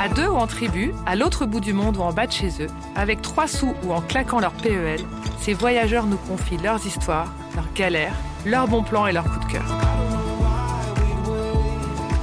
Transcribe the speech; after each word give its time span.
À 0.00 0.08
deux 0.08 0.28
ou 0.28 0.36
en 0.36 0.46
tribu, 0.46 0.94
à 1.06 1.16
l'autre 1.16 1.44
bout 1.44 1.58
du 1.58 1.72
monde 1.72 1.96
ou 1.96 2.02
en 2.02 2.12
bas 2.12 2.28
de 2.28 2.32
chez 2.32 2.62
eux, 2.62 2.68
avec 2.94 3.20
trois 3.20 3.48
sous 3.48 3.74
ou 3.82 3.92
en 3.92 4.00
claquant 4.00 4.38
leur 4.38 4.52
PEL, 4.52 5.00
ces 5.40 5.54
voyageurs 5.54 6.06
nous 6.06 6.16
confient 6.16 6.56
leurs 6.58 6.86
histoires, 6.86 7.32
leurs 7.56 7.72
galères, 7.74 8.14
leurs 8.46 8.68
bons 8.68 8.84
plans 8.84 9.08
et 9.08 9.12
leurs 9.12 9.24
coups 9.24 9.46
de 9.46 9.52
cœur. 9.52 9.64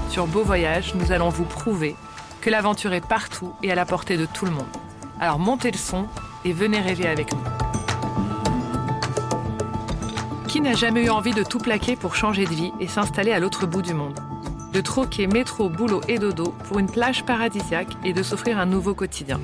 Sur 0.10 0.26
Beau 0.26 0.44
Voyage, 0.44 0.96
nous 0.96 1.12
allons 1.12 1.28
vous 1.28 1.44
prouver 1.44 1.98
que 2.40 2.50
l'aventure 2.50 2.94
est 2.94 3.06
partout 3.06 3.52
et 3.62 3.74
à 3.74 3.76
la 3.76 3.86
portée 3.86 4.16
de 4.16 4.26
tout 4.26 4.46
le 4.46 4.52
monde. 4.52 4.64
Alors 5.20 5.40
montez 5.40 5.72
le 5.72 5.78
son 5.78 6.06
et 6.46 6.54
venez 6.54 6.80
rêver 6.80 7.08
avec 7.08 7.34
nous. 7.34 7.44
Qui 10.48 10.62
n'a 10.62 10.74
jamais 10.74 11.04
eu 11.04 11.10
envie 11.10 11.34
de 11.34 11.44
tout 11.44 11.60
plaquer 11.60 11.98
pour 11.98 12.16
changer 12.16 12.46
de 12.46 12.54
vie 12.54 12.72
et 12.80 12.88
s'installer 12.88 13.34
à 13.34 13.40
l'autre 13.40 13.68
bout 13.68 13.82
du 13.82 13.94
monde? 13.94 14.18
De 14.76 14.82
troquer 14.82 15.28
métro, 15.28 15.70
boulot 15.70 16.02
et 16.10 16.20
dodo 16.20 16.54
pour 16.66 16.80
une 16.80 16.92
plage 16.92 17.24
paradisiaque 17.24 17.96
et 18.04 18.12
de 18.12 18.22
s'offrir 18.22 18.60
un 18.60 18.66
nouveau 18.66 18.94
quotidien. 18.94 19.40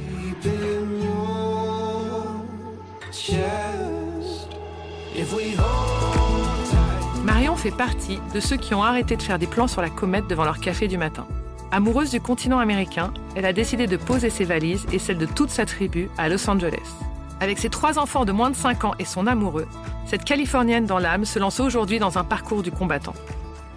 Marion 7.24 7.56
fait 7.56 7.72
partie 7.72 8.20
de 8.36 8.42
ceux 8.42 8.58
qui 8.58 8.74
ont 8.74 8.84
arrêté 8.84 9.16
de 9.16 9.22
faire 9.22 9.40
des 9.40 9.48
plans 9.48 9.70
sur 9.70 9.82
la 9.82 9.90
comète 9.90 10.28
devant 10.28 10.44
leur 10.44 10.60
café 10.60 10.90
du 10.90 10.98
matin. 10.98 11.26
Amoureuse 11.72 12.12
du 12.12 12.20
continent 12.20 12.60
américain, 12.60 13.14
elle 13.38 13.46
a 13.46 13.54
décidé 13.54 13.88
de 13.88 13.96
poser 13.96 14.30
ses 14.30 14.44
valises 14.44 14.86
et 14.92 15.00
celles 15.00 15.18
de 15.18 15.26
toute 15.26 15.50
sa 15.50 15.66
tribu 15.66 16.10
à 16.18 16.28
Los 16.28 16.50
Angeles. 16.50 16.92
Avec 17.40 17.58
ses 17.58 17.70
trois 17.70 17.98
enfants 18.00 18.26
de 18.26 18.34
moins 18.34 18.50
de 18.50 18.56
5 18.58 18.84
ans 18.84 18.96
et 19.00 19.06
son 19.06 19.28
amoureux, 19.28 19.68
cette 20.06 20.26
Californienne 20.26 20.86
dans 20.86 21.00
l'âme 21.00 21.24
se 21.24 21.40
lance 21.40 21.62
aujourd'hui 21.62 22.00
dans 22.00 22.18
un 22.18 22.26
parcours 22.26 22.64
du 22.64 22.72
combattant. 22.72 23.14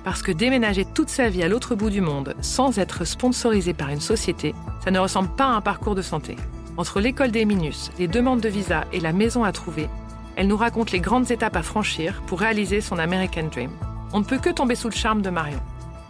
Parce 0.05 0.23
que 0.23 0.33
déménager 0.33 0.85
toute 0.85 1.09
sa 1.09 1.31
vie 1.31 1.43
à 1.43 1.49
l'autre 1.49 1.75
bout 1.75 1.89
du 1.89 2.03
monde 2.03 2.35
sans 2.43 2.79
être 2.79 3.07
sponsorisé 3.07 3.73
par 3.73 3.89
une 3.89 4.03
société, 4.03 4.55
ça 4.85 4.91
ne 4.91 4.99
ressemble 4.99 5.31
pas 5.31 5.47
à 5.47 5.57
un 5.57 5.61
parcours 5.63 5.95
de 5.95 6.03
santé. 6.03 6.37
Entre 6.77 7.01
l'école 7.01 7.31
des 7.31 7.47
Minus, 7.47 7.91
les 7.99 8.07
demandes 8.07 8.41
de 8.41 8.49
visa 8.49 8.85
et 8.93 9.01
la 9.01 9.13
maison 9.13 9.45
à 9.45 9.53
trouver, 9.53 9.89
elle 10.37 10.49
nous 10.49 10.57
raconte 10.57 10.93
les 10.93 11.01
grandes 11.01 11.31
étapes 11.31 11.57
à 11.57 11.63
franchir 11.63 12.21
pour 12.27 12.41
réaliser 12.41 12.83
son 12.83 12.99
American 12.99 13.49
Dream. 13.51 13.71
On 14.13 14.21
ne 14.21 14.25
peut 14.25 14.39
que 14.39 14.51
tomber 14.51 14.75
sous 14.75 14.89
le 14.91 14.95
charme 14.95 15.23
de 15.23 15.31
Marion. 15.31 15.61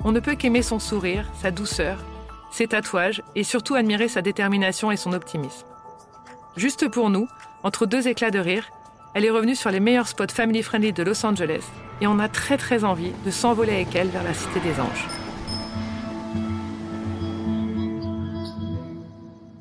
On 0.02 0.10
ne 0.10 0.20
peut 0.20 0.34
qu'aimer 0.34 0.62
son 0.62 0.80
sourire, 0.80 1.30
sa 1.40 1.52
douceur, 1.52 1.98
ses 2.50 2.66
tatouages 2.66 3.22
et 3.36 3.44
surtout 3.44 3.74
admirer 3.74 4.08
sa 4.08 4.22
détermination 4.22 4.90
et 4.90 4.96
son 4.96 5.12
optimisme. 5.12 5.66
Juste 6.56 6.88
pour 6.88 7.10
nous, 7.10 7.28
entre 7.62 7.86
deux 7.86 8.08
éclats 8.08 8.30
de 8.30 8.38
rire, 8.38 8.70
elle 9.14 9.24
est 9.24 9.30
revenue 9.30 9.54
sur 9.54 9.70
les 9.70 9.78
meilleurs 9.78 10.08
spots 10.08 10.32
family-friendly 10.32 10.92
de 10.92 11.04
Los 11.04 11.24
Angeles 11.24 11.62
et 12.00 12.06
on 12.08 12.18
a 12.18 12.28
très 12.28 12.56
très 12.56 12.82
envie 12.82 13.12
de 13.24 13.30
s'envoler 13.30 13.72
avec 13.72 13.94
elle 13.94 14.08
vers 14.08 14.24
la 14.24 14.34
Cité 14.34 14.58
des 14.58 14.80
Anges. 14.80 15.06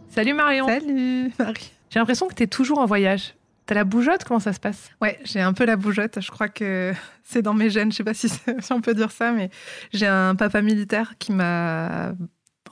Salut 0.09 0.33
Marion 0.33 0.67
Salut 0.67 1.31
Marie 1.37 1.71
J'ai 1.91 1.99
l'impression 1.99 2.27
que 2.27 2.33
tu 2.33 2.43
es 2.43 2.47
toujours 2.47 2.79
en 2.79 2.87
voyage. 2.87 3.35
T'as 3.67 3.75
la 3.75 3.83
bougeotte 3.83 4.23
Comment 4.23 4.39
ça 4.39 4.53
se 4.53 4.59
passe? 4.59 4.89
Ouais, 5.01 5.19
j'ai 5.23 5.39
un 5.39 5.53
peu 5.53 5.65
la 5.65 5.75
bougeotte. 5.75 6.19
Je 6.19 6.31
crois 6.31 6.49
que 6.49 6.91
c'est 7.23 7.43
dans 7.43 7.53
mes 7.53 7.69
gènes. 7.69 7.91
Je 7.91 7.97
sais 7.97 8.03
pas 8.03 8.13
si, 8.15 8.31
on 8.71 8.81
peut 8.81 8.95
dire 8.95 9.11
ça, 9.11 9.31
mais 9.31 9.51
j'ai 9.93 10.07
un 10.07 10.35
papa 10.35 10.63
militaire 10.63 11.13
qui 11.19 11.31
m'a 11.31 12.13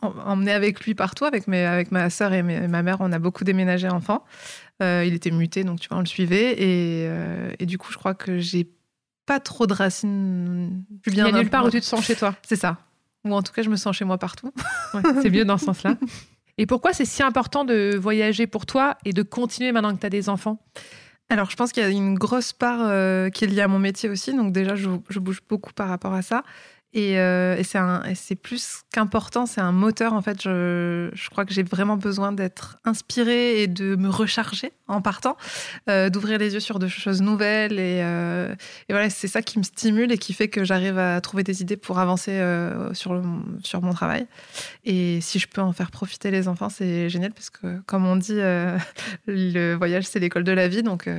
emmené 0.02 0.52
avec 0.52 0.82
lui 0.82 0.96
partout, 0.96 1.26
avec, 1.26 1.48
mes, 1.48 1.64
avec 1.64 1.92
ma 1.92 2.10
sœur 2.10 2.34
et 2.34 2.42
ma 2.42 2.82
mère. 2.82 2.98
On 3.02 3.12
a 3.12 3.20
beaucoup 3.20 3.44
déménagé 3.44 3.88
enfant. 3.88 4.26
Euh, 4.82 5.06
il 5.06 5.14
était 5.14 5.32
muté, 5.32 5.64
donc 5.64 5.80
tu 5.80 5.88
vois, 5.90 5.98
on 5.98 6.02
le 6.02 6.06
suivait. 6.06 6.54
Et, 6.54 7.08
euh, 7.08 7.52
et 7.60 7.66
du 7.66 7.78
coup, 7.78 7.92
je 7.92 7.98
crois 7.98 8.14
que 8.14 8.40
j'ai 8.40 8.70
pas 9.26 9.40
trop 9.40 9.68
de 9.68 9.74
racines. 9.74 10.84
il 11.06 11.16
y 11.16 11.22
a 11.22 11.32
nulle 11.32 11.50
part 11.50 11.66
où 11.66 11.70
tu 11.70 11.80
te 11.80 11.86
sens 11.86 12.06
chez 12.06 12.16
toi. 12.16 12.36
C'est 12.48 12.56
ça. 12.56 12.78
Ou 13.24 13.34
en 13.34 13.42
tout 13.42 13.54
cas, 13.54 13.62
je 13.62 13.70
me 13.70 13.76
sens 13.76 13.96
chez 13.96 14.06
moi 14.06 14.18
partout. 14.18 14.52
c'est 15.22 15.30
mieux 15.30 15.46
dans 15.46 15.58
ce 15.58 15.66
sens-là. 15.66 15.96
Et 16.58 16.66
pourquoi 16.66 16.94
c'est 16.94 17.06
si 17.06 17.24
important 17.24 17.66
de 17.66 17.98
voyager 18.00 18.46
pour 18.46 18.66
toi 18.66 18.98
et 19.06 19.14
de 19.14 19.24
continuer 19.24 19.72
maintenant 19.72 19.96
que 19.96 20.00
tu 20.00 20.06
as 20.06 20.12
des 20.12 20.30
enfants? 20.30 20.60
Alors, 21.30 21.50
je 21.50 21.56
pense 21.56 21.72
qu'il 21.72 21.82
y 21.82 21.86
a 21.86 21.90
une 21.90 22.16
grosse 22.16 22.52
part 22.52 22.82
euh, 22.82 23.30
qui 23.30 23.46
est 23.46 23.48
liée 23.48 23.62
à 23.62 23.68
mon 23.68 23.80
métier 23.80 24.10
aussi. 24.10 24.36
Donc, 24.36 24.52
déjà, 24.52 24.76
je, 24.76 24.90
je, 25.10 25.20
bouge 25.20 25.40
beaucoup 25.48 25.72
par 25.72 25.88
rapport 25.88 26.14
à 26.14 26.22
ça. 26.22 26.44
Et, 26.94 27.18
euh, 27.20 27.56
et 27.56 28.16
c'est 28.16 28.36
plus 28.36 28.82
qu'important, 28.92 29.46
c'est 29.46 29.62
un 29.62 29.72
moteur. 29.72 30.14
En 30.14 30.22
fait, 30.22 30.42
je, 30.42 31.10
je 31.14 31.30
crois 31.30 31.46
que 31.46 31.54
j'ai 31.54 31.64
vraiment 31.64 31.96
besoin 31.96 32.34
d'être 32.34 32.78
inspirée 32.84 33.62
et 33.62 33.68
de 33.68 33.96
me 33.96 34.10
recharger 34.10 34.74
en 34.90 35.02
partant, 35.02 35.38
euh, 35.90 36.10
d'ouvrir 36.10 36.38
les 36.38 36.54
yeux 36.54 36.60
sur 36.60 36.80
de 36.80 36.90
choses 36.90 37.22
nouvelles. 37.22 37.80
Et, 37.80 38.02
euh, 38.04 38.54
et 38.90 38.94
voilà, 38.94 39.10
c'est 39.10 39.30
ça 39.30 39.42
qui 39.42 39.58
me 39.58 39.64
stimule 39.64 40.12
et 40.12 40.18
qui 40.18 40.34
fait 40.34 40.50
que 40.50 40.66
j'arrive 40.66 40.98
à 40.98 41.22
trouver 41.22 41.44
des 41.44 41.62
idées 41.62 41.78
pour 41.78 42.00
avancer 42.00 42.32
sur, 42.94 43.14
le, 43.14 43.22
sur 43.64 43.82
mon 43.82 43.94
travail. 43.94 44.28
Et 44.84 45.22
si 45.22 45.40
je 45.40 45.48
peux 45.48 45.62
en 45.62 45.72
faire 45.72 45.92
profiter 45.92 46.30
les 46.30 46.50
enfants, 46.50 46.70
c'est 46.70 47.10
génial 47.10 47.32
parce 47.32 47.50
que, 47.50 47.80
comme 47.86 48.06
on 48.06 48.18
dit, 48.18 48.36
le 49.28 49.76
voyage, 49.76 50.04
c'est 50.06 50.20
l'école 50.20 50.44
de 50.44 50.52
la 50.52 50.68
vie. 50.68 50.84
Donc, 50.84 51.10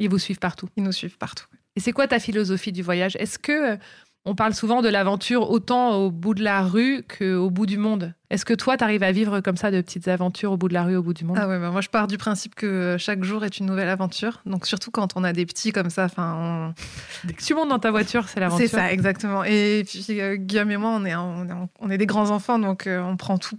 ils 0.00 0.08
vous 0.08 0.18
suivent 0.18 0.40
partout. 0.40 0.68
Ils 0.76 0.82
nous 0.82 0.92
suivent 0.92 1.18
partout. 1.18 1.46
Et 1.76 1.80
c'est 1.80 1.92
quoi 1.92 2.06
ta 2.06 2.18
philosophie 2.18 2.72
du 2.72 2.82
voyage? 2.82 3.16
Est-ce 3.16 3.38
que 3.38 3.78
on 4.24 4.34
parle 4.34 4.54
souvent 4.54 4.82
de 4.82 4.88
l'aventure 4.88 5.50
autant 5.50 5.96
au 5.96 6.10
bout 6.10 6.34
de 6.34 6.44
la 6.44 6.62
rue 6.62 7.02
qu'au 7.02 7.50
bout 7.50 7.66
du 7.66 7.76
monde. 7.76 8.14
Est-ce 8.30 8.44
que 8.44 8.54
toi, 8.54 8.76
tu 8.76 8.84
arrives 8.84 9.02
à 9.02 9.10
vivre 9.10 9.40
comme 9.40 9.56
ça 9.56 9.70
de 9.70 9.80
petites 9.80 10.06
aventures 10.08 10.52
au 10.52 10.56
bout 10.56 10.68
de 10.68 10.74
la 10.74 10.84
rue, 10.84 10.96
au 10.96 11.02
bout 11.02 11.12
du 11.12 11.24
monde? 11.24 11.36
Ah 11.40 11.48
ouais, 11.48 11.58
bah 11.58 11.70
moi 11.70 11.80
je 11.80 11.88
pars 11.88 12.06
du 12.06 12.18
principe 12.18 12.54
que 12.54 12.96
chaque 12.98 13.24
jour 13.24 13.44
est 13.44 13.58
une 13.58 13.66
nouvelle 13.66 13.88
aventure. 13.88 14.40
Donc 14.46 14.66
surtout 14.66 14.90
quand 14.90 15.16
on 15.16 15.24
a 15.24 15.32
des 15.32 15.44
petits 15.44 15.72
comme 15.72 15.90
ça, 15.90 16.04
enfin, 16.04 16.36
on... 16.38 17.26
dès 17.26 17.34
que 17.34 17.42
tu 17.42 17.54
montes 17.54 17.68
dans 17.68 17.80
ta 17.80 17.90
voiture, 17.90 18.28
c'est 18.28 18.40
l'aventure. 18.40 18.68
C'est 18.68 18.76
ça, 18.76 18.92
exactement. 18.92 19.44
Et 19.44 19.84
puis 19.86 20.04
euh, 20.20 20.36
Guillaume 20.36 20.70
et 20.70 20.76
moi, 20.76 20.90
on 20.90 21.04
est, 21.04 21.14
on 21.14 21.44
est, 21.44 21.68
on 21.80 21.90
est 21.90 21.98
des 21.98 22.06
grands 22.06 22.30
enfants, 22.30 22.58
donc 22.58 22.86
euh, 22.86 23.02
on 23.02 23.16
prend 23.16 23.38
tout. 23.38 23.58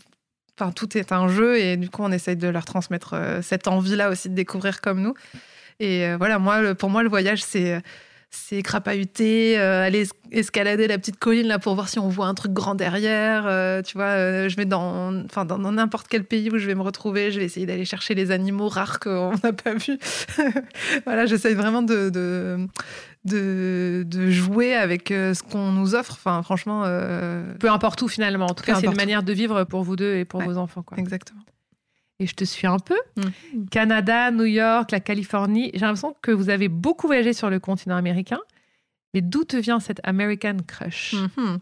Enfin, 0.59 0.71
tout 0.71 0.97
est 0.97 1.11
un 1.11 1.27
jeu 1.27 1.59
et 1.59 1.77
du 1.77 1.89
coup, 1.89 2.03
on 2.03 2.11
essaye 2.11 2.35
de 2.35 2.47
leur 2.47 2.63
transmettre 2.63 3.15
euh, 3.15 3.41
cette 3.41 3.67
envie-là 3.67 4.11
aussi 4.11 4.29
de 4.29 4.35
découvrir 4.35 4.81
comme 4.81 5.01
nous. 5.01 5.15
Et 5.79 6.05
euh, 6.05 6.15
voilà, 6.15 6.37
moi, 6.37 6.61
le, 6.61 6.75
pour 6.75 6.91
moi, 6.91 7.01
le 7.01 7.09
voyage, 7.09 7.43
c'est 7.43 7.81
c'est 8.35 8.63
crapahuter, 8.63 9.59
euh, 9.59 9.85
aller 9.85 10.07
escalader 10.31 10.87
la 10.87 10.97
petite 10.97 11.19
colline 11.19 11.45
là 11.45 11.59
pour 11.59 11.75
voir 11.75 11.87
si 11.87 11.99
on 11.99 12.09
voit 12.09 12.25
un 12.25 12.33
truc 12.33 12.51
grand 12.51 12.73
derrière. 12.73 13.45
Euh, 13.45 13.83
tu 13.83 13.95
vois, 13.95 14.05
euh, 14.05 14.49
je 14.49 14.55
vais 14.55 14.65
dans, 14.65 15.23
enfin 15.25 15.45
dans 15.45 15.59
n'importe 15.59 16.07
quel 16.07 16.23
pays 16.23 16.49
où 16.49 16.57
je 16.57 16.65
vais 16.65 16.73
me 16.73 16.81
retrouver, 16.81 17.31
je 17.31 17.39
vais 17.39 17.45
essayer 17.45 17.67
d'aller 17.67 17.85
chercher 17.85 18.15
les 18.15 18.31
animaux 18.31 18.69
rares 18.69 18.99
qu'on 18.99 19.33
n'a 19.43 19.53
pas 19.53 19.75
vus. 19.75 19.99
voilà, 21.05 21.27
j'essaye 21.27 21.53
vraiment 21.53 21.83
de, 21.83 22.09
de 22.09 22.67
de, 23.23 24.03
de, 24.05 24.29
jouer 24.31 24.75
avec 24.75 25.07
ce 25.09 25.41
qu'on 25.43 25.71
nous 25.71 25.95
offre. 25.95 26.13
Enfin, 26.13 26.41
franchement, 26.43 26.81
peu 27.59 27.69
importe 27.69 28.01
où 28.01 28.07
finalement. 28.07 28.47
En 28.47 28.53
tout 28.53 28.63
cas, 28.63 28.75
c'est 28.75 28.87
une 28.87 28.95
manière 28.95 29.23
de 29.23 29.31
vivre 29.31 29.63
pour 29.63 29.83
vous 29.83 29.95
deux 29.95 30.15
et 30.15 30.25
pour 30.25 30.41
ouais, 30.41 30.47
vos 30.47 30.57
enfants. 30.57 30.81
Quoi. 30.81 30.97
Exactement. 30.97 31.39
Et 32.19 32.27
je 32.27 32.33
te 32.33 32.43
suis 32.43 32.67
un 32.67 32.79
peu. 32.79 32.97
Mm. 33.17 33.65
Canada, 33.71 34.31
New 34.31 34.45
York, 34.45 34.91
la 34.91 34.99
Californie. 34.99 35.71
J'ai 35.73 35.81
l'impression 35.81 36.15
que 36.21 36.31
vous 36.31 36.49
avez 36.49 36.67
beaucoup 36.67 37.07
voyagé 37.07 37.33
sur 37.33 37.49
le 37.49 37.59
continent 37.59 37.95
américain. 37.95 38.39
Mais 39.13 39.21
d'où 39.21 39.43
te 39.43 39.55
vient 39.55 39.79
cette 39.79 39.99
American 40.03 40.57
crush? 40.67 41.13
Mhm. 41.13 41.59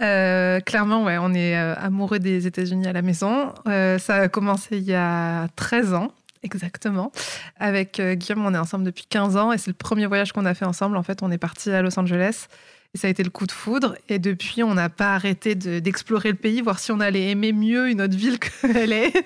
Euh, 0.00 0.60
clairement, 0.60 1.02
ouais, 1.04 1.18
on 1.18 1.34
est 1.34 1.56
euh, 1.58 1.74
amoureux 1.76 2.20
des 2.20 2.46
États-Unis 2.46 2.86
à 2.86 2.92
la 2.92 3.02
maison. 3.02 3.52
Euh, 3.66 3.98
ça 3.98 4.16
a 4.16 4.28
commencé 4.28 4.76
il 4.76 4.84
y 4.84 4.94
a 4.94 5.48
13 5.56 5.94
ans, 5.94 6.12
exactement. 6.44 7.10
Avec 7.58 7.98
euh, 7.98 8.14
Guillaume, 8.14 8.46
on 8.46 8.54
est 8.54 8.58
ensemble 8.58 8.84
depuis 8.84 9.06
15 9.08 9.36
ans 9.36 9.52
et 9.52 9.58
c'est 9.58 9.70
le 9.70 9.76
premier 9.76 10.06
voyage 10.06 10.32
qu'on 10.32 10.44
a 10.44 10.54
fait 10.54 10.66
ensemble. 10.66 10.96
En 10.96 11.02
fait, 11.02 11.22
on 11.22 11.32
est 11.32 11.38
parti 11.38 11.70
à 11.70 11.82
Los 11.82 11.98
Angeles 11.98 12.46
et 12.94 12.98
ça 12.98 13.08
a 13.08 13.10
été 13.10 13.22
le 13.24 13.30
coup 13.30 13.46
de 13.46 13.52
foudre. 13.52 13.96
Et 14.08 14.18
depuis, 14.20 14.62
on 14.62 14.74
n'a 14.74 14.88
pas 14.88 15.14
arrêté 15.14 15.54
de- 15.56 15.80
d'explorer 15.80 16.30
le 16.30 16.36
pays, 16.36 16.60
voir 16.60 16.78
si 16.78 16.92
on 16.92 17.00
allait 17.00 17.30
aimer 17.30 17.52
mieux 17.52 17.88
une 17.90 18.00
autre 18.00 18.16
ville 18.16 18.38
qu'elle 18.62 18.92
est. 18.92 19.16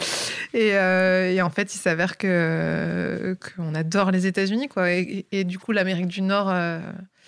Et, 0.54 0.74
euh, 0.74 1.30
et 1.32 1.42
en 1.42 1.50
fait, 1.50 1.74
il 1.74 1.78
s'avère 1.78 2.16
que 2.16 3.36
qu'on 3.56 3.74
adore 3.74 4.10
les 4.10 4.26
États-Unis, 4.26 4.68
quoi. 4.68 4.90
Et, 4.90 5.44
du 5.44 5.58
coup, 5.58 5.72
l'Amérique 5.72 6.06
du 6.08 6.22
Nord 6.22 6.48
euh, 6.50 6.80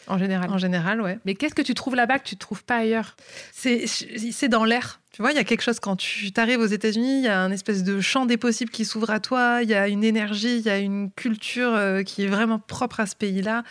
en 0.06 0.16
général 0.18 0.50
en 0.50 0.58
général, 0.58 1.02
ouais. 1.02 1.18
Mais 1.26 1.34
qu'est-ce 1.34 1.54
que 1.54 1.62
tu 1.62 1.74
trouves 1.74 1.94
là-bas 1.94 2.18
que 2.18 2.24
tu 2.26 2.34
ne 2.34 2.38
trouves 2.40 2.64
pas 2.64 2.76
ailleurs? 2.76 3.16
C'est 3.52 3.84
c'est 3.86 4.48
dans 4.48 4.64
l'air. 4.64 4.98
Tu 5.12 5.20
vois, 5.22 5.32
il 5.32 5.36
y 5.36 5.40
a 5.40 5.44
quelque 5.44 5.60
chose 5.62 5.78
quand 5.78 5.96
tu 5.96 6.30
arrives 6.36 6.60
aux 6.60 6.66
États-Unis, 6.66 7.18
il 7.18 7.24
y 7.24 7.28
a 7.28 7.40
un 7.40 7.50
espèce 7.52 7.84
de 7.84 8.00
champ 8.00 8.24
des 8.26 8.36
possibles 8.38 8.70
qui 8.70 8.84
s'ouvre 8.86 9.10
à 9.10 9.20
toi, 9.20 9.60
il 9.62 9.68
y 9.68 9.74
a 9.74 9.88
une 9.88 10.02
énergie, 10.04 10.56
il 10.56 10.62
y 10.64 10.70
a 10.70 10.78
une 10.78 11.10
culture 11.10 11.74
euh, 11.74 12.02
qui 12.02 12.24
est 12.24 12.28
vraiment 12.28 12.58
propre 12.58 13.00
à 13.00 13.06
ce 13.06 13.14
pays-là. 13.16 13.62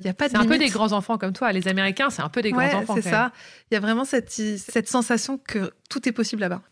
Il 0.00 0.04
n'y 0.04 0.10
a 0.10 0.14
pas 0.14 0.26
de 0.28 0.32
C'est 0.32 0.38
un 0.38 0.44
peu 0.46 0.58
des 0.58 0.68
grands 0.68 0.92
enfants 0.92 1.16
comme 1.18 1.32
toi. 1.32 1.52
Les 1.52 1.68
Américains, 1.68 2.10
c'est 2.10 2.22
un 2.22 2.28
peu 2.28 2.42
des 2.42 2.52
Ouais, 2.52 2.68
grands 2.68 2.80
enfants. 2.80 2.94
c'est 2.96 3.02
ça. 3.02 3.32
Il 3.70 3.74
y 3.74 3.76
a 3.76 3.80
vraiment 3.80 4.04
cette, 4.04 4.30
cette 4.30 4.88
sensation 4.88 5.38
que 5.38 5.72
tout 5.88 6.06
est 6.08 6.12
possible 6.12 6.40
là-bas. 6.42 6.62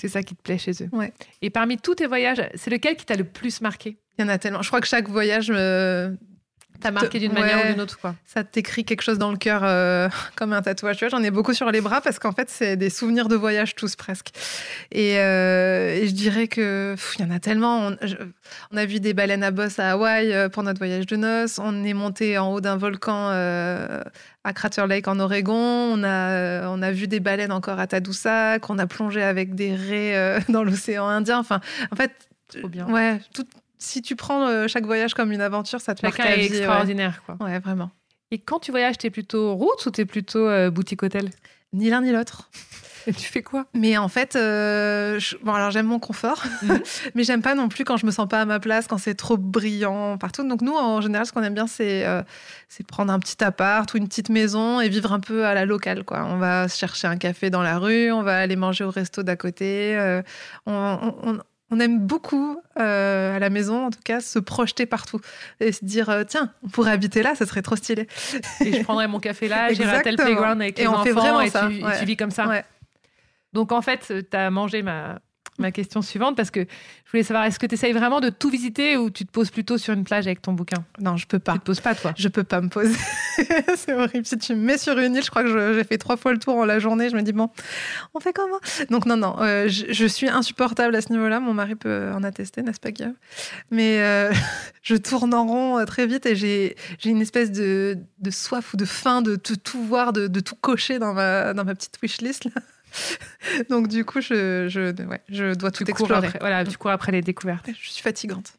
C'est 0.00 0.08
ça 0.08 0.22
qui 0.22 0.34
te 0.34 0.42
plaît 0.42 0.56
chez 0.56 0.72
eux. 0.82 0.88
Ouais. 0.92 1.12
Et 1.42 1.50
parmi 1.50 1.76
tous 1.76 1.96
tes 1.96 2.06
voyages, 2.06 2.42
c'est 2.54 2.70
lequel 2.70 2.96
qui 2.96 3.04
t'a 3.04 3.16
le 3.16 3.24
plus 3.24 3.60
marqué? 3.60 3.98
Il 4.18 4.22
y 4.22 4.24
en 4.24 4.28
a 4.28 4.38
tellement. 4.38 4.62
Je 4.62 4.68
crois 4.68 4.80
que 4.80 4.86
chaque 4.86 5.08
voyage 5.08 5.50
me, 5.50 6.16
T'as 6.80 6.90
marqué 6.90 7.18
d'une 7.18 7.32
Ouais. 7.32 7.40
manière 7.40 7.64
ou 7.64 7.72
d'une 7.72 7.80
autre, 7.80 7.98
quoi. 8.00 8.14
ça 8.26 8.42
t'écrit 8.44 8.84
quelque 8.84 9.02
chose 9.02 9.18
dans 9.18 9.30
le 9.30 9.36
cœur 9.36 9.60
euh, 9.64 10.08
comme 10.36 10.52
un 10.52 10.62
tatouage. 10.62 10.96
Tu 10.96 11.04
vois, 11.06 11.16
j'en 11.18 11.22
ai 11.24 11.30
beaucoup 11.30 11.52
sur 11.54 11.70
les 11.70 11.80
bras 11.80 12.00
parce 12.00 12.18
qu'en 12.18 12.32
fait, 12.32 12.48
c'est 12.50 12.76
des 12.76 12.90
souvenirs 12.90 13.28
de 13.28 13.36
voyage 13.36 13.74
tous 13.74 13.96
presque. 13.96 14.28
Et, 14.92 15.18
euh, 15.18 15.94
et 15.94 16.06
je 16.08 16.12
dirais 16.12 16.48
que 16.48 16.94
il 17.18 17.24
y 17.24 17.28
en 17.28 17.30
a 17.30 17.38
tellement. 17.40 17.88
On, 17.88 17.96
je- 18.06 18.16
on 18.72 18.76
a 18.76 18.84
vu 18.86 19.00
des 19.00 19.14
baleines 19.14 19.42
à 19.42 19.50
bosse 19.50 19.78
à 19.78 19.92
Hawaï 19.92 20.32
euh, 20.32 20.48
pour 20.48 20.62
notre 20.62 20.78
voyage 20.78 21.06
de 21.06 21.16
noces. 21.16 21.58
On 21.62 21.84
est 21.84 21.94
monté 21.94 22.38
en 22.38 22.52
haut 22.52 22.60
d'un 22.60 22.76
volcan 22.76 23.28
euh, 23.30 24.02
à 24.44 24.52
Crater 24.52 24.86
Lake 24.88 25.06
en 25.08 25.20
Oregon. 25.20 25.54
On 25.54 26.02
a, 26.02 26.68
on 26.68 26.82
a 26.82 26.90
vu 26.92 27.06
des 27.08 27.20
baleines 27.20 27.52
encore 27.52 27.78
à 27.78 27.86
Tadoussac. 27.86 28.68
On 28.70 28.78
a 28.78 28.86
plongé 28.86 29.22
avec 29.22 29.54
des 29.54 29.74
raies 29.74 30.40
dans 30.48 30.64
l'océan 30.64 31.06
Indien. 31.08 31.38
Enfin, 31.38 31.60
en 31.92 31.96
fait, 31.96 32.12
Trop 32.58 32.68
bien. 32.68 32.86
ouais, 32.88 33.20
tout- 33.34 33.46
si 33.80 34.02
tu 34.02 34.14
prends 34.14 34.46
euh, 34.46 34.68
chaque 34.68 34.84
voyage 34.86 35.14
comme 35.14 35.32
une 35.32 35.40
aventure, 35.40 35.80
ça 35.80 35.94
te 35.96 36.06
marque 36.06 36.16
Chacun 36.18 36.28
la 36.30 36.36
est 36.36 36.40
vie. 36.42 36.50
ouais. 36.50 36.56
extraordinaire, 36.58 37.22
quoi. 37.26 37.36
ouais, 37.40 37.58
vraiment. 37.58 37.90
Et 38.30 38.38
quand 38.38 38.60
tu 38.60 38.70
voyages, 38.70 38.96
t'es 38.98 39.10
plutôt 39.10 39.54
route 39.56 39.84
ou 39.86 39.90
t'es 39.90 40.04
plutôt 40.04 40.46
euh, 40.46 40.70
boutique-hôtel 40.70 41.30
Ni 41.72 41.90
l'un 41.90 42.00
ni 42.02 42.12
l'autre. 42.12 42.48
Et 43.06 43.12
tu 43.14 43.26
fais 43.26 43.42
quoi? 43.42 43.64
Mais 43.74 43.96
en 43.96 44.08
fait, 44.08 44.36
euh, 44.36 45.18
je- 45.18 45.36
bon 45.42 45.54
alors 45.54 45.70
j'aime 45.70 45.86
mon 45.86 45.98
confort, 45.98 46.42
Mhm. 46.62 46.80
mais 47.14 47.24
j'aime 47.24 47.40
pas 47.40 47.54
non 47.54 47.68
plus 47.70 47.84
quand 47.84 47.96
je 47.96 48.04
me 48.04 48.10
sens 48.10 48.28
pas 48.28 48.42
à 48.42 48.44
ma 48.44 48.60
place, 48.60 48.86
quand 48.86 48.98
c'est 48.98 49.14
trop 49.14 49.38
brillant 49.38 50.18
partout. 50.18 50.46
Donc 50.46 50.60
nous, 50.60 50.74
en 50.76 51.00
général, 51.00 51.24
ce 51.26 51.32
qu'on 51.32 51.42
aime 51.42 51.54
bien, 51.54 51.66
c'est 51.66 52.06
euh, 52.06 52.22
c'est 52.68 52.86
prendre 52.86 53.10
un 53.12 53.18
petit 53.18 53.42
appart 53.42 53.92
ou 53.94 53.96
une 53.96 54.06
petite 54.06 54.28
maison 54.28 54.80
et 54.82 54.90
vivre 54.90 55.12
un 55.14 55.20
peu 55.20 55.46
à 55.46 55.54
la 55.54 55.64
locale. 55.64 56.04
Quoi. 56.04 56.24
On 56.26 56.36
va 56.36 56.68
chercher 56.68 57.06
un 57.08 57.16
café 57.16 57.48
dans 57.48 57.62
la 57.62 57.78
rue, 57.78 58.12
on 58.12 58.22
va 58.22 58.38
aller 58.38 58.56
manger 58.56 58.84
au 58.84 58.90
resto 58.90 59.22
d'à 59.22 59.34
côté. 59.36 59.96
euh, 59.96 60.20
on, 60.66 61.14
on- 61.22 61.38
on- 61.70 61.80
aime 61.80 61.98
beaucoup 62.00 62.60
euh, 62.78 63.36
à 63.36 63.38
la 63.38 63.50
maison, 63.50 63.86
en 63.86 63.90
tout 63.90 64.00
cas, 64.04 64.20
se 64.20 64.38
projeter 64.38 64.86
partout 64.86 65.20
et 65.60 65.72
se 65.72 65.84
dire 65.84 66.08
euh, 66.10 66.24
tiens, 66.24 66.52
on 66.62 66.68
pourrait 66.68 66.92
habiter 66.92 67.22
là, 67.22 67.34
ça 67.34 67.46
serait 67.46 67.62
trop 67.62 67.76
stylé. 67.76 68.06
Et 68.64 68.72
je 68.72 68.82
prendrais 68.82 69.08
mon 69.08 69.20
café 69.20 69.48
là, 69.48 69.72
j'irai 69.72 69.96
à 69.96 70.00
tel 70.00 70.16
playground 70.16 70.60
avec 70.60 70.78
Et 70.78 70.82
les 70.82 70.88
on 70.88 70.92
enfants 70.94 71.04
fait 71.04 71.12
vraiment 71.12 71.40
et, 71.40 71.50
ça, 71.50 71.68
tu, 71.68 71.76
et 71.78 71.84
ouais. 71.84 71.98
tu 71.98 72.04
vis 72.04 72.16
comme 72.16 72.30
ça. 72.30 72.46
Ouais. 72.48 72.64
Donc 73.52 73.72
en 73.72 73.82
fait, 73.82 74.12
tu 74.30 74.36
as 74.36 74.50
mangé 74.50 74.82
ma, 74.82 75.18
ma 75.58 75.72
question 75.72 76.02
suivante 76.02 76.36
parce 76.36 76.50
que 76.50 76.60
je 76.60 77.10
voulais 77.10 77.22
savoir, 77.22 77.44
est-ce 77.44 77.58
que 77.58 77.66
tu 77.66 77.74
essayes 77.74 77.92
vraiment 77.92 78.20
de 78.20 78.30
tout 78.30 78.50
visiter 78.50 78.96
ou 78.96 79.10
tu 79.10 79.26
te 79.26 79.30
poses 79.30 79.50
plutôt 79.50 79.78
sur 79.78 79.94
une 79.94 80.04
plage 80.04 80.26
avec 80.26 80.40
ton 80.42 80.52
bouquin? 80.52 80.84
Non, 81.00 81.16
je 81.16 81.26
peux 81.26 81.38
pas. 81.38 81.54
Tu 81.54 81.58
te 81.58 81.64
poses 81.64 81.80
pas, 81.80 81.94
toi? 81.94 82.12
Je 82.16 82.28
peux 82.28 82.44
pas 82.44 82.60
me 82.60 82.68
poser. 82.68 82.96
c'est 83.76 83.92
horrible. 83.92 84.24
Si 84.24 84.38
tu 84.38 84.54
me 84.54 84.62
mets 84.62 84.78
sur 84.78 84.98
une 84.98 85.16
île, 85.16 85.24
je 85.24 85.30
crois 85.30 85.42
que 85.42 85.74
j'ai 85.74 85.84
fait 85.84 85.98
trois 85.98 86.16
fois 86.16 86.32
le 86.32 86.38
tour 86.38 86.56
en 86.56 86.64
la 86.64 86.78
journée. 86.78 87.10
Je 87.10 87.16
me 87.16 87.22
dis, 87.22 87.32
bon, 87.32 87.50
on 88.14 88.20
fait 88.20 88.32
comment? 88.32 88.58
Donc, 88.90 89.06
non, 89.06 89.16
non, 89.16 89.36
euh, 89.40 89.68
je, 89.68 89.86
je 89.92 90.06
suis 90.06 90.28
insupportable 90.28 90.94
à 90.94 91.00
ce 91.00 91.12
niveau-là. 91.12 91.40
Mon 91.40 91.52
mari 91.52 91.74
peut 91.74 92.12
en 92.14 92.22
attester, 92.22 92.62
n'est-ce 92.62 92.80
pas, 92.80 92.92
Guillaume? 92.92 93.16
Mais 93.70 94.00
euh, 94.00 94.32
je 94.82 94.94
tourne 94.94 95.34
en 95.34 95.46
rond 95.46 95.78
euh, 95.78 95.84
très 95.84 96.06
vite 96.06 96.26
et 96.26 96.36
j'ai 96.36 96.76
une 97.04 97.20
espèce 97.20 97.50
de, 97.50 97.98
de 98.20 98.30
soif 98.30 98.72
ou 98.74 98.76
de 98.76 98.84
faim 98.84 99.20
de 99.20 99.36
tout, 99.36 99.56
tout 99.56 99.82
voir, 99.82 100.12
de, 100.12 100.28
de 100.28 100.40
tout 100.40 100.56
cocher 100.60 100.98
dans 100.98 101.12
ma, 101.12 101.54
dans 101.54 101.64
ma 101.64 101.74
petite 101.74 101.98
wishlist. 102.00 102.44
Là. 102.44 102.52
Donc, 103.70 103.88
du 103.88 104.04
coup, 104.04 104.20
je, 104.20 104.68
je, 104.68 104.92
ouais, 105.04 105.20
je 105.28 105.54
dois 105.54 105.70
tout 105.70 105.84
tu 105.84 105.90
explorer. 105.90 106.26
après, 106.26 106.38
voilà, 106.40 106.64
tu 106.64 106.76
cours 106.78 106.90
après 106.90 107.12
les 107.12 107.22
découvertes. 107.22 107.68
Je 107.68 107.90
suis 107.90 108.02
fatigante. 108.02 108.54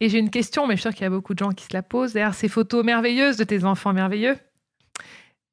Et 0.00 0.08
j'ai 0.08 0.18
une 0.18 0.30
question, 0.30 0.66
mais 0.66 0.74
je 0.74 0.80
suis 0.80 0.88
sûre 0.88 0.94
qu'il 0.94 1.04
y 1.04 1.06
a 1.06 1.10
beaucoup 1.10 1.34
de 1.34 1.38
gens 1.38 1.52
qui 1.52 1.64
se 1.64 1.72
la 1.72 1.82
posent. 1.82 2.12
Derrière 2.12 2.34
ces 2.34 2.48
photos 2.48 2.84
merveilleuses 2.84 3.36
de 3.36 3.44
tes 3.44 3.64
enfants 3.64 3.92
merveilleux, 3.92 4.36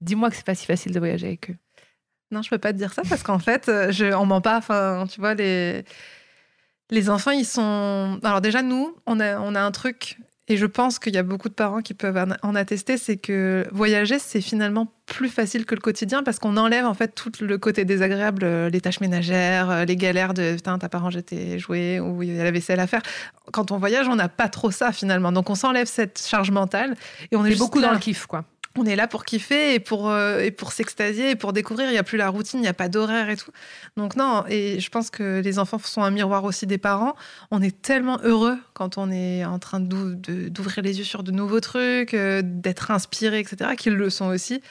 dis-moi 0.02 0.30
que 0.30 0.36
c'est 0.36 0.46
pas 0.46 0.56
si 0.56 0.66
facile 0.66 0.94
de 0.94 1.00
voyager 1.00 1.28
avec 1.28 1.52
eux. 1.52 1.56
Non, 2.32 2.42
je 2.42 2.50
peux 2.50 2.58
pas 2.58 2.72
te 2.74 2.78
dire 2.78 2.94
ça 2.94 3.04
parce 3.08 3.24
qu'en 3.24 3.40
fait, 3.40 3.68
euh, 3.68 3.92
je, 3.92 4.06
on 4.14 4.26
ment 4.26 4.42
pas. 4.42 4.58
Enfin, 4.58 5.06
tu 5.10 5.20
vois, 5.20 5.34
les, 5.34 5.84
les 6.90 7.10
enfants, 7.10 7.32
ils 7.32 7.46
sont. 7.46 8.20
Alors, 8.24 8.42
déjà, 8.42 8.62
nous, 8.62 8.96
on 9.06 9.20
a, 9.20 9.38
on 9.40 9.54
a 9.54 9.62
un 9.62 9.72
truc, 9.72 10.18
et 10.48 10.58
je 10.58 10.66
pense 10.66 11.00
qu'il 11.00 11.14
y 11.14 11.18
a 11.18 11.24
beaucoup 11.24 11.50
de 11.50 11.54
parents 11.54 11.82
qui 11.82 11.94
peuvent 11.94 12.18
en- 12.44 12.56
attester 12.56 12.98
c'est 12.98 13.18
que 13.18 13.66
voyager, 13.72 14.20
c'est 14.20 14.42
finalement 14.42 14.92
plus 15.06 15.30
facile 15.30 15.66
que 15.66 15.76
le 15.76 15.82
quotidien 15.82 16.24
parce 16.24 16.40
qu'on 16.40 16.58
enlève 16.58 16.86
en 16.86 16.94
fait 16.94 17.10
tout 17.16 17.32
le 17.42 17.58
côté 17.58 17.86
désagréable, 17.86 18.44
euh, 18.44 18.70
les 18.70 18.82
tâches 18.82 19.00
ménagères, 19.02 19.70
euh, 19.70 19.86
les 19.86 19.96
galères 19.96 20.34
de 20.34 20.56
putain, 20.56 20.78
t'as 20.80 20.90
pas 20.90 20.98
rangé 21.00 21.22
tes 21.22 21.60
jouets 21.60 22.00
ou 22.00 22.24
il 22.24 22.36
y 22.36 22.40
a 22.40 22.44
la 22.44 22.52
vaisselle 22.52 22.80
à 22.80 22.88
faire. 22.88 23.02
Quand 23.54 23.72
on 23.72 23.78
voyage, 23.78 24.08
on 24.08 24.16
n'a 24.16 24.30
pas 24.30 24.50
trop 24.50 24.72
ça 24.72 24.92
finalement. 24.92 25.32
Donc, 25.32 25.50
on 25.50 25.56
s'enlève 25.56 25.88
cette 25.88 26.20
charge 26.26 26.52
mentale 26.52 26.96
et 27.32 27.36
on 27.36 27.46
est 27.46 27.56
beaucoup 27.60 27.80
là 27.80 27.88
dans 27.88 27.94
le 27.94 28.00
kiff, 28.00 28.26
quoi. 28.26 28.44
On 28.78 28.86
est 28.86 28.96
là 28.96 29.08
pour 29.08 29.26
kiffer 29.26 29.74
et 29.74 29.80
pour, 29.80 30.10
euh, 30.10 30.40
et 30.40 30.52
pour 30.52 30.72
s'extasier 30.72 31.32
et 31.32 31.36
pour 31.36 31.52
découvrir. 31.54 31.90
Il 31.90 31.92
n'y 31.92 31.98
a 31.98 32.04
plus 32.04 32.18
la 32.18 32.30
routine, 32.30 32.60
il 32.60 32.64
n'y 32.64 32.68
a 32.68 32.74
pas 32.74 32.88
d'horaire 32.88 33.30
et 33.30 33.36
tout. 33.36 33.52
Donc 33.98 34.16
non, 34.16 34.46
et 34.48 34.80
je 34.80 34.90
pense 34.90 35.10
que 35.10 35.42
les 35.42 35.60
enfants 35.60 35.80
sont 35.80 36.04
un 36.04 36.12
miroir 36.12 36.46
aussi 36.46 36.68
des 36.68 36.78
parents. 36.78 37.16
On 37.52 37.62
est 37.62 37.82
tellement 37.82 38.20
heureux 38.24 38.58
quand 38.74 38.98
on 38.98 39.12
est 39.12 39.44
en 39.44 39.60
train 39.60 39.80
d'ouvrir 39.80 40.82
les 40.84 41.00
yeux 41.00 41.04
sur 41.04 41.24
de 41.24 41.32
nouveaux 41.32 41.60
trucs, 41.60 42.14
euh, 42.14 42.42
d'être 42.44 42.92
inspiré, 42.92 43.40
etc., 43.40 43.72
qu'ils 43.78 43.96
le 43.96 44.10
sont 44.10 44.28
aussi. 44.28 44.62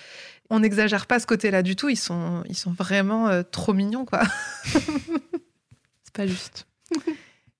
On 0.49 0.61
n'exagère 0.61 1.07
pas 1.07 1.21
ce 1.21 1.27
côté-là 1.27 1.63
du 1.63 1.77
tout. 1.77 1.91
Ils 1.91 1.97
sont, 1.97 2.43
ils 2.49 2.57
sont 2.57 2.73
vraiment 2.73 3.29
euh, 3.29 3.43
trop 3.43 3.75
mignons, 3.75 4.05
quoi. 4.05 4.23
C'est 4.65 6.15
pas 6.15 6.27
juste. 6.27 6.67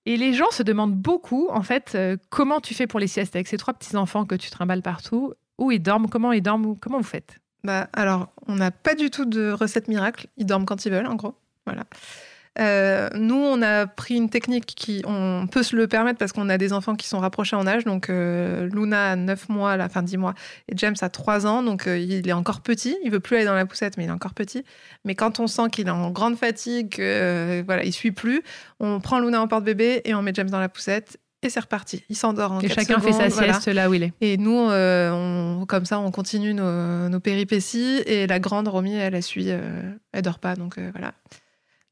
Et 0.07 0.17
les 0.17 0.33
gens 0.33 0.51
se 0.51 0.63
demandent 0.63 0.97
beaucoup, 0.97 1.49
en 1.51 1.63
fait, 1.63 1.97
comment 2.31 2.61
tu 2.61 2.75
fais 2.75 2.87
pour 2.87 2.99
les 2.99 3.07
siestes 3.07 3.37
avec 3.37 3.47
ces 3.47 3.59
trois 3.59 3.75
petits-enfants 3.75 4.25
que 4.25 4.35
tu 4.35 4.51
trimbales 4.51 4.83
partout 4.83 5.35
Où 5.61 5.71
ils 5.71 5.81
dorment 5.81 6.09
Comment 6.09 6.33
ils 6.33 6.43
dorment 6.43 6.77
Comment 6.81 6.99
vous 6.99 7.05
faites? 7.05 7.39
Bah, 7.63 7.89
alors, 7.93 8.33
on 8.49 8.57
n'a 8.57 8.71
pas 8.71 8.95
du 8.95 9.11
tout 9.11 9.27
de 9.27 9.53
recette 9.53 9.87
miracle. 9.89 10.27
Ils 10.37 10.47
dorment 10.47 10.65
quand 10.65 10.85
ils 10.87 10.91
veulent, 10.91 11.07
en 11.07 11.15
gros. 11.15 11.35
Voilà. 11.67 11.85
Euh, 12.59 13.09
nous, 13.15 13.37
on 13.37 13.63
a 13.63 13.87
pris 13.87 14.17
une 14.17 14.29
technique 14.29 14.67
qui, 14.67 15.03
on 15.07 15.47
peut 15.47 15.63
se 15.63 15.77
le 15.77 15.87
permettre 15.87 16.19
parce 16.19 16.33
qu'on 16.33 16.49
a 16.49 16.59
des 16.59 16.73
enfants 16.73 16.97
qui 16.97 17.07
sont 17.07 17.21
rapprochés 17.21 17.57
en 17.57 17.67
âge. 17.67 17.85
Donc, 17.85 18.11
euh, 18.11 18.69
Luna 18.73 19.13
a 19.13 19.17
9 19.17 19.49
mois, 19.51 19.77
la 19.77 19.89
fin 19.89 20.03
10 20.03 20.17
mois, 20.17 20.35
et 20.69 20.77
James 20.77 20.97
a 21.01 21.09
3 21.11 21.47
ans. 21.47 21.63
Donc, 21.63 21.87
euh, 21.87 21.99
il 21.99 22.27
est 22.27 22.33
encore 22.33 22.61
petit. 22.63 22.97
Il 23.05 23.11
veut 23.11 23.21
plus 23.21 23.37
aller 23.37 23.45
dans 23.45 23.55
la 23.55 23.67
poussette, 23.67 23.97
mais 23.99 24.05
il 24.05 24.09
est 24.09 24.13
encore 24.13 24.35
petit. 24.35 24.65
Mais 25.05 25.15
quand 25.15 25.41
on 25.41 25.47
sent 25.47 25.69
qu'il 25.71 25.87
est 25.87 25.91
en 25.91 26.11
grande 26.11 26.37
fatigue, 26.37 26.97
voilà, 26.97 27.85
il 27.85 27.93
suit 27.93 28.13
plus, 28.13 28.43
on 28.81 29.01
prend 29.01 29.21
Luna 29.21 29.41
en 29.41 29.49
porte-bébé 29.49 30.01
et 30.05 30.15
on 30.15 30.23
met 30.23 30.33
James 30.35 30.51
dans 30.51 30.61
la 30.61 30.69
poussette. 30.69 31.19
Et 31.43 31.49
c'est 31.49 31.61
reparti. 31.61 32.05
Il 32.11 32.17
s'endort 32.17 32.53
en 32.53 32.61
Et 32.61 32.69
chacun 32.69 33.01
fait 33.01 33.13
sa 33.13 33.29
voilà. 33.29 33.55
sieste 33.55 33.69
là 33.69 33.89
où 33.89 33.95
il 33.95 34.03
est. 34.03 34.13
Et 34.21 34.37
nous, 34.37 34.69
euh, 34.71 35.11
on- 35.11 35.65
comme 35.65 35.87
ça, 35.87 35.99
on 35.99 36.11
continue 36.11 36.53
nos, 36.53 37.09
nos 37.09 37.21
péripéties. 37.21 38.03
Et 38.05 38.27
la 38.27 38.39
grande, 38.39 38.69
Romy, 38.69 38.95
elle, 38.95 39.15
elle 39.15 39.23
suit, 39.23 39.47
euh, 39.49 39.91
elle 40.13 40.21
dort 40.23 40.39
pas. 40.39 40.55
Donc 40.55 40.77
euh, 40.77 40.91
voilà. 40.93 41.15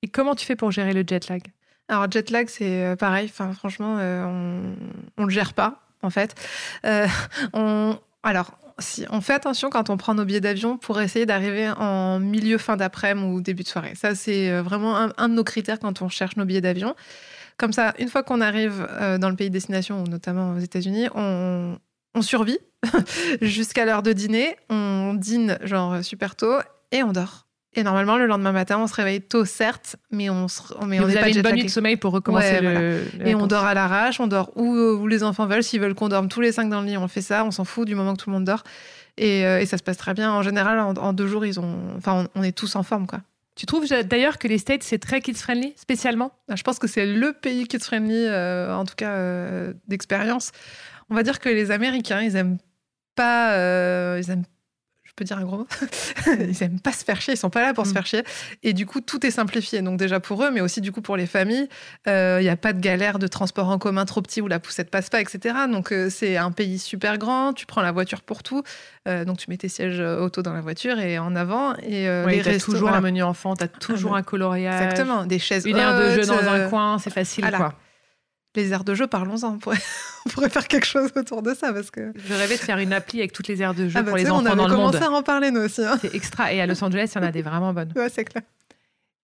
Et 0.02 0.08
comment 0.08 0.34
tu 0.34 0.44
fais 0.44 0.54
pour 0.56 0.70
gérer 0.70 0.92
le 0.92 1.02
jet 1.06 1.28
lag? 1.28 1.42
Alors, 1.88 2.10
jet 2.10 2.28
lag, 2.30 2.46
c'est 2.50 2.84
euh, 2.84 2.96
pareil. 2.96 3.28
Enfin, 3.30 3.52
franchement, 3.54 3.96
on, 3.98 4.74
on 5.16 5.24
le 5.24 5.30
gère 5.30 5.54
pas, 5.54 5.80
en 6.02 6.10
fait. 6.10 6.34
On, 7.54 7.96
alors, 8.22 8.52
si, 8.78 9.06
on 9.10 9.20
fait 9.22 9.32
attention 9.32 9.70
quand 9.70 9.88
on 9.90 9.96
prend 9.96 10.14
nos 10.14 10.24
billets 10.24 10.40
d'avion 10.40 10.76
pour 10.76 11.00
essayer 11.00 11.24
d'arriver 11.26 11.70
en 11.70 12.20
milieu 12.20 12.58
fin 12.58 12.76
d'après-midi 12.76 13.26
ou 13.26 13.40
début 13.40 13.62
de 13.62 13.68
soirée. 13.68 13.94
Ça, 13.94 14.14
c'est 14.14 14.60
vraiment 14.60 14.96
un, 14.96 15.12
un 15.16 15.28
de 15.30 15.34
nos 15.34 15.44
critères 15.44 15.78
quand 15.80 16.02
on 16.02 16.08
cherche 16.08 16.36
nos 16.36 16.44
billets 16.44 16.60
d'avion. 16.60 16.94
Comme 17.58 17.72
ça, 17.72 17.92
une 17.98 18.08
fois 18.08 18.22
qu'on 18.22 18.40
arrive 18.40 18.86
euh, 18.90 19.18
dans 19.18 19.28
le 19.28 19.36
pays 19.36 19.48
de 19.48 19.52
destination, 19.52 20.04
notamment 20.04 20.52
aux 20.52 20.58
États-Unis, 20.58 21.08
on, 21.14 21.76
on 22.14 22.22
survit 22.22 22.58
jusqu'à 23.42 23.84
l'heure 23.84 24.02
de 24.02 24.12
dîner. 24.12 24.56
On 24.70 25.12
dîne 25.14 25.58
genre 25.64 26.02
super 26.04 26.36
tôt 26.36 26.54
et 26.92 27.02
on 27.02 27.12
dort. 27.12 27.46
Et 27.74 27.82
normalement, 27.82 28.16
le 28.16 28.26
lendemain 28.26 28.52
matin, 28.52 28.78
on 28.78 28.86
se 28.86 28.94
réveille 28.94 29.20
tôt, 29.20 29.44
certes, 29.44 29.96
mais 30.10 30.30
on 30.30 30.48
se, 30.48 30.62
mais 30.86 30.98
on 30.98 31.02
vous 31.02 31.08
n'est 31.08 31.14
pas 31.14 31.20
avez 31.22 31.32
une 31.34 31.42
bonne 31.42 31.54
nuit 31.56 31.64
de 31.64 31.68
sommeil 31.68 31.96
pour 31.96 32.12
recommencer 32.12 32.54
Ouais, 32.54 32.60
le, 32.62 32.70
voilà. 32.70 32.80
le 33.24 33.28
Et 33.28 33.34
on 33.34 33.46
dort 33.46 33.64
à 33.64 33.74
l'arrache, 33.74 34.18
on 34.20 34.26
dort 34.26 34.50
où, 34.56 34.74
où 34.74 35.06
les 35.06 35.22
enfants 35.22 35.46
veulent. 35.46 35.62
S'ils 35.62 35.80
veulent 35.80 35.94
qu'on 35.94 36.08
dorme 36.08 36.28
tous 36.28 36.40
les 36.40 36.50
cinq 36.50 36.70
dans 36.70 36.80
le 36.80 36.86
lit, 36.86 36.96
on 36.96 37.08
fait 37.08 37.20
ça. 37.22 37.44
On 37.44 37.50
s'en 37.50 37.64
fout 37.64 37.86
du 37.86 37.94
moment 37.94 38.14
que 38.14 38.22
tout 38.22 38.30
le 38.30 38.34
monde 38.34 38.44
dort. 38.44 38.64
Et, 39.16 39.44
euh, 39.44 39.60
et 39.60 39.66
ça 39.66 39.76
se 39.78 39.82
passe 39.82 39.96
très 39.98 40.14
bien. 40.14 40.32
En 40.32 40.42
général, 40.42 40.78
en, 40.80 40.94
en 40.94 41.12
deux 41.12 41.26
jours, 41.26 41.44
ils 41.44 41.60
ont, 41.60 41.76
enfin, 41.96 42.26
on, 42.34 42.40
on 42.40 42.42
est 42.42 42.56
tous 42.56 42.74
en 42.74 42.82
forme, 42.82 43.06
quoi. 43.06 43.20
Tu 43.58 43.66
trouves 43.66 43.88
d'ailleurs 43.88 44.38
que 44.38 44.46
les 44.46 44.58
States, 44.58 44.84
c'est 44.84 45.00
très 45.00 45.20
kids-friendly, 45.20 45.74
spécialement? 45.76 46.30
Ah, 46.48 46.54
Je 46.54 46.62
pense 46.62 46.78
que 46.78 46.86
c'est 46.86 47.06
le 47.06 47.32
pays 47.32 47.66
kids 47.66 47.80
friendly, 47.80 48.24
euh, 48.24 48.72
en 48.72 48.84
tout 48.84 48.94
cas 48.94 49.10
euh, 49.16 49.74
d'expérience. 49.88 50.52
On 51.10 51.16
va 51.16 51.24
dire 51.24 51.40
que 51.40 51.48
les 51.48 51.72
Américains, 51.72 52.22
ils 52.22 52.36
aiment 52.36 52.58
pas, 53.16 53.54
euh, 53.54 54.20
ils 54.22 54.30
aiment, 54.30 54.44
peux 55.18 55.24
dire 55.24 55.38
un 55.38 55.44
gros 55.44 55.58
mot, 55.58 55.66
ils 56.40 56.62
aiment 56.62 56.80
pas 56.80 56.92
se 56.92 57.04
faire 57.04 57.20
chier. 57.20 57.34
Ils 57.34 57.38
sont 57.38 57.50
pas 57.50 57.62
là 57.62 57.74
pour 57.74 57.84
se 57.86 57.90
Mm. 57.90 57.94
faire 57.94 58.06
chier. 58.06 58.22
Et 58.62 58.72
du 58.72 58.86
coup, 58.86 59.00
tout 59.00 59.24
est 59.26 59.30
simplifié. 59.30 59.82
Donc 59.82 59.98
déjà 59.98 60.20
pour 60.20 60.42
eux, 60.44 60.50
mais 60.50 60.60
aussi 60.60 60.80
du 60.80 60.92
coup 60.92 61.00
pour 61.02 61.16
les 61.16 61.26
familles, 61.26 61.68
euh, 62.06 62.38
il 62.40 62.44
n'y 62.44 62.48
a 62.50 62.56
pas 62.56 62.72
de 62.72 62.80
galère 62.80 63.18
de 63.18 63.26
transport 63.26 63.68
en 63.68 63.78
commun 63.78 64.04
trop 64.04 64.22
petit 64.22 64.40
où 64.40 64.48
la 64.48 64.58
poussette 64.60 64.90
passe 64.90 65.08
pas, 65.10 65.20
etc. 65.20 65.54
Donc 65.70 65.92
euh, 65.92 66.08
c'est 66.10 66.36
un 66.36 66.50
pays 66.52 66.78
super 66.78 67.18
grand. 67.18 67.52
Tu 67.52 67.66
prends 67.66 67.82
la 67.82 67.92
voiture 67.92 68.22
pour 68.22 68.42
tout. 68.42 68.62
Euh, 69.08 69.24
donc 69.24 69.38
tu 69.38 69.50
mets 69.50 69.56
tes 69.56 69.68
sièges 69.68 70.00
euh, 70.00 70.20
auto 70.20 70.42
dans 70.42 70.52
la 70.52 70.60
voiture 70.60 70.98
et 70.98 71.18
en 71.18 71.34
avant. 71.36 71.74
Et 71.82 72.08
euh, 72.08 72.24
Oui, 72.26 72.36
les 72.36 72.42
restos- 72.42 72.64
toujours 72.66 72.88
voilà. 72.88 72.98
un 72.98 73.00
menu 73.00 73.22
enfant, 73.22 73.54
t'as 73.56 73.68
toujours 73.68 74.12
mais- 74.12 74.18
un 74.18 74.22
coloriage. 74.22 74.82
Exactement, 74.82 75.24
des 75.26 75.38
chaises 75.38 75.64
Une 75.66 75.76
aire 75.76 75.98
de 75.98 76.10
jeu 76.10 76.26
dans 76.26 76.38
un 76.38 76.58
euh, 76.60 76.68
coin, 76.68 76.98
c'est 76.98 77.10
facile, 77.10 77.42
voilà. 77.44 77.56
quoi. 77.58 77.74
Les 78.58 78.72
aires 78.72 78.84
de 78.84 78.94
jeu, 78.94 79.06
parlons-en. 79.06 79.54
On 79.54 79.58
pourrait, 79.58 79.78
on 80.26 80.28
pourrait 80.30 80.50
faire 80.50 80.68
quelque 80.68 80.86
chose 80.86 81.10
autour 81.16 81.42
de 81.42 81.54
ça 81.54 81.72
parce 81.72 81.90
que. 81.90 82.12
Je 82.16 82.34
rêvais 82.34 82.56
de 82.56 82.60
faire 82.60 82.78
une 82.78 82.92
appli 82.92 83.18
avec 83.20 83.32
toutes 83.32 83.48
les 83.48 83.62
aires 83.62 83.74
de 83.74 83.88
jeu 83.88 83.94
Ah 83.96 84.02
bah, 84.02 84.10
pour 84.10 84.16
les 84.18 84.30
on 84.30 84.34
enfants 84.36 84.42
dans 84.42 84.54
le 84.54 84.76
monde. 84.76 84.90
commencé 84.92 85.02
à 85.02 85.10
en 85.10 85.22
parler 85.22 85.50
nous 85.50 85.60
aussi. 85.62 85.82
hein. 85.84 85.98
C'est 86.00 86.14
extra. 86.14 86.52
Et 86.52 86.60
à 86.60 86.66
Los 86.66 86.82
Angeles, 86.84 87.10
il 87.14 87.18
y 87.18 87.24
en 87.24 87.26
a 87.26 87.32
des 87.32 87.42
vraiment 87.42 87.72
bonnes. 87.72 87.92
Ouais, 87.96 88.08
c'est 88.08 88.24
clair. 88.24 88.42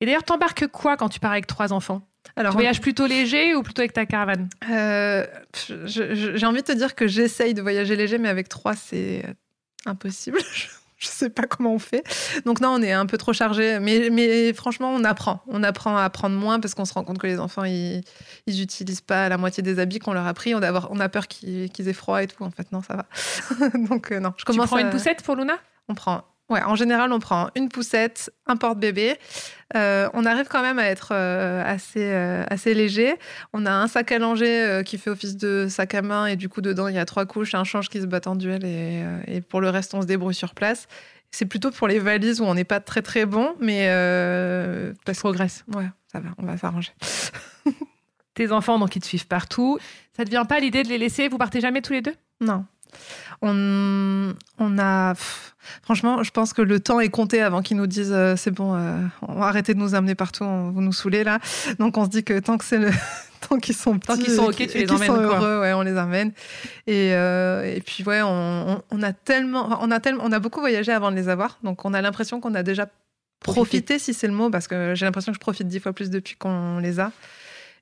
Et 0.01 0.07
d'ailleurs, 0.07 0.25
t'embarques 0.25 0.67
quoi 0.69 0.97
quand 0.97 1.09
tu 1.09 1.21
pars 1.21 1.33
avec 1.33 1.47
trois 1.47 1.73
enfants? 1.73 2.03
Alors, 2.37 2.53
Tu 2.53 2.57
voyages 2.57 2.81
plutôt 2.81 3.07
léger 3.07 3.55
ou 3.55 3.63
plutôt 3.63 3.81
avec 3.83 3.93
ta 3.93 4.07
caravane? 4.07 4.49
Euh, 4.71 5.25
j'ai 5.85 6.47
envie 6.47 6.63
de 6.63 6.67
te 6.67 6.73
dire 6.73 6.95
que 6.95 7.07
j'essaye 7.07 7.55
de 7.55 7.63
voyager 7.63 7.95
léger, 7.97 8.19
mais 8.19 8.29
avec 8.29 8.49
trois, 8.49 8.75
c'est 8.75 9.23
impossible. 9.87 10.39
Je, 11.05 11.09
sais 11.09 11.29
pas 11.31 11.43
comment 11.43 11.75
on 11.75 11.79
fait. 11.79 12.03
Donc 12.47 12.61
non, 12.61 12.69
on 12.71 12.81
est 12.83 12.93
un 12.93 13.05
peu 13.07 13.19
trop 13.19 13.33
chargé. 13.33 13.79
Mais, 13.81 14.09
mais 14.11 14.53
franchement, 14.53 14.91
on 14.95 15.05
apprend. 15.05 15.43
On 15.49 15.63
apprend 15.63 15.97
à 15.97 16.09
prendre 16.09 16.37
moins 16.37 16.61
parce 16.61 16.75
qu'on 16.75 16.85
se 16.85 16.95
rend 16.95 17.05
compte 17.05 17.19
que 17.19 17.27
les 17.27 17.39
enfants, 17.41 17.65
ils, 17.65 18.03
ils 18.47 18.63
utilisent 18.63 19.01
pas 19.01 19.29
la 19.29 19.37
moitié 19.37 19.63
des 19.63 19.79
habits 19.81 19.99
qu'on 19.99 20.13
leur 20.13 20.27
a 20.27 20.33
pris. 20.35 20.55
On 20.55 20.63
a, 20.63 20.69
avoir- 20.69 20.89
on 20.91 21.01
a 21.01 21.09
peur 21.09 21.27
qu'ils 21.29 21.89
aient 21.89 21.93
froid 21.93 22.23
et 22.23 22.27
tout. 22.27 22.43
En 22.45 22.51
fait, 22.51 22.71
non, 22.73 22.81
ça 22.83 22.95
va. 22.97 23.69
Donc 23.89 24.13
euh, 24.13 24.21
non, 24.21 24.33
je 24.37 24.45
Tu 24.45 24.45
commence 24.47 24.69
prends 24.69 24.77
à- 24.77 24.81
une 24.83 24.91
poussette 24.91 25.23
pour 25.23 25.37
Luna? 25.37 25.55
On 25.89 25.95
prend. 25.95 26.23
Ouais, 26.51 26.63
en 26.63 26.75
général, 26.75 27.11
on 27.13 27.21
prend 27.21 27.49
une 27.55 27.71
poussette, 27.71 28.31
un 28.47 28.57
porte-bébé. 28.57 29.17
Euh, 29.77 30.11
on 30.13 30.27
arrive 30.27 30.47
quand 30.47 30.61
même 30.61 30.79
à 30.79 30.87
être 30.87 31.09
euh, 31.13 31.63
assez, 31.65 32.05
euh, 32.13 32.45
assez 32.49 32.75
léger. 32.75 33.15
On 33.55 33.65
a 33.65 33.73
un 33.73 33.89
sac 33.89 34.13
à 34.13 34.19
langer 34.19 34.83
qui 34.85 34.99
fait 34.99 35.09
office 35.09 35.37
de 35.37 35.67
sac 35.71 35.95
à 35.95 36.03
main 36.03 36.27
et 36.27 36.37
du 36.37 36.51
coup, 36.51 36.61
dedans, 36.61 36.89
il 36.89 36.95
y 36.95 36.99
a 36.99 37.07
trois 37.07 37.25
couches, 37.25 37.55
un 37.55 37.65
change 37.65 37.89
qui 37.89 38.01
se 38.01 38.07
bat 38.07 38.21
en 38.27 38.37
duel 38.37 38.65
et, 38.65 39.05
et 39.27 39.41
pour 39.41 39.63
le 39.63 39.71
reste, 39.71 39.95
on 39.95 40.03
se 40.03 40.07
débrouille 40.07 40.35
sur 40.35 40.55
place. 40.55 40.87
C'est 41.31 41.47
plutôt 41.47 41.71
pour 41.71 41.89
les 41.89 41.99
valises 41.99 42.41
où 42.41 42.45
on 42.45 42.55
n'est 42.55 42.65
pas 42.65 42.79
très 42.79 43.03
très 43.03 43.25
bon, 43.25 43.57
mais 43.59 43.89
parce 45.07 45.21
Progresse. 45.21 45.65
ouais, 45.75 45.89
ça 46.13 46.21
va, 46.21 46.29
on 46.39 46.45
va 46.45 46.59
s'arranger. 46.59 46.93
Tes 48.35 48.51
enfants, 48.51 48.79
donc, 48.79 48.95
ils 48.97 49.01
te 49.01 49.07
suivent 49.07 49.29
partout. 49.29 49.79
Ça 50.17 50.25
te 50.25 50.31
vient 50.31 50.45
pas 50.45 50.59
l'idée 50.59 50.83
de 50.83 50.89
les 50.89 50.99
laisser? 50.99 51.29
Vous 51.29 51.39
partez 51.39 51.61
jamais 51.61 51.83
tous 51.83 51.93
les 51.93 52.03
deux? 52.03 52.15
Non. 52.41 52.67
On, 53.43 54.35
on 54.59 54.79
a. 54.79 55.15
pff, 55.15 55.55
franchement, 55.83 56.23
je 56.23 56.31
pense 56.31 56.53
que 56.53 56.63
le 56.63 56.81
temps 56.81 57.01
est 57.01 57.09
compté 57.09 57.43
avant 57.43 57.63
qu'ils 57.63 57.77
nous 57.77 57.87
disent 57.87 58.13
euh, 58.13 58.37
c'est 58.37 58.51
bon, 58.51 58.75
euh, 58.75 58.99
on 59.23 59.35
va 59.35 59.47
arrêter 59.47 59.75
de 59.75 59.79
nous 59.79 59.95
amener 59.95 60.15
partout, 60.15 60.45
on- 60.45 60.71
vous 60.71 60.81
nous 60.81 60.93
saoulez 60.93 61.25
là. 61.25 61.39
Donc 61.79 61.97
on 61.99 62.05
se 62.05 62.11
dit 62.11 62.25
que 62.25 62.39
tant 62.39 62.59
que 62.59 62.65
c'est 62.65 62.79
le. 62.79 62.91
Tant 63.47 63.59
qu'ils 63.59 63.75
sont 63.75 63.99
petits, 63.99 64.07
Tant 64.07 64.17
qu'ils 64.17 64.35
sont 64.35 64.45
et 64.45 64.49
ok, 64.49 64.55
qu'ils- 64.57 64.69
tu 64.71 64.79
les 64.79 64.91
emmènes, 64.91 65.07
sont 65.07 65.15
quoi. 65.17 65.23
heureux, 65.39 65.61
ouais, 65.61 65.75
on 65.75 65.83
les 65.83 65.99
emmène. 65.99 66.33
Et, 66.87 67.13
euh, 67.13 67.63
et 67.77 67.83
puis 67.83 68.03
ouais, 68.03 68.23
on, 68.23 68.81
a 69.03 69.13
tellement, 69.13 69.79
on 69.83 69.91
a 69.91 70.01
tellement, 70.01 70.23
on 70.25 70.33
a 70.33 70.39
beaucoup 70.39 70.61
voyagé 70.61 70.93
avant 70.93 71.11
de 71.11 71.17
les 71.17 71.29
avoir, 71.29 71.59
donc 71.63 71.85
on 71.85 71.93
a 71.93 72.01
l'impression 72.01 72.41
qu'on 72.41 72.55
a 72.55 72.63
déjà 72.63 72.87
profité, 73.41 73.99
si 73.99 74.15
c'est 74.15 74.29
le 74.29 74.33
mot, 74.33 74.49
parce 74.49 74.67
que 74.67 74.95
j'ai 74.95 75.05
l'impression 75.05 75.31
que 75.31 75.37
je 75.37 75.41
profite 75.41 75.69
dix 75.69 75.79
fois 75.79 75.93
plus 75.93 76.09
depuis 76.09 76.37
qu'on 76.37 76.79
les 76.79 77.01
a. 77.01 77.13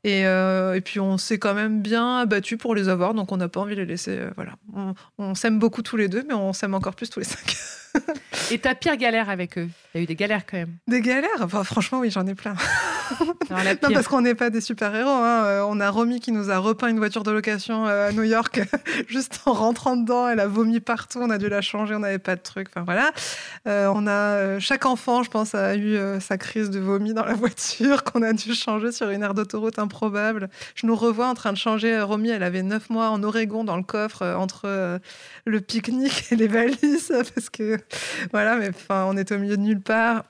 Et, 0.04 0.26
euh, 0.26 0.74
et 0.74 0.80
puis 0.80 0.98
on 0.98 1.16
s'est 1.16 1.38
quand 1.38 1.54
même 1.54 1.80
bien 1.80 2.18
abattu 2.18 2.56
pour 2.56 2.74
les 2.74 2.88
avoir, 2.88 3.14
donc 3.14 3.30
on 3.30 3.36
n'a 3.36 3.48
pas 3.48 3.60
envie 3.60 3.76
de 3.76 3.80
les 3.82 3.86
laisser. 3.86 4.18
euh, 4.18 4.30
voilà, 4.34 4.54
on, 4.74 4.94
on 5.18 5.34
s'aime 5.36 5.60
beaucoup 5.60 5.82
tous 5.82 5.96
les 5.96 6.08
deux, 6.08 6.24
mais 6.26 6.34
on 6.34 6.52
s'aime 6.52 6.74
encore 6.74 6.94
plus 6.96 7.08
tous 7.08 7.20
les 7.20 7.24
cinq. 7.24 7.56
Et 8.50 8.58
ta 8.58 8.74
pire 8.74 8.96
galère 8.96 9.28
avec 9.30 9.58
eux? 9.58 9.68
Il 9.94 9.98
y 9.98 10.00
a 10.00 10.02
eu 10.02 10.06
des 10.06 10.16
galères 10.16 10.44
quand 10.44 10.56
même. 10.56 10.74
Des 10.88 11.02
galères? 11.02 11.28
Enfin, 11.40 11.62
Franchement, 11.62 12.00
oui, 12.00 12.10
j'en 12.10 12.26
ai 12.26 12.34
plein. 12.34 12.54
Alors, 13.50 13.74
Non, 13.82 13.90
parce 13.92 14.08
qu'on 14.08 14.20
n'est 14.22 14.34
pas 14.34 14.50
des 14.50 14.60
super-héros. 14.60 15.08
hein. 15.08 15.44
Euh, 15.44 15.64
On 15.66 15.80
a 15.80 15.90
Romy 15.90 16.20
qui 16.20 16.32
nous 16.32 16.50
a 16.50 16.58
repeint 16.58 16.88
une 16.88 16.98
voiture 16.98 17.22
de 17.22 17.30
location 17.30 17.86
euh, 17.86 18.08
à 18.08 18.12
New 18.12 18.22
York 18.22 18.60
juste 19.08 19.40
en 19.46 19.52
rentrant 19.52 19.96
dedans. 19.96 20.28
Elle 20.28 20.40
a 20.40 20.46
vomi 20.46 20.80
partout. 20.80 21.18
On 21.22 21.30
a 21.30 21.38
dû 21.38 21.48
la 21.48 21.60
changer. 21.60 21.94
On 21.94 22.00
n'avait 22.00 22.18
pas 22.18 22.36
de 22.36 22.40
truc. 22.40 22.68
Enfin 22.70 22.84
voilà. 22.84 23.10
Euh, 23.66 23.92
on 23.94 24.06
a 24.06 24.58
chaque 24.58 24.86
enfant, 24.86 25.22
je 25.22 25.30
pense, 25.30 25.54
a 25.54 25.76
eu 25.76 25.98
sa 26.20 26.38
crise 26.38 26.70
de 26.70 26.80
vomi 26.80 27.14
dans 27.14 27.24
la 27.24 27.34
voiture 27.34 28.04
qu'on 28.04 28.22
a 28.22 28.32
dû 28.32 28.54
changer 28.54 28.92
sur 28.92 29.10
une 29.10 29.22
aire 29.22 29.34
d'autoroute 29.34 29.78
improbable. 29.78 30.48
Je 30.74 30.86
nous 30.86 30.96
revois 30.96 31.26
en 31.26 31.34
train 31.34 31.52
de 31.52 31.58
changer. 31.58 32.00
Romy, 32.00 32.30
elle 32.30 32.42
avait 32.42 32.62
neuf 32.62 32.90
mois 32.90 33.08
en 33.10 33.22
Oregon 33.22 33.64
dans 33.64 33.76
le 33.76 33.82
coffre 33.82 34.22
entre 34.38 35.00
le 35.44 35.60
pique-nique 35.60 36.24
et 36.30 36.36
les 36.36 36.48
valises 36.48 37.12
parce 37.34 37.50
que 37.50 37.78
voilà. 38.32 38.56
Mais 38.56 38.70
enfin, 38.70 39.06
on 39.08 39.16
était 39.16 39.34
au 39.34 39.38
milieu 39.38 39.56
de 39.56 39.62
nulle 39.62 39.80
part. 39.80 40.24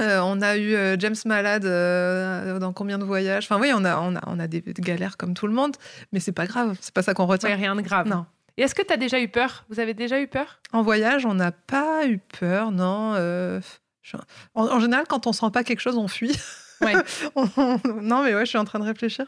Euh, 0.00 0.20
on 0.20 0.40
a 0.40 0.56
eu 0.56 0.74
euh, 0.74 0.96
James 0.98 1.16
malade 1.24 1.64
euh, 1.64 2.58
dans 2.58 2.72
combien 2.72 2.98
de 2.98 3.04
voyages 3.04 3.44
Enfin 3.44 3.60
oui, 3.60 3.72
on 3.74 3.84
a, 3.84 3.98
on 4.00 4.16
a, 4.16 4.20
on 4.26 4.38
a 4.38 4.46
des, 4.46 4.62
galères 4.78 5.16
comme 5.16 5.34
tout 5.34 5.46
le 5.46 5.52
monde, 5.52 5.76
mais 6.12 6.20
c'est 6.20 6.32
pas 6.32 6.46
grave, 6.46 6.76
c'est 6.80 6.94
pas 6.94 7.02
ça 7.02 7.14
qu'on 7.14 7.26
retient. 7.26 7.48
Ouais, 7.48 7.54
rien 7.56 7.74
de 7.74 7.80
grave. 7.82 8.06
Non. 8.08 8.26
Et 8.56 8.62
est-ce 8.62 8.74
que 8.74 8.82
tu 8.82 8.92
as 8.92 8.96
déjà 8.96 9.20
eu 9.20 9.28
peur? 9.28 9.64
Vous 9.68 9.80
avez 9.80 9.94
déjà 9.94 10.20
eu 10.20 10.26
peur? 10.26 10.60
En 10.72 10.82
voyage, 10.82 11.24
on 11.26 11.34
n'a 11.34 11.52
pas 11.52 12.06
eu 12.06 12.18
peur, 12.18 12.70
non. 12.72 13.14
euh, 13.16 13.60
en, 14.54 14.66
en 14.66 14.80
général, 14.80 15.04
quand 15.08 15.26
on 15.26 15.32
sent 15.32 15.50
pas 15.52 15.64
quelque 15.64 15.80
chose, 15.80 15.96
on 15.96 16.08
fuit. 16.08 16.36
Ouais. 16.80 16.94
On- 17.34 17.48
on- 17.56 17.80
non, 18.02 18.22
mais 18.22 18.34
ouais, 18.34 18.44
je 18.44 18.50
suis 18.50 18.58
en 18.58 18.64
train 18.64 18.78
de 18.78 18.84
réfléchir. 18.84 19.26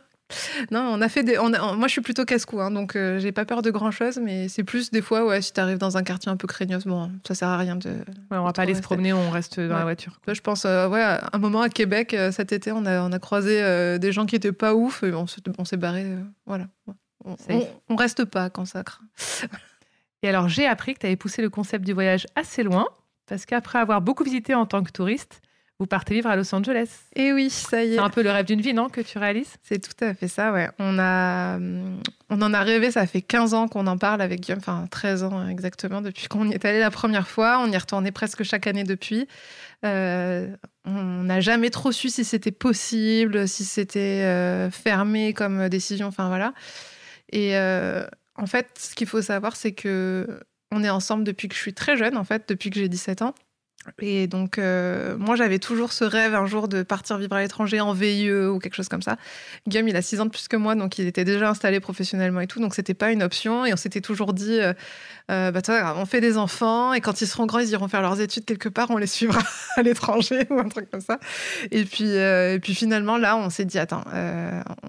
Non, 0.70 0.80
on 0.80 1.00
a 1.00 1.08
fait 1.08 1.22
des. 1.22 1.38
on 1.38 1.52
a- 1.52 1.60
on- 1.62 1.76
moi, 1.76 1.88
je 1.88 1.92
suis 1.92 2.00
plutôt 2.00 2.24
casse-cou, 2.24 2.60
hein, 2.60 2.70
donc 2.70 2.96
euh, 2.96 3.18
j'ai 3.18 3.32
pas 3.32 3.44
peur 3.44 3.62
de 3.62 3.70
grand 3.70 3.90
chose, 3.90 4.18
mais 4.22 4.48
c'est 4.48 4.64
plus 4.64 4.90
des 4.90 5.02
fois, 5.02 5.24
ouais, 5.26 5.42
si 5.42 5.52
t'arrives 5.52 5.78
dans 5.78 5.96
un 5.96 6.02
quartier 6.02 6.30
un 6.30 6.36
peu 6.36 6.46
craignos, 6.46 6.84
bon, 6.86 7.10
ça 7.26 7.34
sert 7.34 7.48
à 7.48 7.56
rien 7.58 7.76
de. 7.76 7.88
Ouais, 7.90 8.38
On 8.38 8.44
va 8.44 8.52
pas 8.52 8.62
aller 8.62 8.74
se 8.74 8.80
promener, 8.82 9.12
on 9.12 9.30
reste 9.30 9.58
dans 9.60 9.76
la 9.76 9.82
voiture. 9.82 10.20
Là, 10.26 10.34
je 10.34 10.40
pense, 10.40 10.64
euh, 10.64 10.88
ouais, 10.88 11.02
à 11.02 11.30
un 11.32 11.38
moment 11.38 11.60
à 11.62 11.68
Québec, 11.68 12.14
euh, 12.14 12.30
cet 12.32 12.52
été, 12.52 12.72
on 12.72 12.86
a, 12.86 13.00
on 13.02 13.12
a 13.12 13.18
croisé 13.18 13.60
euh, 13.62 13.98
des 13.98 14.12
gens 14.12 14.26
qui 14.26 14.36
étaient 14.36 14.52
pas 14.52 14.74
ouf 14.74 15.02
et 15.02 15.12
on 15.12 15.26
se- 15.26 15.40
on 15.58 15.64
s'est 15.64 15.76
barré. 15.76 16.06
voilà. 16.46 16.66
On, 17.24 17.36
on, 17.50 17.66
on 17.90 17.96
reste 17.96 18.24
pas 18.24 18.48
quand 18.50 18.64
ça 18.64 18.82
craint. 18.82 19.04
Et 20.22 20.28
alors, 20.28 20.48
j'ai 20.48 20.66
appris 20.66 20.94
que 20.94 21.00
tu 21.00 21.06
avais 21.06 21.16
poussé 21.16 21.42
le 21.42 21.50
concept 21.50 21.84
du 21.84 21.92
voyage 21.92 22.26
assez 22.34 22.62
loin, 22.62 22.86
parce 23.26 23.46
qu'après 23.46 23.78
avoir 23.78 24.00
beaucoup 24.00 24.24
visité 24.24 24.54
en 24.54 24.66
tant 24.66 24.82
que 24.82 24.90
touriste, 24.90 25.40
vous 25.80 25.86
partez 25.86 26.12
vivre 26.12 26.28
à 26.28 26.36
Los 26.36 26.54
Angeles. 26.54 26.88
Et 27.16 27.32
oui, 27.32 27.48
ça 27.48 27.82
y 27.82 27.92
est. 27.92 27.94
C'est 27.94 28.00
un 28.00 28.10
peu 28.10 28.22
le 28.22 28.30
rêve 28.30 28.44
d'une 28.44 28.60
vie, 28.60 28.74
non, 28.74 28.90
que 28.90 29.00
tu 29.00 29.16
réalises? 29.16 29.54
C'est 29.62 29.78
tout 29.78 30.04
à 30.04 30.12
fait 30.12 30.28
ça, 30.28 30.52
ouais. 30.52 30.68
On, 30.78 30.98
a, 30.98 31.56
hum, 31.56 31.98
on 32.28 32.42
en 32.42 32.52
a 32.52 32.60
rêvé, 32.60 32.90
ça 32.90 33.06
fait 33.06 33.22
15 33.22 33.54
ans 33.54 33.66
qu'on 33.66 33.86
en 33.86 33.96
parle 33.96 34.20
avec 34.20 34.40
Guillaume, 34.40 34.58
enfin 34.58 34.86
13 34.90 35.22
ans 35.24 35.48
exactement, 35.48 36.02
depuis 36.02 36.28
qu'on 36.28 36.50
y 36.50 36.52
est 36.52 36.64
allé 36.66 36.80
la 36.80 36.90
première 36.90 37.26
fois. 37.26 37.60
On 37.64 37.72
y 37.72 37.76
retourné 37.78 38.12
presque 38.12 38.42
chaque 38.42 38.66
année 38.66 38.84
depuis. 38.84 39.26
Euh, 39.86 40.54
on 40.84 41.22
n'a 41.24 41.40
jamais 41.40 41.70
trop 41.70 41.92
su 41.92 42.10
si 42.10 42.24
c'était 42.24 42.52
possible, 42.52 43.48
si 43.48 43.64
c'était 43.64 44.22
euh, 44.24 44.70
fermé 44.70 45.32
comme 45.32 45.70
décision, 45.70 46.08
enfin 46.08 46.28
voilà. 46.28 46.52
Et 47.32 47.56
euh, 47.56 48.04
en 48.34 48.46
fait, 48.46 48.68
ce 48.78 48.94
qu'il 48.94 49.06
faut 49.06 49.22
savoir, 49.22 49.56
c'est 49.56 49.72
que 49.72 50.40
on 50.72 50.84
est 50.84 50.90
ensemble 50.90 51.24
depuis 51.24 51.48
que 51.48 51.54
je 51.54 51.60
suis 51.60 51.74
très 51.74 51.96
jeune, 51.96 52.18
en 52.18 52.24
fait, 52.24 52.48
depuis 52.50 52.68
que 52.68 52.78
j'ai 52.78 52.88
17 52.88 53.22
ans. 53.22 53.34
Et 54.02 54.26
donc, 54.26 54.58
euh, 54.58 55.16
moi, 55.16 55.36
j'avais 55.36 55.58
toujours 55.58 55.92
ce 55.92 56.04
rêve 56.04 56.34
un 56.34 56.44
jour 56.44 56.68
de 56.68 56.82
partir 56.82 57.16
vivre 57.16 57.34
à 57.34 57.40
l'étranger 57.40 57.80
en 57.80 57.94
VIE 57.94 58.30
ou 58.30 58.58
quelque 58.58 58.74
chose 58.74 58.88
comme 58.88 59.00
ça. 59.00 59.16
Guillaume, 59.66 59.88
il 59.88 59.96
a 59.96 60.02
6 60.02 60.20
ans 60.20 60.26
de 60.26 60.30
plus 60.30 60.48
que 60.48 60.56
moi, 60.56 60.74
donc 60.74 60.98
il 60.98 61.06
était 61.06 61.24
déjà 61.24 61.48
installé 61.48 61.80
professionnellement 61.80 62.40
et 62.40 62.46
tout, 62.46 62.60
donc 62.60 62.74
c'était 62.74 62.94
pas 62.94 63.10
une 63.10 63.22
option. 63.22 63.64
Et 63.64 63.72
on 63.72 63.76
s'était 63.76 64.02
toujours 64.02 64.34
dit, 64.34 64.60
euh, 64.60 64.74
euh, 65.30 65.50
bah, 65.50 65.60
on 65.96 66.04
fait 66.04 66.20
des 66.20 66.36
enfants, 66.36 66.92
et 66.92 67.00
quand 67.00 67.22
ils 67.22 67.26
seront 67.26 67.46
grands, 67.46 67.60
ils 67.60 67.70
iront 67.70 67.88
faire 67.88 68.02
leurs 68.02 68.20
études 68.20 68.44
quelque 68.44 68.68
part, 68.68 68.90
on 68.90 68.98
les 68.98 69.06
suivra 69.06 69.40
à 69.76 69.82
l'étranger 69.82 70.46
ou 70.50 70.58
un 70.58 70.68
truc 70.68 70.90
comme 70.90 71.00
ça. 71.00 71.18
Et 71.70 71.84
puis, 71.84 72.10
et 72.10 72.58
puis 72.60 72.74
finalement, 72.74 73.16
là, 73.16 73.36
on 73.36 73.48
s'est 73.48 73.64
dit, 73.64 73.78
attends, 73.78 74.04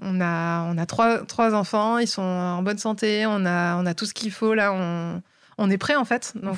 on 0.02 0.22
a, 0.22 0.64
on 0.64 0.78
a 0.78 0.86
trois, 0.86 1.20
trois 1.20 1.56
enfants, 1.56 1.98
ils 1.98 2.08
sont 2.08 2.22
en 2.22 2.62
bonne 2.62 2.78
santé, 2.78 3.26
on 3.26 3.46
a, 3.46 3.78
on 3.78 3.86
a 3.86 3.94
tout 3.94 4.06
ce 4.06 4.14
qu'il 4.14 4.32
faut, 4.32 4.54
là, 4.54 4.74
on, 4.74 5.22
on 5.62 5.70
est 5.70 5.78
prêt 5.78 5.96
en 5.96 6.06
fait. 6.06 6.34
Donc, 6.36 6.58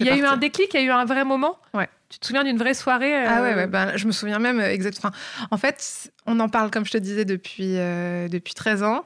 Il 0.00 0.06
y 0.06 0.10
a 0.10 0.16
eu 0.16 0.24
un 0.24 0.36
déclic, 0.36 0.72
il 0.74 0.80
y 0.80 0.82
a 0.82 0.86
eu 0.86 0.90
un 0.90 1.04
vrai 1.04 1.24
moment 1.24 1.58
Ouais. 1.74 1.88
Tu 2.08 2.18
te 2.20 2.26
souviens 2.26 2.44
d'une 2.44 2.58
vraie 2.58 2.74
soirée 2.74 3.14
euh, 3.14 3.26
Ah 3.28 3.42
ouais, 3.42 3.54
ouais 3.54 3.66
ben, 3.66 3.96
je 3.96 4.06
me 4.06 4.12
souviens 4.12 4.38
même 4.38 4.60
euh, 4.60 4.70
exactement. 4.70 5.12
En 5.50 5.56
fait, 5.56 6.10
on 6.26 6.38
en 6.38 6.48
parle, 6.48 6.70
comme 6.70 6.86
je 6.86 6.92
te 6.92 6.98
disais, 6.98 7.24
depuis, 7.24 7.76
euh, 7.76 8.28
depuis 8.28 8.54
13 8.54 8.82
ans. 8.84 9.04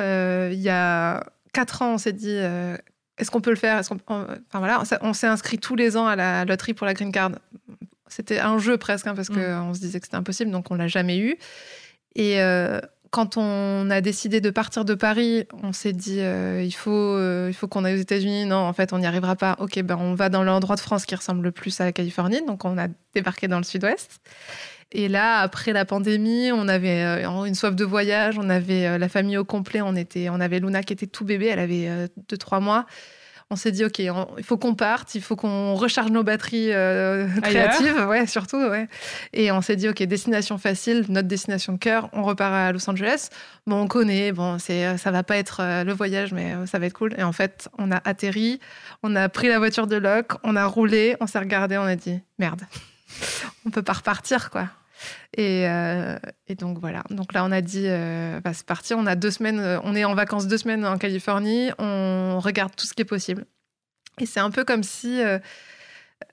Euh, 0.00 0.48
il 0.52 0.58
y 0.60 0.70
a 0.70 1.22
4 1.52 1.82
ans, 1.82 1.94
on 1.94 1.98
s'est 1.98 2.12
dit, 2.12 2.36
est-ce 3.18 3.30
qu'on 3.30 3.40
peut 3.40 3.50
le 3.50 3.56
faire? 3.56 3.78
Est-ce 3.78 3.90
qu'on- 3.90 3.98
on- 4.08 4.22
Enfin 4.48 4.58
voilà, 4.60 4.80
on 5.02 5.12
s'est- 5.12 5.26
inscrit 5.26 5.58
tous 5.58 5.76
les 5.76 5.96
ans 5.96 6.06
à 6.06 6.16
la 6.16 6.44
loterie 6.44 6.74
pour 6.74 6.86
la 6.86 6.94
green 6.94 7.12
card. 7.12 7.32
c'était 8.10 8.38
un 8.38 8.58
jeu 8.58 8.78
presque, 8.78 9.06
hein, 9.06 9.14
parce 9.14 9.28
qu'on 9.28 9.74
se 9.74 9.80
disait 9.80 10.00
que 10.00 10.06
c'était 10.06 10.16
impossible, 10.16 10.50
donc 10.50 10.70
on 10.70 10.76
l'a 10.76 10.88
jamais 10.88 11.18
eu. 11.18 11.36
Et 12.14 12.40
quand 13.10 13.36
on 13.36 13.90
a 13.90 14.00
décidé 14.00 14.40
de 14.40 14.50
partir 14.50 14.84
de 14.84 14.94
Paris, 14.94 15.46
on 15.62 15.72
s'est 15.72 15.92
dit 15.92 16.20
euh, 16.20 16.62
il 16.62 16.72
faut, 16.72 16.90
euh, 16.90 17.52
faut 17.52 17.68
qu'on 17.68 17.84
aille 17.84 17.94
aux 17.94 18.00
États-Unis. 18.00 18.44
Non, 18.46 18.56
en 18.56 18.72
fait, 18.72 18.92
on 18.92 18.98
n'y 18.98 19.06
arrivera 19.06 19.36
pas. 19.36 19.56
Ok, 19.60 19.80
ben 19.82 19.96
on 19.98 20.14
va 20.14 20.28
dans 20.28 20.44
l'endroit 20.44 20.76
de 20.76 20.80
France 20.80 21.06
qui 21.06 21.14
ressemble 21.14 21.42
le 21.44 21.52
plus 21.52 21.80
à 21.80 21.84
la 21.84 21.92
Californie. 21.92 22.44
Donc, 22.46 22.64
on 22.64 22.78
a 22.78 22.88
débarqué 23.14 23.48
dans 23.48 23.58
le 23.58 23.64
Sud-Ouest. 23.64 24.20
Et 24.92 25.08
là, 25.08 25.40
après 25.40 25.72
la 25.72 25.84
pandémie, 25.84 26.50
on 26.52 26.68
avait 26.68 27.02
euh, 27.04 27.44
une 27.44 27.54
soif 27.54 27.74
de 27.74 27.84
voyage. 27.84 28.38
On 28.38 28.48
avait 28.50 28.98
la 28.98 29.08
famille 29.08 29.36
au 29.36 29.44
complet. 29.44 29.80
On 29.82 29.96
était, 29.96 30.28
on 30.30 30.40
avait 30.40 30.60
Luna 30.60 30.82
qui 30.82 30.92
était 30.92 31.06
tout 31.06 31.24
bébé. 31.24 31.46
Elle 31.46 31.60
avait 31.60 32.08
deux 32.28 32.38
trois 32.38 32.60
mois 32.60 32.86
on 33.50 33.56
s'est 33.56 33.72
dit, 33.72 33.84
OK, 33.84 33.98
il 33.98 34.12
faut 34.42 34.58
qu'on 34.58 34.74
parte, 34.74 35.14
il 35.14 35.22
faut 35.22 35.34
qu'on 35.34 35.74
recharge 35.74 36.10
nos 36.10 36.22
batteries 36.22 36.72
euh, 36.72 37.26
créatives, 37.40 38.06
ouais, 38.06 38.26
surtout, 38.26 38.58
ouais. 38.58 38.88
Et 39.32 39.50
on 39.50 39.62
s'est 39.62 39.76
dit, 39.76 39.88
OK, 39.88 40.02
destination 40.02 40.58
facile, 40.58 41.06
notre 41.08 41.28
destination 41.28 41.72
de 41.72 41.78
cœur, 41.78 42.10
on 42.12 42.22
repart 42.24 42.52
à 42.52 42.72
Los 42.72 42.88
Angeles. 42.90 43.30
Bon, 43.66 43.82
on 43.82 43.86
connaît, 43.86 44.32
bon, 44.32 44.58
c'est, 44.58 44.98
ça 44.98 45.10
va 45.10 45.22
pas 45.22 45.36
être 45.38 45.60
euh, 45.60 45.84
le 45.84 45.94
voyage, 45.94 46.32
mais 46.32 46.54
euh, 46.54 46.66
ça 46.66 46.78
va 46.78 46.86
être 46.86 46.92
cool. 46.92 47.14
Et 47.16 47.22
en 47.22 47.32
fait, 47.32 47.70
on 47.78 47.90
a 47.90 48.00
atterri, 48.04 48.60
on 49.02 49.16
a 49.16 49.30
pris 49.30 49.48
la 49.48 49.58
voiture 49.58 49.86
de 49.86 49.96
Locke, 49.96 50.32
on 50.44 50.54
a 50.54 50.66
roulé, 50.66 51.16
on 51.20 51.26
s'est 51.26 51.38
regardé, 51.38 51.78
on 51.78 51.84
a 51.84 51.96
dit, 51.96 52.20
merde, 52.38 52.60
on 53.66 53.70
peut 53.70 53.82
pas 53.82 53.94
repartir, 53.94 54.50
quoi. 54.50 54.68
Euh, 55.38 56.18
et, 56.46 56.54
donc 56.54 56.78
voilà. 56.78 57.04
Donc 57.10 57.32
là, 57.32 57.44
on 57.44 57.52
a 57.52 57.60
dit, 57.60 57.84
euh, 57.86 58.40
bah, 58.40 58.52
c'est 58.52 58.66
parti. 58.66 58.94
On 58.94 59.06
a 59.06 59.14
deux 59.14 59.30
semaines. 59.30 59.60
Euh, 59.60 59.78
on 59.84 59.94
est 59.94 60.04
en 60.04 60.14
vacances 60.14 60.46
deux 60.46 60.58
semaines 60.58 60.84
en 60.84 60.98
Californie. 60.98 61.70
On 61.78 62.40
regarde 62.40 62.74
tout 62.76 62.86
ce 62.86 62.94
qui 62.94 63.02
est 63.02 63.06
possible. 63.06 63.44
Et 64.18 64.26
c'est 64.26 64.40
un 64.40 64.50
peu 64.50 64.64
comme 64.64 64.82
si 64.82 65.20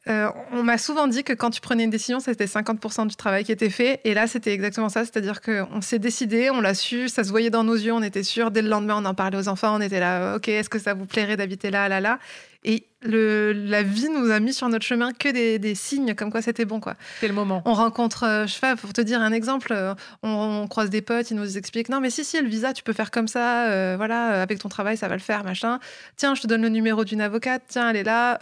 on 0.07 0.63
m'a 0.63 0.77
souvent 0.77 1.07
dit 1.07 1.24
que 1.24 1.34
quand 1.34 1.51
tu 1.51 1.62
prenais 1.62 1.84
une 1.84 1.89
décision, 1.91 2.19
c'était 2.19 2.45
50% 2.45 3.07
du 3.07 3.15
travail 3.15 3.43
qui 3.43 3.51
était 3.51 3.69
fait. 3.69 4.01
Et 4.03 4.15
là, 4.15 4.25
c'était 4.25 4.53
exactement 4.53 4.89
ça. 4.89 5.01
C'est-à-dire 5.01 5.41
qu'on 5.41 5.81
s'est 5.81 6.00
décidé, 6.00 6.50
on 6.50 6.62
l'a 6.62 6.74
su, 6.74 7.10
ça 7.10 7.24
se 7.24 7.29
voyait 7.29 7.51
dans 7.51 7.63
nos 7.63 7.75
yeux, 7.75 7.93
on 7.93 8.01
était 8.01 8.24
sûr. 8.24 8.50
Dès 8.50 8.63
le 8.63 8.69
lendemain, 8.69 8.95
on 8.98 9.05
en 9.05 9.13
parlait 9.13 9.38
aux 9.38 9.48
enfants, 9.48 9.75
on 9.75 9.81
était 9.81 10.00
là, 10.00 10.36
OK, 10.36 10.48
est-ce 10.48 10.69
que 10.69 10.79
ça 10.79 10.95
vous 10.95 11.05
plairait 11.05 11.38
d'habiter 11.38 11.69
là, 11.69 11.88
là, 11.89 12.01
là? 12.01 12.19
Et 12.65 12.88
le, 13.03 13.53
la 13.53 13.84
vie 13.84 14.10
nous 14.10 14.31
a 14.31 14.39
mis 14.39 14.53
sur 14.53 14.67
notre 14.69 14.86
chemin 14.86 15.13
que 15.13 15.29
des, 15.29 15.75
signes 15.75 16.15
comme 16.15 16.31
quoi 16.31 16.41
c'était 16.41 16.65
bon. 16.65 16.79
quoi. 16.79 16.95
C'est 17.19 17.27
le 17.27 17.34
moment. 17.34 17.62
On 17.65 17.74
rencontre, 17.74 18.24
euh, 18.24 18.48
je 18.48 18.53
sais 18.53 18.75
pour 18.75 18.91
te 18.91 19.01
dire 19.01 19.22
un 19.22 19.31
exemple, 19.31 19.72
euh, 19.72 19.93
on, 20.24 20.67
croise 20.67 20.89
des 20.89 21.03
potes, 21.03 21.29
ils 21.29 21.38
nous 21.38 21.57
expliquent 21.57 21.89
non, 21.89 22.00
mais 22.00 22.10
si, 22.10 22.25
si, 22.25 22.41
le 22.41 22.48
visa, 22.48 22.74
tu 22.74 22.81
peux 22.81 22.93
faire 22.93 23.12
comme 23.12 23.27
ça, 23.27 23.67
euh, 23.67 23.93
voilà, 23.98 24.41
avec 24.41 24.57
ton 24.57 24.69
travail, 24.69 24.98
ça 24.98 25.07
va 25.07 25.13
le 25.13 25.22
faire, 25.22 25.43
machin. 25.43 25.79
Tiens, 26.15 26.34
je 26.34 26.41
te 26.41 26.48
donne 26.48 26.63
le 26.63 26.69
numéro 26.69 27.05
d'une 27.05 27.22
avocate, 27.22 27.62
tiens, 27.67 27.91
elle 27.91 27.98
est 27.98 28.03
là. 28.03 28.39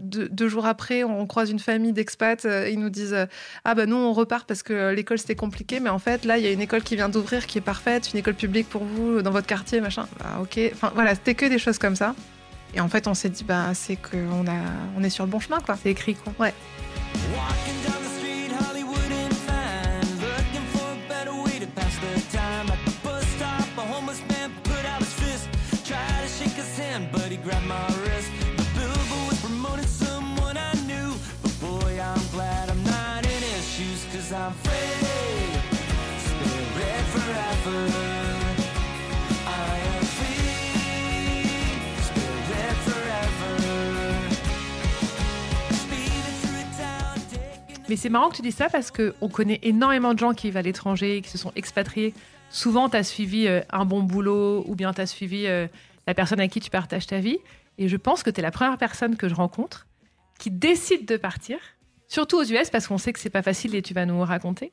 deux, 0.00 0.48
jours 0.48 0.66
après, 0.66 1.04
on 1.04 1.24
croise 1.26 1.50
une 1.50 1.60
famille 1.60 1.92
d'expats, 1.92 2.44
ils 2.44 2.80
nous 2.80 2.90
disent 2.90 3.16
ah 3.64 3.74
ben 3.76 3.88
nous, 3.88 3.96
on 3.96 4.12
repart 4.12 4.48
parce 4.48 4.64
que 4.64 4.92
l'école 4.92 5.18
c'était 5.18 5.36
compliqué, 5.36 5.78
mais 5.78 5.90
en 5.90 6.00
fait, 6.00 6.24
là, 6.24 6.38
il 6.38 6.44
y 6.44 6.48
a 6.48 6.50
une 6.50 6.60
école 6.60 6.82
qui 6.82 6.96
vient 6.96 7.08
d'ouvrir 7.08 7.46
qui 7.46 7.58
est 7.58 7.62
parfaite, 7.62 8.12
une 8.12 8.18
école 8.18 8.34
publique 8.34 8.68
pour 8.68 8.82
vous 8.82 9.22
dans 9.22 9.30
votre 9.30 9.46
quartier, 9.46 9.80
machin. 9.80 10.08
Bah, 10.18 10.40
ok. 10.42 10.58
Enfin, 10.72 10.90
voilà, 10.94 11.14
c'était 11.14 11.34
que 11.34 11.46
des 11.46 11.58
choses 11.58 11.78
comme 11.78 11.96
ça. 11.96 12.14
Et 12.74 12.80
en 12.80 12.88
fait, 12.88 13.06
on 13.06 13.14
s'est 13.14 13.30
dit, 13.30 13.44
bah, 13.44 13.74
c'est 13.74 13.96
qu'on 13.96 14.46
a, 14.46 14.60
on 14.96 15.02
est 15.02 15.10
sur 15.10 15.24
le 15.24 15.30
bon 15.30 15.40
chemin, 15.40 15.60
quoi. 15.60 15.76
C'est 15.82 15.90
écrit, 15.90 16.14
quoi. 16.14 16.32
Ouais. 16.38 16.54
Mais 47.92 47.96
c'est 47.96 48.08
marrant 48.08 48.30
que 48.30 48.36
tu 48.36 48.40
dis 48.40 48.52
ça 48.52 48.70
parce 48.70 48.90
qu'on 48.90 49.28
connaît 49.28 49.60
énormément 49.62 50.14
de 50.14 50.18
gens 50.18 50.32
qui 50.32 50.46
vivent 50.46 50.56
à 50.56 50.62
l'étranger, 50.62 51.20
qui 51.20 51.28
se 51.28 51.36
sont 51.36 51.52
expatriés. 51.56 52.14
Souvent, 52.48 52.88
tu 52.88 52.96
as 52.96 53.02
suivi 53.02 53.46
euh, 53.46 53.60
un 53.68 53.84
bon 53.84 54.02
boulot 54.02 54.64
ou 54.66 54.74
bien 54.74 54.94
tu 54.94 55.02
as 55.02 55.06
suivi 55.06 55.46
euh, 55.46 55.66
la 56.06 56.14
personne 56.14 56.40
avec 56.40 56.52
qui 56.52 56.60
tu 56.60 56.70
partages 56.70 57.06
ta 57.06 57.18
vie. 57.18 57.36
Et 57.76 57.88
je 57.88 57.96
pense 57.98 58.22
que 58.22 58.30
tu 58.30 58.40
es 58.40 58.42
la 58.42 58.50
première 58.50 58.78
personne 58.78 59.14
que 59.18 59.28
je 59.28 59.34
rencontre 59.34 59.88
qui 60.38 60.50
décide 60.50 61.04
de 61.04 61.18
partir, 61.18 61.58
surtout 62.08 62.38
aux 62.38 62.44
US 62.44 62.70
parce 62.70 62.86
qu'on 62.86 62.96
sait 62.96 63.12
que 63.12 63.20
c'est 63.20 63.28
pas 63.28 63.42
facile 63.42 63.74
et 63.74 63.82
tu 63.82 63.92
vas 63.92 64.06
nous 64.06 64.22
raconter. 64.22 64.72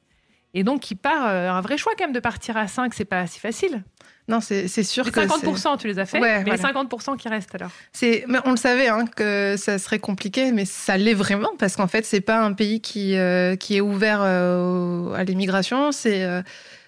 Et 0.54 0.64
donc, 0.64 0.82
qui 0.82 0.96
part 0.96 1.28
euh, 1.28 1.50
un 1.50 1.62
vrai 1.62 1.78
choix 1.78 1.94
quand 1.98 2.06
même 2.06 2.14
de 2.14 2.20
partir 2.20 2.58
à 2.58 2.68
5, 2.68 2.94
c'est 2.94 3.06
pas 3.06 3.28
si 3.28 3.40
facile. 3.40 3.84
Non, 4.28 4.42
c'est 4.42 4.68
sûr 4.84 5.06
les 5.06 5.12
que 5.12 5.20
50%, 5.22 5.80
tu 5.80 5.88
les 5.88 5.98
as 5.98 6.06
fait, 6.06 6.20
mais 6.20 6.44
les 6.44 6.52
50% 6.52 7.18
qui 7.18 7.28
restent 7.30 7.56
alors. 7.56 7.72
C'est, 7.94 8.26
on 8.46 8.52
le 8.52 8.58
savait 8.58 8.88
hein, 8.88 9.06
que 9.08 9.56
ça 9.58 9.80
serait 9.80 9.98
compliqué, 9.98 10.52
mais 10.52 10.66
ça 10.66 10.98
l'est 10.98 11.16
vraiment 11.16 11.50
parce 11.58 11.76
qu'en 11.76 11.88
fait, 11.88 12.06
c'est 12.06 12.22
pas 12.22 12.40
un 12.40 12.54
pays 12.54 12.80
qui 12.80 13.18
euh, 13.18 13.56
qui 13.56 13.78
est 13.78 13.82
ouvert 13.82 14.20
euh, 14.22 15.14
à 15.14 15.24
l'immigration. 15.24 15.92
C'est 15.92 16.28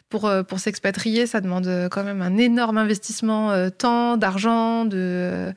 pour 0.10 0.32
pour 0.48 0.60
s'expatrier, 0.60 1.26
ça 1.26 1.42
demande 1.42 1.88
quand 1.90 2.04
même 2.04 2.22
un 2.22 2.38
énorme 2.38 2.78
investissement, 2.78 3.72
temps, 3.72 4.18
d'argent, 4.18 4.86
de 4.86 5.52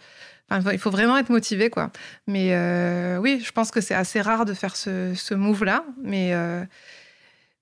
Enfin, 0.51 0.73
il 0.73 0.79
faut 0.79 0.91
vraiment 0.91 1.19
être 1.19 1.31
motivé, 1.31 1.69
quoi. 1.69 1.91
Mais 2.27 2.57
oui, 3.19 3.43
je 3.45 3.53
pense 3.53 3.71
que 3.71 3.83
c'est 3.83 3.95
assez 3.95 4.23
rare 4.23 4.47
de 4.47 4.55
faire 4.55 4.75
ce, 4.75 5.13
ce 5.15 5.35
move-là. 5.35 5.85
Mais 6.03 6.33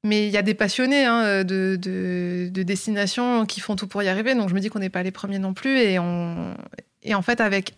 mais 0.04 0.26
il 0.26 0.32
y 0.32 0.36
a 0.36 0.42
des 0.42 0.54
passionnés 0.54 1.04
hein, 1.04 1.44
de, 1.44 1.78
de, 1.80 2.62
destinations 2.62 3.46
qui 3.46 3.60
font 3.60 3.76
tout 3.76 3.86
pour 3.86 4.02
y 4.02 4.08
arriver. 4.08 4.34
Donc 4.34 4.48
je 4.48 4.54
me 4.54 4.60
dis 4.60 4.68
qu'on 4.68 4.80
n'est 4.80 4.90
pas 4.90 5.02
les 5.02 5.12
premiers 5.12 5.38
non 5.38 5.54
plus. 5.54 5.78
Et, 5.78 5.98
on, 5.98 6.54
et 7.02 7.14
en 7.14 7.22
fait, 7.22 7.40
avec, 7.40 7.74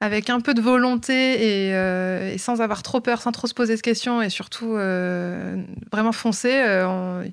avec 0.00 0.30
un 0.30 0.40
peu 0.40 0.54
de 0.54 0.60
volonté 0.60 1.68
et, 1.68 1.74
euh, 1.74 2.36
sans 2.38 2.60
avoir 2.60 2.82
trop 2.82 3.00
peur, 3.00 3.22
sans 3.22 3.32
trop 3.32 3.46
se 3.46 3.54
poser 3.54 3.74
de 3.76 3.80
questions 3.80 4.22
et 4.22 4.30
surtout 4.30 4.74
euh, 4.74 5.62
vraiment 5.90 6.12
foncer, 6.12 6.52
euh, 6.52 7.24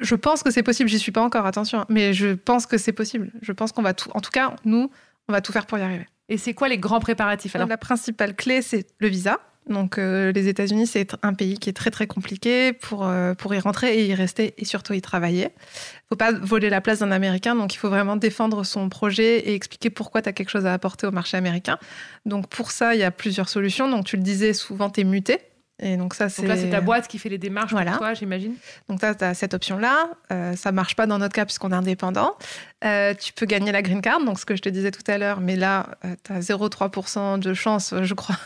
je, 0.00 0.14
pense 0.14 0.42
que 0.42 0.50
c'est 0.50 0.62
possible. 0.62 0.88
J'y 0.88 0.98
suis 0.98 1.12
pas 1.12 1.22
encore, 1.22 1.46
attention. 1.46 1.84
Mais 1.88 2.14
je 2.14 2.28
pense 2.28 2.66
que 2.66 2.78
c'est 2.78 2.92
possible. 2.92 3.30
Je 3.42 3.52
pense 3.52 3.72
qu'on 3.72 3.82
va 3.82 3.92
tout. 3.92 4.10
En 4.14 4.20
tout 4.20 4.30
cas, 4.30 4.54
nous, 4.64 4.90
on 5.28 5.32
va 5.32 5.40
tout 5.40 5.52
faire 5.52 5.66
pour 5.66 5.78
y 5.78 5.82
arriver. 5.82 6.06
Et 6.28 6.38
c'est 6.38 6.54
quoi 6.54 6.68
les 6.68 6.78
grands 6.78 7.00
préparatifs 7.00 7.56
alors? 7.56 7.68
La 7.68 7.76
principale 7.76 8.34
clé, 8.36 8.62
c'est 8.62 8.86
le 9.00 9.08
visa. 9.08 9.40
Donc 9.70 9.98
euh, 9.98 10.32
les 10.32 10.48
États-Unis, 10.48 10.86
c'est 10.86 11.16
un 11.22 11.32
pays 11.32 11.58
qui 11.58 11.70
est 11.70 11.72
très 11.72 11.90
très 11.90 12.06
compliqué 12.06 12.72
pour, 12.72 13.06
euh, 13.06 13.34
pour 13.34 13.54
y 13.54 13.58
rentrer 13.60 13.98
et 13.98 14.06
y 14.06 14.14
rester 14.14 14.54
et 14.58 14.64
surtout 14.64 14.92
y 14.92 15.00
travailler. 15.00 15.44
Il 15.44 16.08
faut 16.10 16.16
pas 16.16 16.32
voler 16.32 16.70
la 16.70 16.80
place 16.80 16.98
d'un 16.98 17.12
Américain, 17.12 17.54
donc 17.54 17.72
il 17.72 17.78
faut 17.78 17.88
vraiment 17.88 18.16
défendre 18.16 18.64
son 18.64 18.88
projet 18.88 19.38
et 19.38 19.54
expliquer 19.54 19.88
pourquoi 19.90 20.22
tu 20.22 20.28
as 20.28 20.32
quelque 20.32 20.50
chose 20.50 20.66
à 20.66 20.72
apporter 20.72 21.06
au 21.06 21.12
marché 21.12 21.36
américain. 21.36 21.78
Donc 22.26 22.48
pour 22.48 22.72
ça, 22.72 22.94
il 22.94 23.00
y 23.00 23.04
a 23.04 23.10
plusieurs 23.10 23.48
solutions. 23.48 23.88
Donc 23.88 24.04
tu 24.04 24.16
le 24.16 24.22
disais, 24.22 24.52
souvent 24.52 24.90
tu 24.90 25.00
es 25.00 25.04
muté. 25.04 25.38
Et 25.82 25.96
donc 25.96 26.14
ça, 26.14 26.28
c'est. 26.28 26.46
là, 26.46 26.56
c'est 26.56 26.70
ta 26.70 26.80
boîte 26.80 27.08
qui 27.08 27.18
fait 27.18 27.28
les 27.28 27.38
démarches 27.38 27.74
pour 27.74 27.98
toi, 27.98 28.14
j'imagine. 28.14 28.54
Donc 28.88 29.00
tu 29.00 29.06
as 29.06 29.34
cette 29.34 29.54
option-là. 29.54 30.10
Euh, 30.30 30.54
ça 30.54 30.72
marche 30.72 30.94
pas 30.94 31.06
dans 31.06 31.18
notre 31.18 31.34
cas 31.34 31.44
puisqu'on 31.44 31.72
est 31.72 31.74
indépendant. 31.74 32.36
Euh, 32.84 33.14
tu 33.14 33.32
peux 33.32 33.46
gagner 33.46 33.72
la 33.72 33.82
green 33.82 34.02
card, 34.02 34.22
donc 34.24 34.38
ce 34.38 34.44
que 34.44 34.56
je 34.56 34.62
te 34.62 34.68
disais 34.68 34.90
tout 34.90 35.08
à 35.10 35.18
l'heure, 35.18 35.40
mais 35.40 35.56
là, 35.56 35.98
euh, 36.04 36.14
tu 36.24 36.32
as 36.32 36.40
0,3% 36.40 37.38
de 37.38 37.54
chance, 37.54 37.94
je 38.02 38.14
crois. 38.14 38.36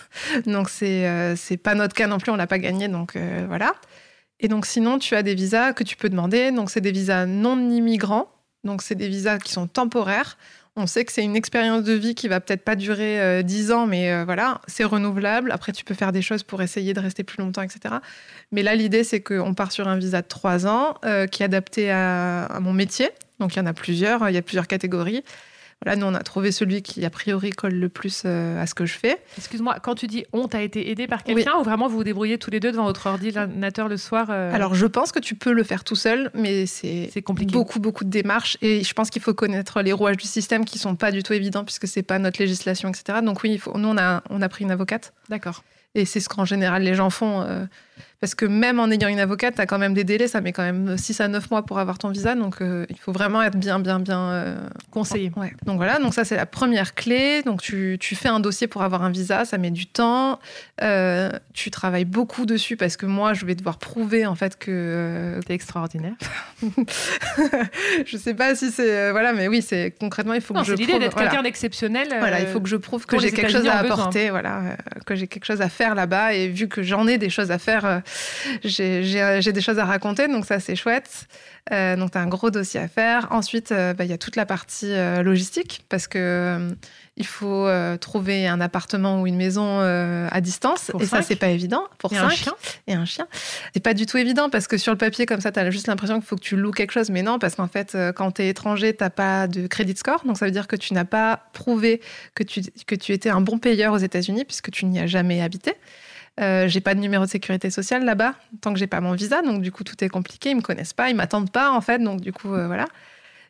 donc 0.47 0.69
c'est 0.69 1.09
euh, 1.09 1.35
c'est 1.37 1.57
pas 1.57 1.75
notre 1.75 1.95
cas 1.95 2.07
non 2.07 2.19
plus, 2.19 2.31
on 2.31 2.37
l'a 2.37 2.47
pas 2.47 2.59
gagné, 2.59 2.89
donc 2.89 3.17
voilà. 3.49 3.75
Et 4.41 4.49
donc 4.49 4.67
sinon, 4.67 4.99
tu 4.99 5.15
as 5.15 5.23
des 5.23 5.35
visas 5.35 5.73
que 5.73 5.85
tu 5.85 5.97
peux 5.97 6.09
demander. 6.09 6.51
Donc 6.53 6.71
c'est 6.71 6.81
des 6.81 6.93
visas 6.93 7.27
non 7.27 7.59
immigrants. 7.71 8.29
Donc 8.65 8.83
c'est 8.83 8.95
des 8.95 9.09
visas 9.09 9.39
qui 9.39 9.53
sont 9.53 9.67
temporaires. 9.67 10.37
On 10.77 10.87
sait 10.87 11.05
que 11.05 11.13
c'est 11.13 11.23
une 11.23 11.37
expérience 11.37 11.85
de 11.85 11.93
vie 11.93 12.15
qui 12.15 12.27
va 12.27 12.41
peut-être 12.41 12.65
pas 12.65 12.75
durer 12.75 13.45
dix 13.45 13.67
10 13.67 13.73
ans, 13.73 13.87
mais 13.87 14.25
voilà, 14.25 14.61
c'est 14.67 14.83
renouvelable. 14.83 15.53
Après, 15.53 15.71
tu 15.71 15.85
peux 15.85 15.95
faire 15.95 16.11
des 16.11 16.21
choses 16.23 16.43
pour 16.43 16.63
essayer 16.63 16.95
de 16.95 17.01
rester 17.01 17.23
plus 17.23 17.39
longtemps, 17.39 17.63
etc. 17.63 17.97
Mais 18.51 18.65
là, 18.65 18.75
l'idée, 18.75 19.05
c'est 19.05 19.21
qu'on 19.21 19.55
part 19.55 19.71
sur 19.71 19.87
un 19.87 19.97
visa 19.97 20.21
de 20.21 20.27
3 20.27 20.67
ans 20.67 20.95
qui 21.31 21.43
est 21.43 21.47
adapté 21.47 21.93
à, 21.93 22.47
à 22.47 22.59
mon 22.59 22.73
métier. 22.73 23.11
Donc 23.39 23.55
il 23.55 23.59
y 23.59 23.63
en 23.63 23.67
a 23.67 23.73
plusieurs, 23.73 24.29
il 24.29 24.35
y 24.35 24.39
a 24.39 24.43
plusieurs 24.43 24.67
catégories. 24.67 25.23
Voilà, 25.85 25.97
nous, 25.97 26.07
on 26.07 26.15
a 26.15 26.23
trouvé 26.23 26.51
celui 26.51 26.83
qui, 26.83 27.05
a 27.05 27.11
priori, 27.11 27.51
colle 27.51 27.75
le 27.75 27.89
plus 27.89 28.23
euh, 28.25 28.61
à 28.61 28.67
ce 28.67 28.75
que 28.75 28.87
je 28.87 28.99
fais. 28.99 29.19
Excuse-moi, 29.37 29.77
quand 29.83 29.95
tu 29.95 30.07
dis 30.07 30.25
on, 30.33 30.49
t'as 30.49 30.63
été 30.63 30.91
aidé 30.91 31.07
par 31.07 31.23
quelqu'un 31.23 31.55
ou 31.59 31.63
vraiment 31.63 31.89
vous 31.89 31.97
vous 31.97 32.05
débrouillez 32.05 32.39
tous 32.39 32.51
les 32.51 32.61
deux 32.61 32.73
devant 32.73 32.85
votre 32.85 33.07
ordinateur 33.07 33.89
le 33.89 33.97
soir 33.97 34.29
euh? 34.31 34.55
Alors, 34.55 34.75
je 34.75 34.87
pense 34.87 35.13
que 35.13 35.19
tu 35.19 35.35
peux 35.35 35.53
le 35.53 35.63
faire 35.63 35.85
tout 35.85 35.97
seul, 35.97 36.31
mais 36.35 36.67
c'est 36.67 37.11
beaucoup, 37.53 37.81
beaucoup 37.81 38.05
de 38.05 38.11
démarches. 38.11 38.57
Et 38.63 38.83
je 38.83 38.95
pense 38.95 39.11
qu'il 39.11 39.23
faut 39.23 39.35
connaître 39.35 39.83
les 39.83 39.93
rouages 39.93 40.17
du 40.17 40.27
système 40.27 40.65
qui 40.65 40.79
sont 40.79 40.97
pas 40.97 41.13
du 41.13 41.23
tout 41.23 41.33
évidents 41.33 41.65
puisque 41.65 41.87
c'est 41.87 42.03
pas 42.03 42.19
notre 42.19 42.41
législation, 42.41 42.89
etc. 42.89 43.19
Donc 43.23 43.43
oui, 43.43 43.53
il 43.53 43.59
faut... 43.59 43.77
nous, 43.77 43.89
on 43.89 43.99
a, 43.99 44.23
on 44.31 44.43
a 44.43 44.49
pris 44.49 44.65
une 44.65 44.71
avocate. 44.71 45.13
D'accord. 45.29 45.65
Et 45.95 46.05
c'est 46.05 46.21
ce 46.21 46.29
qu'en 46.29 46.45
général 46.45 46.83
les 46.83 46.95
gens 46.95 47.11
font. 47.11 47.43
Euh, 47.43 47.67
Parce 48.25 48.35
que 48.35 48.47
même 48.47 48.81
en 48.81 48.91
ayant 48.91 49.09
une 49.09 49.21
avocate, 49.21 49.57
tu 49.57 49.61
as 49.61 49.67
quand 49.67 49.77
même 49.77 49.93
des 49.93 50.03
délais, 50.03 50.29
ça 50.29 50.41
met 50.41 50.53
quand 50.53 50.63
même 50.63 50.97
6 50.97 51.21
à 51.21 51.29
9 51.29 51.51
mois 51.51 51.63
pour 51.63 51.79
avoir 51.79 51.99
ton 51.99 52.09
visa. 52.09 52.35
Donc 52.35 52.63
euh, 52.63 52.87
il 52.89 52.99
faut 52.99 53.13
vraiment 53.13 53.43
être 53.43 53.59
bien, 53.59 53.79
bien, 53.79 54.01
bien 54.01 54.31
euh, 54.31 54.57
conseillé. 54.91 55.31
Ouais. 55.37 55.53
Donc 55.67 55.77
voilà, 55.77 55.99
donc 55.99 56.15
ça 56.15 56.25
c'est 56.25 56.37
la 56.37 56.47
première 56.47 56.95
clé. 56.95 57.43
Donc 57.43 57.61
tu, 57.61 57.99
tu, 58.01 58.15
fais 58.17 58.31
un 58.31 58.41
dossier 58.41 58.67
pour 58.67 58.83
avoir 58.83 59.03
un 59.03 59.11
visa, 59.11 59.45
ça 59.45 59.59
met 59.59 59.71
du 59.71 59.87
temps. 59.87 60.39
Euh, 60.83 61.33
tu 61.53 61.71
travailles 61.71 62.07
beaucoup 62.07 62.47
dessus 62.47 62.79
parce 62.79 62.97
que 62.97 63.05
moi 63.05 63.35
je 63.35 63.45
vais 63.45 63.55
devoir 63.55 63.77
prouver 63.77 64.25
en 64.25 64.35
fait 64.35 64.57
que. 64.59 65.39
c'est 65.47 65.53
extraordinaire. 65.53 66.15
je 68.07 68.17
sais 68.17 68.33
pas 68.33 68.55
si 68.55 68.71
c'est. 68.71 69.11
voilà, 69.11 69.35
mais 69.35 69.49
oui, 69.49 69.61
c'est 69.61 69.95
concrètement, 70.01 70.33
il 70.33 70.41
faut 70.41 70.55
non, 70.55 70.61
que 70.61 70.67
je. 70.67 70.75
C'est 70.75 70.81
l'idée 70.81 70.99
d'être 70.99 71.15
quelqu'un 71.15 71.43
d'exceptionnel. 71.43 72.09
Voilà, 72.09 72.41
il 72.41 72.47
faut 72.47 72.63
que 72.63 72.71
je 72.71 72.77
prouve 72.77 73.05
que 73.05 73.19
j'ai 73.19 73.33
quelque 73.33 73.53
chose 73.53 73.67
à 73.67 73.81
apporter, 73.81 74.31
voilà, 74.31 74.79
que 75.05 75.15
j'ai 75.15 75.27
quelque 75.27 75.45
chose 75.45 75.61
à 75.61 75.69
faire 75.69 75.95
là-bas. 75.95 76.33
Et 76.33 76.49
vu 76.49 76.69
que 76.69 76.83
j'en 76.83 77.07
ai 77.07 77.19
des 77.19 77.29
choses 77.29 77.51
à 77.51 77.59
faire, 77.59 77.84
j'ai 78.63 79.53
des 79.53 79.61
choses 79.61 79.79
à 79.79 79.85
raconter, 79.85 80.29
donc 80.29 80.47
ça 80.47 80.61
c'est 80.61 80.77
chouette. 80.77 81.27
Euh, 81.73 81.97
donc 81.97 82.11
tu 82.11 82.19
as 82.19 82.21
un 82.21 82.27
gros 82.27 82.51
dossier 82.51 82.81
à 82.81 82.89
faire. 82.89 83.29
Ensuite, 83.31 83.73
euh, 83.73 83.95
bah, 83.95 84.05
il 84.05 84.11
y 84.11 84.13
a 84.13 84.19
toute 84.19 84.37
la 84.37 84.45
partie 84.45 84.93
euh, 84.93 85.23
logistique 85.23 85.85
parce 85.89 86.07
que 86.07 86.19
euh, 86.19 86.71
il 87.17 87.27
faut 87.27 87.69
trouver 88.01 88.49
un 88.49 88.61
appartement 88.61 89.21
ou 89.21 89.29
une 89.29 89.37
maison 89.37 89.79
à 89.79 90.41
distance. 90.41 90.91
Pour 90.91 91.01
et 91.01 91.07
cinq. 91.07 91.19
ça, 91.19 91.23
c'est 91.23 91.37
pas 91.37 91.49
évident. 91.49 91.85
Pour 91.99 92.13
et 92.13 92.17
cinq. 92.17 92.25
un 92.25 92.31
chien. 92.31 92.53
Et 92.89 92.93
un 92.95 93.05
chien. 93.05 93.29
C'est 93.73 93.83
pas 93.83 93.95
du 93.95 94.05
tout 94.05 94.17
évident 94.17 94.51
parce 94.51 94.67
que 94.67 94.79
sur 94.79 94.91
le 94.91 94.99
papier, 94.99 95.25
comme 95.25 95.41
ça, 95.41 95.53
tu 95.53 95.61
as 95.61 95.71
juste 95.71 95.87
l'impression 95.87 96.17
qu'il 96.17 96.27
faut 96.27 96.35
que 96.35 96.43
tu 96.43 96.57
loues 96.57 96.73
quelque 96.73 96.91
chose. 96.91 97.11
Mais 97.11 97.23
non, 97.23 97.39
parce 97.39 97.55
qu'en 97.55 97.69
fait, 97.69 97.97
quand 98.17 98.33
tu 98.33 98.43
es 98.43 98.49
étranger, 98.49 98.97
tu 98.97 99.05
pas 99.11 99.47
de 99.47 99.69
crédit 99.69 99.97
score. 99.97 100.25
Donc 100.25 100.39
ça 100.39 100.45
veut 100.45 100.51
dire 100.51 100.67
que 100.67 100.75
tu 100.75 100.93
n'as 100.93 101.05
pas 101.05 101.45
prouvé 101.53 102.01
que 102.35 102.43
tu, 102.43 102.63
que 102.85 102.97
tu 102.97 103.13
étais 103.13 103.31
un 103.31 103.41
bon 103.41 103.59
payeur 103.59 103.93
aux 103.93 103.99
États-Unis 103.99 104.45
puisque 104.45 104.73
tu 104.73 104.85
n'y 104.87 104.99
as 104.99 105.07
jamais 105.07 105.41
habité. 105.41 105.75
Euh, 106.41 106.67
j'ai 106.67 106.81
pas 106.81 106.95
de 106.95 107.01
numéro 107.01 107.25
de 107.25 107.31
sécurité 107.31 107.71
sociale 107.71 108.05
là-bas 108.05 108.35
tant 108.61 108.73
que 108.73 108.79
j'ai 108.79 108.89
pas 108.89 109.01
mon 109.01 109.13
visa, 109.13 109.43
donc 109.43 109.63
du 109.63 109.71
coup 109.71 109.85
tout 109.85 110.03
est 110.03 110.09
compliqué. 110.09 110.51
Ils 110.51 110.57
me 110.57 110.63
connaissent 110.63 110.93
pas, 110.93 111.09
ils 111.11 111.17
m'attendent 111.17 111.51
pas 111.51 111.71
en 111.71 111.81
fait, 111.81 111.99
donc 111.99 112.21
du 112.21 112.33
coup 112.33 112.53
euh, 112.55 112.67
voilà. 112.67 112.87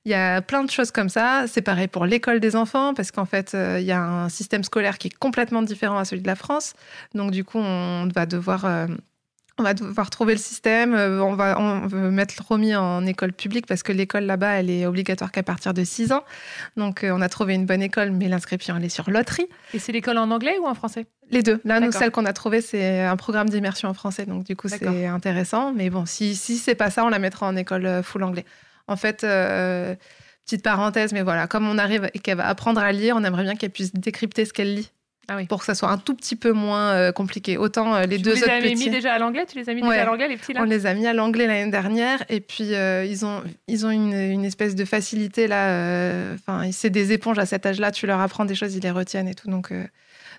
Il 0.04 0.10
y 0.10 0.14
a 0.14 0.42
plein 0.42 0.64
de 0.64 0.70
choses 0.70 0.90
comme 0.90 1.08
ça. 1.08 1.46
C'est 1.48 1.62
pareil 1.62 1.88
pour 1.88 2.04
l'école 2.04 2.38
des 2.40 2.56
enfants 2.56 2.92
parce 2.92 3.10
qu'en 3.10 3.24
fait 3.24 3.54
euh, 3.54 3.80
il 3.80 3.86
y 3.86 3.92
a 3.92 4.02
un 4.02 4.28
système 4.28 4.62
scolaire 4.64 4.98
qui 4.98 5.08
est 5.08 5.18
complètement 5.18 5.62
différent 5.62 5.98
à 5.98 6.04
celui 6.04 6.22
de 6.22 6.26
la 6.26 6.36
France, 6.36 6.74
donc 7.14 7.30
du 7.30 7.42
coup 7.44 7.58
on 7.58 8.08
va 8.14 8.26
devoir 8.26 8.66
on 9.58 9.62
va 9.62 9.74
devoir 9.74 10.10
trouver 10.10 10.34
le 10.34 10.38
système. 10.40 10.94
euh, 10.94 11.20
On 11.22 11.34
va 11.34 11.58
on 11.60 11.86
veut 11.86 12.10
mettre 12.10 12.34
Romy 12.46 12.74
en 12.74 13.06
école 13.06 13.32
publique 13.32 13.66
parce 13.66 13.82
que 13.82 13.92
l'école 13.92 14.24
là-bas 14.24 14.52
elle 14.60 14.70
est 14.70 14.86
obligatoire 14.86 15.30
qu'à 15.32 15.42
partir 15.42 15.74
de 15.74 15.84
6 15.84 16.12
ans. 16.12 16.24
Donc 16.76 17.04
euh, 17.04 17.12
on 17.12 17.20
a 17.20 17.28
trouvé 17.28 17.54
une 17.54 17.66
bonne 17.66 17.82
école, 17.82 18.10
mais 18.10 18.28
l'inscription 18.28 18.76
elle 18.76 18.84
est 18.84 18.88
sur 18.88 19.10
loterie. 19.10 19.46
Et 19.72 19.78
c'est 19.78 19.92
l'école 19.92 20.18
en 20.18 20.30
anglais 20.30 20.56
ou 20.60 20.66
en 20.66 20.74
français? 20.74 21.06
Les 21.30 21.42
deux. 21.42 21.60
Là, 21.64 21.80
nous, 21.80 21.90
celle 21.90 22.10
qu'on 22.10 22.26
a 22.26 22.32
trouvée, 22.34 22.60
c'est 22.60 23.00
un 23.00 23.16
programme 23.16 23.48
d'immersion 23.48 23.88
en 23.88 23.94
français. 23.94 24.26
Donc, 24.26 24.44
du 24.44 24.56
coup, 24.56 24.68
c'est 24.68 25.06
intéressant. 25.06 25.72
Mais 25.72 25.88
bon, 25.88 26.04
si, 26.04 26.34
si 26.36 26.58
c'est 26.58 26.74
pas 26.74 26.90
ça, 26.90 27.02
on 27.02 27.08
la 27.08 27.18
mettra 27.18 27.46
en 27.46 27.56
école 27.56 27.86
euh, 27.86 28.02
full 28.02 28.22
anglais. 28.24 28.44
En 28.88 28.96
fait, 28.96 29.24
euh, 29.24 29.94
petite 30.44 30.62
parenthèse, 30.62 31.14
mais 31.14 31.22
voilà, 31.22 31.46
comme 31.46 31.66
on 31.66 31.78
arrive 31.78 32.10
et 32.12 32.18
qu'elle 32.18 32.36
va 32.36 32.46
apprendre 32.46 32.78
à 32.82 32.92
lire, 32.92 33.16
on 33.16 33.24
aimerait 33.24 33.44
bien 33.44 33.56
qu'elle 33.56 33.70
puisse 33.70 33.94
décrypter 33.94 34.44
ce 34.44 34.52
qu'elle 34.52 34.74
lit. 34.74 34.92
Ah 35.28 35.36
oui. 35.36 35.46
Pour 35.46 35.60
que 35.60 35.64
ça 35.66 35.74
soit 35.74 35.88
un 35.90 35.98
tout 35.98 36.14
petit 36.14 36.36
peu 36.36 36.52
moins 36.52 36.92
euh, 36.92 37.12
compliqué. 37.12 37.56
Autant 37.56 37.94
euh, 37.94 38.04
les 38.06 38.16
Tu 38.16 38.22
deux 38.22 38.34
les 38.34 38.42
autres 38.42 38.52
avais 38.52 38.72
petits. 38.72 38.84
mis 38.84 38.90
déjà 38.90 39.14
à 39.14 39.18
l'anglais? 39.18 39.46
Tu 39.50 39.58
les 39.58 39.68
as 39.68 39.74
mis 39.74 39.82
Ouais. 39.82 39.88
déjà 39.90 40.02
à 40.02 40.04
l'anglais, 40.06 40.28
les 40.28 40.36
petits 40.36 40.52
là? 40.52 40.60
On 40.62 40.64
les 40.64 40.86
a 40.86 40.94
mis 40.94 41.06
à 41.06 41.12
l'anglais 41.12 41.46
l'année 41.46 41.70
dernière 41.70 42.22
et 42.28 42.40
puis 42.40 42.74
euh, 42.74 43.04
ils 43.04 43.24
ont, 43.24 43.42
ils 43.68 43.86
ont 43.86 43.90
une, 43.90 44.12
une 44.12 44.44
espèce 44.44 44.74
de 44.74 44.84
facilité 44.84 45.46
là. 45.46 46.32
Enfin, 46.34 46.70
c'est 46.72 46.90
des 46.90 47.12
éponges 47.12 47.38
à 47.38 47.46
cet 47.46 47.64
âge-là. 47.66 47.90
Tu 47.90 48.06
leur 48.06 48.20
apprends 48.20 48.44
des 48.44 48.54
choses, 48.54 48.74
ils 48.74 48.82
les 48.82 48.90
retiennent 48.90 49.28
et 49.28 49.34
tout. 49.34 49.48
Donc, 49.48 49.72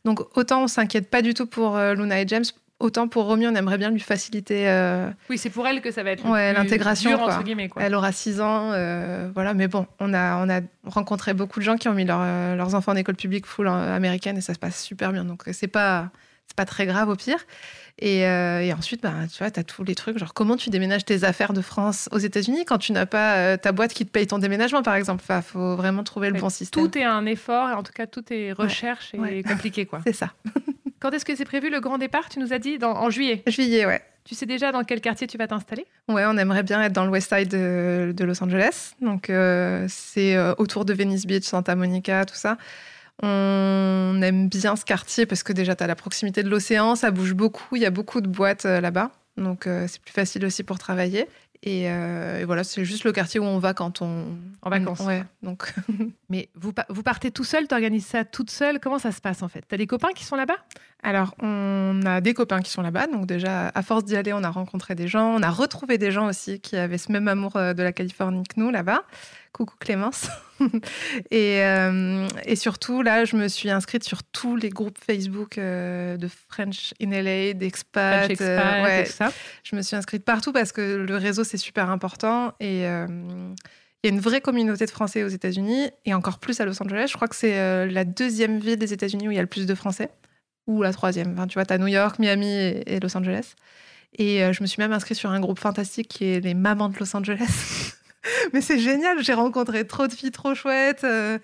donc 0.05 0.19
autant 0.37 0.63
on 0.63 0.67
s'inquiète 0.67 1.09
pas 1.09 1.21
du 1.21 1.33
tout 1.33 1.47
pour 1.47 1.77
Luna 1.77 2.21
et 2.21 2.27
James, 2.27 2.43
autant 2.79 3.07
pour 3.07 3.25
Romy, 3.25 3.47
on 3.47 3.55
aimerait 3.55 3.77
bien 3.77 3.89
lui 3.89 3.99
faciliter. 3.99 4.67
euh, 4.69 5.09
Oui, 5.29 5.37
c'est 5.37 5.49
pour 5.49 5.65
elle 5.67 5.81
que 5.81 5.91
ça 5.91 6.03
va 6.03 6.11
être 6.11 6.25
Ouais, 6.29 6.53
l'intégration, 6.53 7.09
dur, 7.11 7.19
quoi. 7.19 7.33
entre 7.35 7.43
guillemets. 7.43 7.69
Quoi. 7.69 7.81
elle 7.83 7.95
aura 7.95 8.11
6 8.11 8.41
ans, 8.41 8.71
euh, 8.73 9.29
voilà. 9.33 9.53
Mais 9.53 9.67
bon, 9.67 9.87
on 9.99 10.13
a, 10.13 10.43
on 10.45 10.49
a 10.49 10.59
rencontré 10.85 11.33
beaucoup 11.33 11.59
de 11.59 11.65
gens 11.65 11.77
qui 11.77 11.87
ont 11.87 11.93
mis 11.93 12.05
leur, 12.05 12.19
euh, 12.21 12.55
leurs 12.55 12.75
enfants 12.75 12.91
en 12.91 12.95
école 12.95 13.15
publique 13.15 13.45
full 13.45 13.67
américaine 13.67 14.37
et 14.37 14.41
ça 14.41 14.53
se 14.53 14.59
passe 14.59 14.81
super 14.81 15.11
bien. 15.13 15.23
Donc 15.25 15.43
c'est 15.51 15.67
pas, 15.67 16.09
c'est 16.47 16.55
pas 16.55 16.65
très 16.65 16.85
grave 16.85 17.09
au 17.09 17.15
pire. 17.15 17.39
Et, 17.99 18.25
euh, 18.27 18.59
et 18.61 18.73
ensuite, 18.73 19.01
bah, 19.01 19.13
tu 19.31 19.37
vois, 19.39 19.49
tu 19.51 19.59
as 19.59 19.63
tous 19.63 19.83
les 19.85 19.95
trucs, 19.95 20.17
genre 20.17 20.33
comment 20.33 20.57
tu 20.57 20.69
déménages 20.69 21.05
tes 21.05 21.23
affaires 21.23 21.53
de 21.53 21.61
France 21.61 22.09
aux 22.11 22.17
États-Unis 22.17 22.65
quand 22.65 22.77
tu 22.77 22.91
n'as 22.91 23.05
pas 23.05 23.35
euh, 23.37 23.57
ta 23.57 23.71
boîte 23.71 23.93
qui 23.93 24.05
te 24.05 24.11
paye 24.11 24.27
ton 24.27 24.37
déménagement, 24.37 24.83
par 24.83 24.95
exemple? 24.95 25.21
Enfin, 25.23 25.41
faut 25.41 25.77
vraiment 25.77 26.03
trouver 26.03 26.29
le 26.29 26.37
bon 26.39 26.49
système. 26.49 26.83
Tout 26.83 26.97
est 26.97 27.05
un 27.05 27.25
effort, 27.25 27.69
et 27.69 27.73
en 27.73 27.83
tout 27.83 27.93
cas, 27.93 28.05
tout 28.05 28.23
est 28.33 28.51
recherche 28.51 29.13
et 29.13 29.19
Ouais. 29.19 29.43
compliqué. 29.43 29.85
quoi. 29.85 30.01
C'est 30.05 30.13
ça. 30.13 30.31
Quand 30.99 31.11
est-ce 31.11 31.23
que 31.25 31.35
c'est 31.35 31.45
prévu 31.45 31.69
le 31.69 31.79
grand 31.81 31.97
départ? 31.97 32.27
Tu 32.29 32.39
nous 32.39 32.51
as 32.51 32.57
dit 32.59 32.79
dans- 32.79 32.95
en 32.95 33.09
juillet. 33.09 33.43
Juillet, 33.47 33.85
ouais. 33.85 34.01
Tu 34.23 34.33
sais 34.33 34.45
déjà 34.47 34.71
dans 34.71 34.83
quel 34.83 35.01
quartier 35.01 35.27
tu 35.27 35.37
vas 35.37 35.47
t'installer? 35.47 35.85
Ouais, 36.07 36.23
on 36.25 36.35
aimerait 36.37 36.63
bien 36.63 36.81
être 36.81 36.93
dans 36.93 37.05
le 37.05 37.11
West 37.11 37.31
Side 37.33 37.47
de, 37.49 38.11
de 38.15 38.25
Los 38.25 38.43
Angeles. 38.43 38.93
Donc, 39.01 39.29
euh, 39.29 39.85
c'est 39.87 40.35
autour 40.57 40.83
de 40.83 40.93
Venice 40.93 41.27
Beach, 41.27 41.43
Santa 41.43 41.75
Monica, 41.75 42.25
tout 42.25 42.33
ça. 42.35 42.57
On 43.23 44.19
aime 44.21 44.49
bien 44.49 44.75
ce 44.75 44.85
quartier 44.85 45.25
parce 45.25 45.43
que 45.43 45.53
déjà, 45.53 45.75
tu 45.75 45.83
as 45.83 45.87
la 45.87 45.95
proximité 45.95 46.43
de 46.43 46.49
l'océan, 46.49 46.95
ça 46.95 47.11
bouge 47.11 47.33
beaucoup, 47.33 47.75
il 47.75 47.81
y 47.81 47.85
a 47.85 47.91
beaucoup 47.91 48.21
de 48.21 48.27
boîtes 48.27 48.65
euh, 48.65 48.81
là-bas. 48.81 49.11
Donc, 49.37 49.67
euh, 49.67 49.85
c'est 49.87 50.01
plus 50.01 50.13
facile 50.13 50.45
aussi 50.45 50.63
pour 50.63 50.79
travailler. 50.79 51.27
Et, 51.63 51.89
euh, 51.89 52.41
et 52.41 52.45
voilà, 52.45 52.63
c'est 52.63 52.85
juste 52.85 53.05
le 53.05 53.11
quartier 53.11 53.39
où 53.39 53.43
on 53.43 53.57
va 53.57 53.73
quand 53.73 54.01
on. 54.01 54.25
En 54.61 54.69
vacances. 54.69 54.99
Ouais, 54.99 55.23
donc. 55.41 55.73
Mais 56.29 56.49
vous, 56.55 56.71
vous 56.89 57.03
partez 57.03 57.31
tout 57.31 57.43
seul, 57.43 57.67
tu 57.67 57.73
organises 57.73 58.05
ça 58.05 58.23
toute 58.23 58.51
seule. 58.51 58.79
Comment 58.79 58.99
ça 58.99 59.11
se 59.11 59.19
passe 59.19 59.41
en 59.41 59.47
fait? 59.47 59.63
T'as 59.67 59.77
des 59.77 59.87
copains 59.87 60.11
qui 60.13 60.23
sont 60.23 60.35
là-bas? 60.35 60.57
Alors, 61.07 61.35
on 61.39 62.01
a 62.07 62.19
des 62.19 62.33
copains 62.33 62.61
qui 62.61 62.71
sont 62.71 62.81
là-bas. 62.81 63.05
Donc, 63.05 63.27
déjà, 63.27 63.67
à 63.75 63.83
force 63.83 64.05
d'y 64.05 64.17
aller, 64.17 64.33
on 64.33 64.43
a 64.43 64.49
rencontré 64.49 64.95
des 64.95 65.07
gens. 65.07 65.35
On 65.35 65.43
a 65.43 65.51
retrouvé 65.51 65.99
des 65.99 66.09
gens 66.09 66.27
aussi 66.27 66.59
qui 66.59 66.77
avaient 66.77 66.97
ce 66.97 67.11
même 67.11 67.27
amour 67.27 67.57
euh, 67.57 67.73
de 67.73 67.83
la 67.83 67.91
Californie 67.91 68.41
que 68.43 68.59
nous, 68.59 68.71
là-bas. 68.71 69.03
Coucou 69.51 69.75
Clémence. 69.79 70.29
et, 71.29 71.63
euh, 71.63 72.27
et 72.43 72.55
surtout, 72.55 73.03
là, 73.03 73.23
je 73.23 73.35
me 73.35 73.47
suis 73.47 73.69
inscrite 73.69 74.03
sur 74.03 74.23
tous 74.23 74.55
les 74.55 74.69
groupes 74.69 74.97
Facebook 74.97 75.59
euh, 75.59 76.17
de 76.17 76.27
French 76.49 76.95
in 76.99 77.11
LA, 77.11 77.53
d'expats. 77.53 78.23
French 78.23 78.31
expat 78.31 78.49
euh, 78.49 78.83
ouais, 78.83 79.31
je 79.63 79.75
me 79.75 79.83
suis 79.83 79.95
inscrite 79.95 80.25
partout 80.25 80.53
parce 80.53 80.71
que 80.71 80.81
le 80.81 81.17
réseau, 81.17 81.43
c'est 81.43 81.57
super 81.57 81.91
important. 81.91 82.53
Et 82.59 82.79
il 82.79 82.81
y 82.81 84.07
a 84.07 84.09
une 84.09 84.19
vraie 84.19 84.41
communauté 84.41 84.87
de 84.87 84.91
Français 84.91 85.23
aux 85.23 85.27
États-Unis 85.27 85.91
et 86.05 86.15
encore 86.15 86.39
plus 86.39 86.59
à 86.61 86.65
Los 86.65 86.81
Angeles. 86.81 87.09
Je 87.11 87.15
crois 87.15 87.27
que 87.27 87.35
c'est 87.35 87.85
la 87.85 88.05
deuxième 88.05 88.57
ville 88.57 88.77
des 88.77 88.91
États-Unis 88.91 89.27
où 89.27 89.31
il 89.31 89.35
y 89.35 89.39
a 89.39 89.43
le 89.43 89.47
plus 89.47 89.67
de 89.67 89.75
Français. 89.75 90.09
Ou 90.67 90.81
la 90.81 90.93
troisième. 90.93 91.33
Enfin, 91.33 91.47
tu 91.47 91.55
vois, 91.55 91.65
tu 91.65 91.77
New 91.77 91.87
York, 91.87 92.19
Miami 92.19 92.47
et, 92.47 92.95
et 92.95 92.99
Los 92.99 93.15
Angeles. 93.15 93.55
Et 94.17 94.43
euh, 94.43 94.53
je 94.53 94.61
me 94.61 94.67
suis 94.67 94.81
même 94.81 94.93
inscrite 94.93 95.17
sur 95.17 95.29
un 95.29 95.39
groupe 95.39 95.59
fantastique 95.59 96.07
qui 96.07 96.25
est 96.25 96.39
les 96.39 96.53
Mamans 96.53 96.89
de 96.89 96.97
Los 96.99 97.15
Angeles. 97.15 97.84
Mais 98.53 98.61
c'est 98.61 98.79
génial, 98.79 99.23
j'ai 99.23 99.33
rencontré 99.33 99.85
trop 99.85 100.07
de 100.07 100.13
filles 100.13 100.31
trop 100.31 100.55
chouettes. 100.55 101.03
euh, 101.03 101.37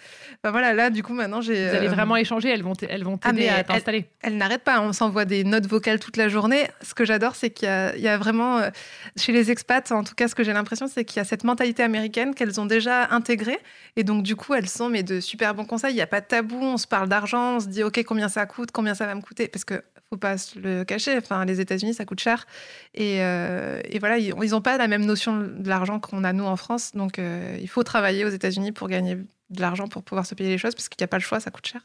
voilà, 0.43 0.73
là, 0.73 0.89
du 0.89 1.03
coup, 1.03 1.13
maintenant, 1.13 1.41
j'ai. 1.41 1.69
Vous 1.69 1.75
allez 1.75 1.87
euh, 1.87 1.91
vraiment 1.91 2.15
échanger, 2.15 2.49
elles 2.49 2.63
vont 2.63 2.73
elles 2.87 3.03
Ah, 3.23 3.29
t'aider 3.31 3.49
à 3.49 3.63
t'installer. 3.63 4.05
elle 4.21 4.37
n'arrête 4.37 4.63
pas, 4.63 4.81
on 4.81 4.93
s'envoie 4.93 5.25
des 5.25 5.43
notes 5.43 5.67
vocales 5.67 5.99
toute 5.99 6.17
la 6.17 6.27
journée. 6.29 6.67
Ce 6.81 6.93
que 6.93 7.05
j'adore, 7.05 7.35
c'est 7.35 7.49
qu'il 7.49 7.67
y 7.67 7.71
a, 7.71 7.95
il 7.95 8.01
y 8.01 8.07
a 8.07 8.17
vraiment, 8.17 8.57
euh, 8.59 8.69
chez 9.17 9.31
les 9.31 9.51
expats, 9.51 9.91
en 9.91 10.03
tout 10.03 10.15
cas, 10.15 10.27
ce 10.27 10.35
que 10.35 10.43
j'ai 10.43 10.53
l'impression, 10.53 10.87
c'est 10.87 11.05
qu'il 11.05 11.17
y 11.17 11.21
a 11.21 11.25
cette 11.25 11.43
mentalité 11.43 11.83
américaine 11.83 12.33
qu'elles 12.33 12.59
ont 12.59 12.65
déjà 12.65 13.07
intégrée. 13.11 13.59
Et 13.95 14.03
donc, 14.03 14.23
du 14.23 14.35
coup, 14.35 14.53
elles 14.53 14.69
sont 14.69 14.89
mais 14.89 15.03
de 15.03 15.19
super 15.19 15.53
bons 15.53 15.65
conseils. 15.65 15.91
Il 15.91 15.95
n'y 15.95 16.01
a 16.01 16.07
pas 16.07 16.21
de 16.21 16.25
tabou, 16.25 16.59
on 16.61 16.77
se 16.77 16.87
parle 16.87 17.09
d'argent, 17.09 17.55
on 17.55 17.59
se 17.59 17.67
dit, 17.67 17.83
OK, 17.83 18.01
combien 18.03 18.29
ça 18.29 18.45
coûte, 18.45 18.71
combien 18.71 18.95
ça 18.95 19.05
va 19.05 19.15
me 19.15 19.21
coûter? 19.21 19.47
Parce 19.47 19.65
que 19.65 19.81
faut 20.11 20.17
pas 20.17 20.37
se 20.37 20.59
le 20.59 20.83
cacher, 20.83 21.17
enfin, 21.17 21.45
les 21.45 21.61
États-Unis, 21.61 21.93
ça 21.93 22.03
coûte 22.03 22.19
cher. 22.19 22.45
Et, 22.93 23.21
euh, 23.21 23.81
voilà, 23.99 24.17
ils 24.17 24.33
n'ont 24.35 24.61
pas 24.61 24.77
la 24.77 24.89
même 24.89 25.05
notion 25.05 25.37
de 25.37 25.69
l'argent 25.69 26.01
qu'on 26.01 26.25
a 26.25 26.33
nous 26.33 26.43
en 26.43 26.57
France. 26.57 26.91
Donc, 26.93 27.17
euh, 27.17 27.57
il 27.61 27.69
faut 27.69 27.83
travailler 27.83 28.25
aux 28.25 28.29
États-Unis 28.29 28.73
pour 28.73 28.89
gagner 28.89 29.15
de 29.15 29.61
l'argent 29.61 29.87
pour 29.87 30.03
pouvoir 30.03 30.25
se 30.25 30.35
payer 30.35 30.49
les 30.49 30.57
choses 30.57 30.75
parce 30.75 30.89
qu'il 30.89 30.97
n'y 31.01 31.05
a 31.05 31.07
pas 31.07 31.17
le 31.17 31.23
choix, 31.23 31.39
ça 31.39 31.49
coûte 31.49 31.65
cher. 31.65 31.81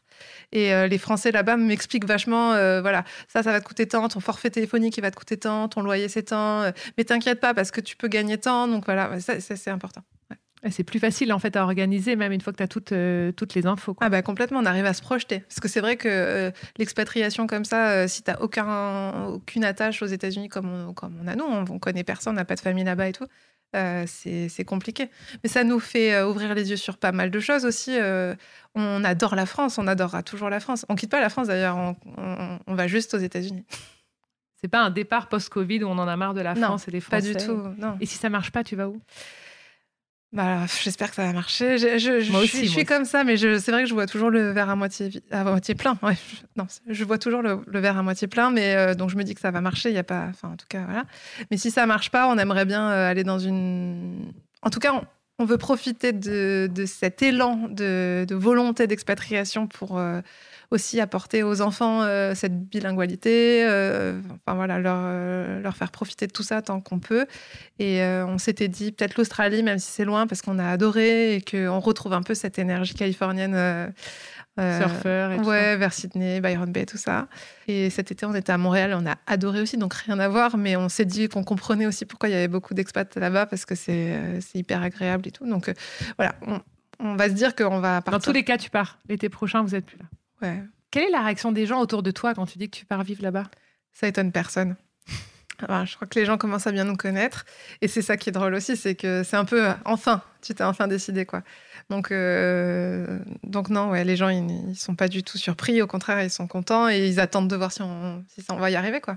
Et 0.52 0.74
euh, 0.74 0.88
les 0.88 0.98
Français 0.98 1.30
là-bas 1.30 1.56
m'expliquent 1.56 2.04
vachement, 2.04 2.50
voilà, 2.80 3.04
ça, 3.28 3.44
ça 3.44 3.52
va 3.52 3.60
te 3.60 3.64
coûter 3.64 3.86
tant, 3.86 4.08
ton 4.08 4.20
forfait 4.20 4.50
téléphonique, 4.50 4.96
il 4.96 5.02
va 5.02 5.10
te 5.12 5.16
coûter 5.16 5.36
tant, 5.36 5.68
ton 5.68 5.82
loyer, 5.82 6.08
c'est 6.08 6.24
tant. 6.24 6.72
mais 6.98 7.04
t'inquiète 7.04 7.40
pas 7.40 7.54
parce 7.54 7.70
que 7.70 7.80
tu 7.80 7.96
peux 7.96 8.08
gagner 8.08 8.38
tant. 8.38 8.66
Donc 8.66 8.86
voilà, 8.86 9.20
ça, 9.20 9.40
c'est 9.40 9.70
important. 9.70 10.02
C'est 10.70 10.84
plus 10.84 10.98
facile 10.98 11.32
en 11.32 11.38
fait 11.38 11.56
à 11.56 11.62
organiser, 11.62 12.16
même 12.16 12.32
une 12.32 12.40
fois 12.40 12.52
que 12.52 12.58
tu 12.58 12.62
as 12.62 12.68
toutes, 12.68 12.92
euh, 12.92 13.32
toutes 13.32 13.54
les 13.54 13.66
infos. 13.66 13.94
quoi. 13.94 14.06
Ah 14.06 14.10
bah 14.10 14.22
complètement, 14.22 14.58
on 14.60 14.66
arrive 14.66 14.86
à 14.86 14.92
se 14.94 15.02
projeter. 15.02 15.40
Parce 15.40 15.60
que 15.60 15.68
c'est 15.68 15.80
vrai 15.80 15.96
que 15.96 16.08
euh, 16.10 16.50
l'expatriation 16.78 17.46
comme 17.46 17.64
ça, 17.64 17.90
euh, 17.90 18.08
si 18.08 18.22
t'as 18.22 18.36
aucun, 18.40 19.26
aucune 19.26 19.64
attache 19.64 20.02
aux 20.02 20.06
États-Unis 20.06 20.48
comme 20.48 20.68
on, 20.70 20.92
comme 20.94 21.18
on 21.22 21.26
a 21.28 21.36
nous, 21.36 21.44
on, 21.44 21.64
on 21.70 21.78
connaît 21.78 22.04
personne, 22.04 22.32
on 22.32 22.36
n'a 22.36 22.44
pas 22.44 22.54
de 22.56 22.60
famille 22.60 22.84
là-bas 22.84 23.08
et 23.08 23.12
tout, 23.12 23.26
c'est 24.06 24.64
compliqué. 24.64 25.10
Mais 25.42 25.48
ça 25.50 25.62
nous 25.64 25.78
fait 25.80 26.22
ouvrir 26.22 26.54
les 26.54 26.70
yeux 26.70 26.76
sur 26.76 26.96
pas 26.96 27.12
mal 27.12 27.30
de 27.30 27.40
choses 27.40 27.64
aussi. 27.64 27.96
on 28.74 29.04
adore 29.04 29.34
la 29.34 29.46
France, 29.46 29.78
on 29.78 29.86
adorera 29.86 30.22
toujours 30.22 30.50
la 30.50 30.60
France. 30.60 30.86
On 30.88 30.94
quitte 30.94 31.10
pas 31.10 31.20
la 31.20 31.28
France 31.28 31.48
d'ailleurs, 31.48 31.76
on, 31.76 31.96
on- 32.16 32.58
on 32.66 32.74
va 32.74 32.86
juste 32.86 33.14
aux 33.14 33.18
États-Unis. 33.18 33.64
C'est 34.60 34.68
pas 34.68 34.80
un 34.82 34.90
départ 34.90 35.28
post-Covid 35.28 35.84
où 35.84 35.88
on 35.88 35.98
en 35.98 36.08
a 36.08 36.16
marre 36.16 36.32
de 36.34 36.40
la 36.40 36.54
Non, 36.54 36.68
France 36.68 36.88
et 36.88 36.90
des 36.90 37.00
Pas 37.02 37.20
Français. 37.20 37.34
du 37.34 37.44
tout, 37.44 37.62
non. 37.78 37.98
Et 38.00 38.06
si 38.06 38.16
ça 38.16 38.30
marche 38.30 38.50
pas, 38.50 38.64
tu 38.64 38.74
vas 38.74 38.88
où? 38.88 39.00
Bah, 40.36 40.66
j'espère 40.82 41.08
que 41.08 41.16
ça 41.16 41.24
va 41.24 41.32
marcher. 41.32 41.78
Je, 41.78 41.96
je, 41.98 42.30
Moi 42.30 42.40
je 42.40 42.44
aussi, 42.44 42.48
suis, 42.48 42.58
je 42.66 42.70
moi 42.72 42.76
suis 42.76 42.84
comme 42.84 43.06
ça, 43.06 43.24
mais 43.24 43.38
c'est 43.38 43.70
vrai 43.72 43.84
que 43.84 43.88
je 43.88 43.94
vois 43.94 44.04
toujours 44.04 44.28
le 44.28 44.50
verre 44.50 44.68
à 44.68 44.76
moitié, 44.76 45.10
à 45.30 45.44
moitié 45.44 45.74
plein. 45.74 45.96
Ouais, 46.02 46.14
non, 46.56 46.66
je 46.86 47.04
vois 47.04 47.16
toujours 47.16 47.40
le, 47.40 47.60
le 47.66 47.80
verre 47.80 47.96
à 47.96 48.02
moitié 48.02 48.28
plein, 48.28 48.50
mais 48.50 48.74
euh, 48.76 48.94
donc 48.94 49.08
je 49.08 49.16
me 49.16 49.24
dis 49.24 49.34
que 49.34 49.40
ça 49.40 49.50
va 49.50 49.62
marcher. 49.62 49.88
Il 49.88 49.94
y 49.94 49.98
a 49.98 50.04
pas, 50.04 50.26
enfin, 50.28 50.50
en 50.50 50.56
tout 50.56 50.66
cas, 50.68 50.84
voilà. 50.84 51.04
Mais 51.50 51.56
si 51.56 51.70
ça 51.70 51.86
marche 51.86 52.10
pas, 52.10 52.28
on 52.28 52.36
aimerait 52.36 52.66
bien 52.66 52.90
euh, 52.90 53.10
aller 53.10 53.24
dans 53.24 53.38
une. 53.38 54.30
En 54.60 54.68
tout 54.68 54.78
cas, 54.78 54.92
on, 54.92 55.04
on 55.38 55.46
veut 55.46 55.56
profiter 55.56 56.12
de, 56.12 56.68
de 56.70 56.84
cet 56.84 57.22
élan 57.22 57.68
de, 57.70 58.26
de 58.28 58.34
volonté 58.34 58.86
d'expatriation 58.86 59.66
pour 59.66 59.96
euh, 59.98 60.20
aussi 60.70 61.00
apporter 61.00 61.42
aux 61.42 61.60
enfants 61.60 62.02
euh, 62.02 62.34
cette 62.34 62.68
bilingualité. 62.68 63.64
euh, 63.64 64.20
enfin 64.44 64.56
voilà, 64.56 64.78
leur, 64.78 64.98
euh, 64.98 65.60
leur 65.60 65.76
faire 65.76 65.90
profiter 65.90 66.26
de 66.26 66.32
tout 66.32 66.42
ça 66.42 66.62
tant 66.62 66.80
qu'on 66.80 66.98
peut. 66.98 67.26
Et 67.78 68.02
on 68.02 68.38
s'était 68.38 68.68
dit 68.68 68.92
peut-être 68.92 69.16
l'Australie, 69.16 69.62
même 69.62 69.78
si 69.78 69.90
c'est 69.90 70.04
loin, 70.04 70.26
parce 70.26 70.42
qu'on 70.42 70.58
a 70.58 70.68
adoré 70.68 71.36
et 71.36 71.40
qu'on 71.42 71.80
retrouve 71.80 72.12
un 72.12 72.22
peu 72.22 72.34
cette 72.34 72.58
énergie 72.58 72.94
californienne. 72.94 73.92
Surfeur 74.58 75.32
et 75.32 75.36
tout 75.36 75.44
ouais, 75.44 75.76
vers 75.76 75.92
Sydney, 75.92 76.40
Byron 76.40 76.72
Bay, 76.72 76.86
tout 76.86 76.96
ça. 76.96 77.28
Et 77.68 77.90
cet 77.90 78.10
été, 78.10 78.24
on 78.24 78.34
était 78.34 78.52
à 78.52 78.56
Montréal, 78.56 78.96
on 78.98 79.06
a 79.06 79.16
adoré 79.26 79.60
aussi, 79.60 79.76
donc 79.76 79.92
rien 79.92 80.18
à 80.18 80.28
voir, 80.30 80.56
mais 80.56 80.76
on 80.76 80.88
s'est 80.88 81.04
dit 81.04 81.28
qu'on 81.28 81.44
comprenait 81.44 81.84
aussi 81.84 82.06
pourquoi 82.06 82.30
il 82.30 82.32
y 82.32 82.36
avait 82.36 82.48
beaucoup 82.48 82.72
d'expats 82.72 83.14
là-bas, 83.16 83.44
parce 83.44 83.66
que 83.66 83.74
c'est 83.74 84.18
hyper 84.54 84.82
agréable 84.82 85.28
et 85.28 85.30
tout. 85.30 85.46
Donc 85.46 85.70
voilà, 86.16 86.36
on, 86.46 86.62
on 87.00 87.16
va 87.16 87.28
se 87.28 87.34
dire 87.34 87.54
qu'on 87.54 87.80
va 87.80 88.00
partir. 88.00 88.12
Dans 88.12 88.24
tous 88.24 88.32
les 88.32 88.44
cas, 88.44 88.56
tu 88.56 88.70
pars. 88.70 88.98
L'été 89.10 89.28
prochain, 89.28 89.62
vous 89.62 89.74
êtes 89.74 89.84
plus 89.84 89.98
là. 89.98 90.06
Ouais, 90.42 90.62
Quelle 90.90 91.04
est 91.04 91.10
la 91.10 91.22
réaction 91.22 91.52
des 91.52 91.66
gens 91.66 91.80
autour 91.80 92.02
de 92.02 92.10
toi 92.10 92.34
quand 92.34 92.46
tu 92.46 92.58
dis 92.58 92.68
que 92.70 92.76
tu 92.76 92.84
pars 92.84 93.02
vivre 93.02 93.22
là-bas? 93.22 93.44
Ça 93.92 94.06
étonne 94.06 94.32
personne. 94.32 94.76
Voilà, 95.58 95.86
je 95.86 95.96
crois 95.96 96.06
que 96.06 96.18
les 96.18 96.26
gens 96.26 96.36
commencent 96.36 96.66
à 96.66 96.72
bien 96.72 96.84
nous 96.84 96.96
connaître. 96.96 97.46
Et 97.80 97.88
c'est 97.88 98.02
ça 98.02 98.18
qui 98.18 98.28
est 98.28 98.32
drôle 98.32 98.54
aussi, 98.54 98.76
c'est 98.76 98.94
que 98.94 99.22
c'est 99.22 99.36
un 99.36 99.46
peu, 99.46 99.68
euh, 99.68 99.72
enfin, 99.86 100.22
tu 100.42 100.54
t'es 100.54 100.64
enfin 100.64 100.86
décidé, 100.86 101.24
quoi. 101.24 101.42
Donc, 101.88 102.12
euh, 102.12 103.18
donc 103.42 103.70
non, 103.70 103.90
ouais, 103.90 104.04
les 104.04 104.16
gens, 104.16 104.28
ils, 104.28 104.70
ils 104.70 104.76
sont 104.76 104.94
pas 104.94 105.08
du 105.08 105.22
tout 105.22 105.38
surpris. 105.38 105.80
Au 105.80 105.86
contraire, 105.86 106.22
ils 106.22 106.30
sont 106.30 106.46
contents 106.46 106.90
et 106.90 107.08
ils 107.08 107.20
attendent 107.20 107.48
de 107.48 107.56
voir 107.56 107.72
si 107.72 107.80
on, 107.80 108.22
si 108.28 108.42
ça, 108.42 108.52
on 108.52 108.58
va 108.58 108.70
y 108.70 108.76
arriver, 108.76 109.00
quoi. 109.00 109.16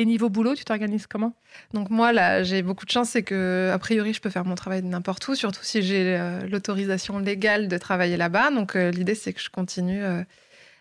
Et 0.00 0.04
niveau 0.04 0.28
boulot, 0.28 0.54
tu 0.54 0.64
t'organises 0.64 1.08
comment? 1.08 1.34
Donc 1.74 1.90
moi, 1.90 2.12
là, 2.12 2.44
j'ai 2.44 2.62
beaucoup 2.62 2.86
de 2.86 2.90
chance, 2.90 3.10
c'est 3.10 3.24
que 3.24 3.70
a 3.74 3.78
priori, 3.78 4.12
je 4.14 4.20
peux 4.20 4.30
faire 4.30 4.44
mon 4.44 4.54
travail 4.54 4.80
de 4.80 4.86
n'importe 4.86 5.26
où, 5.26 5.34
surtout 5.34 5.64
si 5.64 5.82
j'ai 5.82 6.16
euh, 6.16 6.46
l'autorisation 6.46 7.18
légale 7.18 7.66
de 7.66 7.78
travailler 7.78 8.16
là-bas. 8.16 8.52
Donc 8.52 8.76
euh, 8.76 8.92
l'idée, 8.92 9.16
c'est 9.16 9.32
que 9.32 9.40
je 9.40 9.50
continue 9.50 10.04
euh, 10.04 10.22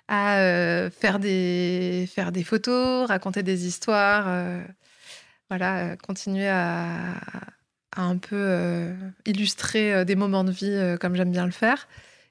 à 0.07 0.39
euh, 0.39 0.89
faire 0.89 1.19
des 1.19 2.07
faire 2.13 2.31
des 2.31 2.43
photos, 2.43 3.07
raconter 3.07 3.43
des 3.43 3.67
histoires, 3.67 4.25
euh, 4.27 4.63
voilà, 5.49 5.79
euh, 5.79 5.95
continuer 5.95 6.47
à, 6.47 7.15
à 7.95 8.01
un 8.01 8.17
peu 8.17 8.35
euh, 8.35 8.93
illustrer 9.25 10.05
des 10.05 10.15
moments 10.15 10.43
de 10.43 10.51
vie 10.51 10.97
comme 10.99 11.15
j'aime 11.15 11.31
bien 11.31 11.45
le 11.45 11.51
faire. 11.51 11.87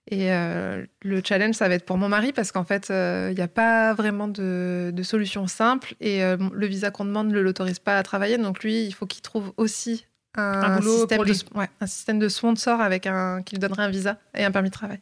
Et 0.08 0.28
le 0.30 1.20
challenge, 1.24 1.56
ça 1.56 1.68
va 1.68 1.74
être 1.74 1.84
pour 1.84 1.98
mon 1.98 2.08
mari 2.08 2.32
parce 2.32 2.52
qu'en 2.52 2.62
fait, 2.62 2.90
il 2.90 3.34
n'y 3.34 3.40
a 3.40 3.48
pas 3.48 3.92
vraiment 3.92 4.28
de, 4.28 4.92
de 4.94 5.02
solution 5.02 5.48
simple 5.48 5.96
et 5.98 6.20
le 6.22 6.66
visa 6.66 6.92
qu'on 6.92 7.04
demande 7.04 7.26
ne 7.26 7.40
l'autorise 7.40 7.80
pas 7.80 7.98
à 7.98 8.04
travailler. 8.04 8.38
Donc 8.38 8.62
lui, 8.62 8.84
il 8.84 8.92
faut 8.92 9.06
qu'il 9.06 9.22
trouve 9.22 9.52
aussi 9.56 10.06
un, 10.36 10.80
système, 10.80 11.24
de, 11.24 11.58
ouais, 11.58 11.68
un 11.80 11.86
système 11.86 12.20
de 12.20 12.28
sponsor 12.28 12.80
avec 12.80 13.08
un, 13.08 13.42
qui 13.42 13.56
lui 13.56 13.58
donnerait 13.58 13.82
un 13.82 13.90
visa 13.90 14.18
et 14.34 14.44
un 14.44 14.52
permis 14.52 14.68
de 14.68 14.74
travail. 14.74 15.00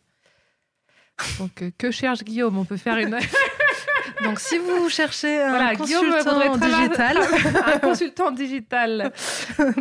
Donc, 1.38 1.62
euh, 1.62 1.70
que 1.78 1.90
cherche 1.90 2.24
Guillaume 2.24 2.58
On 2.58 2.64
peut 2.64 2.76
faire 2.76 2.96
une. 2.98 3.18
Donc 4.24 4.40
si 4.40 4.58
vous 4.58 4.88
cherchez 4.88 5.42
un 5.42 5.50
Voilà, 5.50 5.76
consultant 5.76 6.56
digital, 6.56 7.18
un 7.66 7.78
consultant 7.78 8.30
digital 8.30 9.12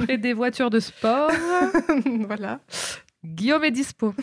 et 0.07 0.17
des 0.17 0.33
voitures 0.33 0.69
de 0.69 0.79
sport. 0.79 1.31
voilà. 2.27 2.59
Guillaume 3.23 3.63
est 3.63 3.71
dispo. 3.71 4.13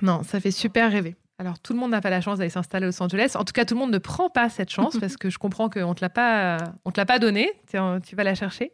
Non, 0.00 0.22
ça 0.22 0.40
fait 0.40 0.50
super 0.50 0.90
rêver. 0.90 1.14
Alors, 1.38 1.58
tout 1.58 1.72
le 1.72 1.78
monde 1.78 1.90
n'a 1.90 2.00
pas 2.00 2.10
la 2.10 2.20
chance 2.20 2.38
d'aller 2.38 2.50
s'installer 2.50 2.84
à 2.84 2.88
Los 2.88 3.02
Angeles. 3.02 3.32
En 3.34 3.44
tout 3.44 3.52
cas, 3.52 3.64
tout 3.64 3.74
le 3.74 3.80
monde 3.80 3.92
ne 3.92 3.98
prend 3.98 4.28
pas 4.30 4.48
cette 4.48 4.70
chance 4.70 4.96
parce 4.98 5.16
que 5.16 5.30
je 5.30 5.38
comprends 5.38 5.68
qu'on 5.68 5.88
ne 5.88 5.94
te 5.94 6.00
l'a 6.00 6.10
pas, 6.10 6.58
on 6.84 6.90
te 6.90 7.00
l'a 7.00 7.06
pas 7.06 7.18
donnée. 7.18 7.50
Tu 7.70 8.16
vas 8.16 8.24
la 8.24 8.34
chercher. 8.34 8.72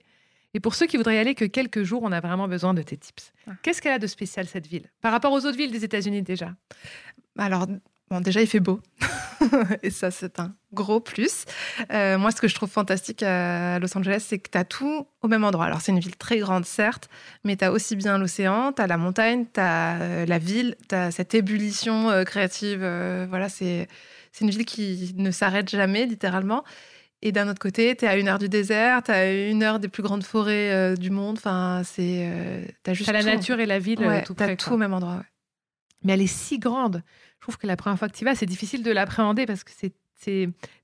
Et 0.55 0.61
pour 0.61 0.74
ceux 0.74 0.87
qui 0.87 0.96
voudraient 0.96 1.16
y 1.16 1.18
aller 1.18 1.35
que 1.35 1.44
quelques 1.44 1.83
jours, 1.83 2.03
on 2.03 2.11
a 2.11 2.20
vraiment 2.20 2.48
besoin 2.48 2.72
de 2.72 2.83
tes 2.83 2.96
tips. 2.96 3.33
Ah. 3.46 3.53
Qu'est-ce 3.62 3.83
qu'elle 3.83 3.92
a 3.92 3.98
de 3.98 4.07
spécial, 4.07 4.46
cette 4.46 4.66
ville? 4.66 4.90
Par 5.03 5.12
rapport 5.12 5.33
aux 5.33 5.44
autres 5.44 5.57
villes 5.57 5.70
des 5.70 5.85
États-Unis, 5.85 6.22
déjà. 6.22 6.55
Alors, 7.38 7.66
bon, 8.11 8.20
déjà, 8.20 8.40
il 8.42 8.46
fait 8.46 8.61
beau. 8.61 8.81
Et 9.83 9.90
ça, 9.90 10.11
c'est 10.11 10.40
un 10.40 10.55
gros 10.72 11.01
plus. 11.01 11.44
Euh, 11.92 12.18
moi, 12.18 12.31
ce 12.33 12.40
que 12.40 12.48
je 12.48 12.55
trouve 12.55 12.68
fantastique 12.68 13.22
à 13.22 13.79
Los 13.79 13.96
Angeles, 13.96 14.24
c'est 14.27 14.38
que 14.38 14.51
tu 14.51 14.59
as 14.59 14.64
tout 14.64 15.07
au 15.22 15.29
même 15.29 15.44
endroit. 15.44 15.66
Alors, 15.66 15.81
c'est 15.81 15.92
une 15.92 16.01
ville 16.01 16.16
très 16.16 16.38
grande, 16.38 16.64
certes, 16.64 17.09
mais 17.44 17.57
tu 17.57 17.64
as 17.64 17.72
aussi 17.72 17.94
bien 17.96 18.18
l'océan, 18.18 18.72
tu 18.72 18.83
as 18.83 18.87
la 18.87 18.96
montagne, 18.96 19.46
tu 19.53 19.61
as 19.61 20.27
la 20.27 20.38
ville, 20.38 20.74
tu 20.88 20.94
as 20.94 21.11
cette 21.12 21.35
ébullition 21.35 22.11
euh, 22.11 22.24
créative. 22.24 22.81
euh, 22.83 23.27
voilà, 23.29 23.48
c'est 23.48 23.87
une 24.40 24.51
ville 24.51 24.64
qui 24.66 25.14
ne 25.16 25.31
s'arrête 25.31 25.68
jamais, 25.68 26.07
littéralement. 26.07 26.64
Et 27.22 27.33
d'un 27.33 27.48
autre 27.48 27.59
côté, 27.59 27.96
tu 27.96 28.05
es 28.05 28.09
à 28.09 28.16
une 28.16 28.29
heure 28.29 28.38
du 28.38 28.48
désert, 28.48 29.03
tu 29.03 29.11
as 29.11 29.48
une 29.48 29.62
heure 29.64 29.81
des 29.81 29.88
plus 29.88 30.05
grandes 30.05 30.22
forêts 30.22 30.72
euh, 30.72 30.94
du 30.96 31.11
monde. 31.11 31.37
Enfin, 31.38 31.83
c'est. 31.85 32.29
euh, 32.33 32.64
tu 32.85 32.90
as 32.90 32.94
juste 32.94 33.11
la 33.12 33.20
tout. 33.20 33.27
nature 33.27 33.59
et 33.61 33.66
la 33.66 33.79
ville 33.81 34.03
euh, 34.03 34.09
Ouais, 34.09 34.22
tout 34.24 34.35
près. 34.35 34.57
tout 34.57 34.66
quoi. 34.68 34.74
au 34.74 34.79
même 34.79 34.92
endroit. 34.94 35.14
ouais. 35.16 35.22
Mais 36.05 36.12
elle 36.12 36.22
est 36.22 36.29
si 36.29 36.61
grande. 36.61 37.03
Je 37.38 37.42
trouve 37.42 37.57
que 37.57 37.66
la 37.66 37.77
première 37.77 37.98
fois 37.98 38.09
que 38.09 38.16
tu 38.16 38.24
vas, 38.24 38.35
c'est 38.35 38.46
difficile 38.46 38.83
de 38.83 38.90
l'appréhender 38.90 39.46
parce 39.46 39.64
que 39.64 39.70
c'est 39.72 39.92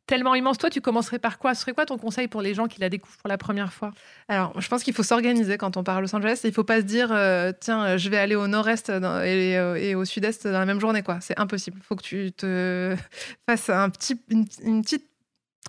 tellement 0.07 0.35
immense. 0.35 0.59
Toi, 0.59 0.71
tu 0.71 0.81
commencerais 0.81 1.19
par 1.19 1.39
quoi? 1.39 1.55
Ce 1.55 1.63
serait 1.63 1.73
quoi 1.73 1.87
ton 1.87 1.99
conseil 1.99 2.29
pour 2.29 2.43
les 2.43 2.55
gens 2.55 2.67
qui 2.67 2.81
la 2.81 2.89
découvrent 2.89 3.17
pour 3.17 3.29
la 3.29 3.39
première 3.39 3.73
fois? 3.73 3.91
Alors, 4.29 4.59
je 4.61 4.69
pense 4.69 4.83
qu'il 4.83 4.95
faut 4.95 5.03
s'organiser 5.03 5.57
quand 5.57 5.77
on 5.77 5.85
part 5.85 5.97
à 5.97 6.01
Los 6.01 6.15
Angeles. 6.15 6.41
Il 6.45 6.49
ne 6.49 6.53
faut 6.53 6.65
pas 6.65 6.79
se 6.79 6.85
dire, 6.85 7.09
euh, 7.11 7.53
tiens, 7.59 7.85
euh, 7.85 7.99
je 7.99 8.09
vais 8.11 8.19
aller 8.19 8.35
au 8.35 8.47
nord-est 8.47 8.91
euh, 8.91 9.75
et 9.75 9.95
au 9.95 10.05
sud-est 10.05 10.47
dans 10.47 10.59
la 10.59 10.67
même 10.67 10.81
journée. 10.81 11.03
quoi. 11.03 11.19
C'est 11.21 11.39
impossible. 11.39 11.79
Il 11.81 11.85
faut 11.85 11.97
que 11.97 12.03
tu 12.03 12.33
te 12.33 12.95
fasses 13.49 13.71
un 13.71 13.91
petit, 13.91 14.21
une, 14.29 14.47
petite 14.83 15.07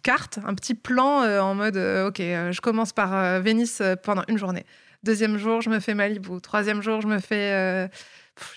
carte, 0.03 0.39
un 0.45 0.53
petit 0.53 0.75
plan 0.75 1.23
en 1.41 1.55
mode, 1.55 1.77
OK, 1.77 2.17
je 2.19 2.61
commence 2.61 2.93
par 2.93 3.41
Venise 3.41 3.81
pendant 4.03 4.23
une 4.27 4.37
journée. 4.37 4.65
Deuxième 5.05 5.37
jour, 5.37 5.61
je 5.61 5.69
me 5.69 5.79
fais 5.79 5.93
Malibu. 5.93 6.41
Troisième 6.41 6.81
jour, 6.81 6.99
je 7.01 7.07
me 7.07 7.19
fais... 7.19 7.53
euh, 7.53 7.87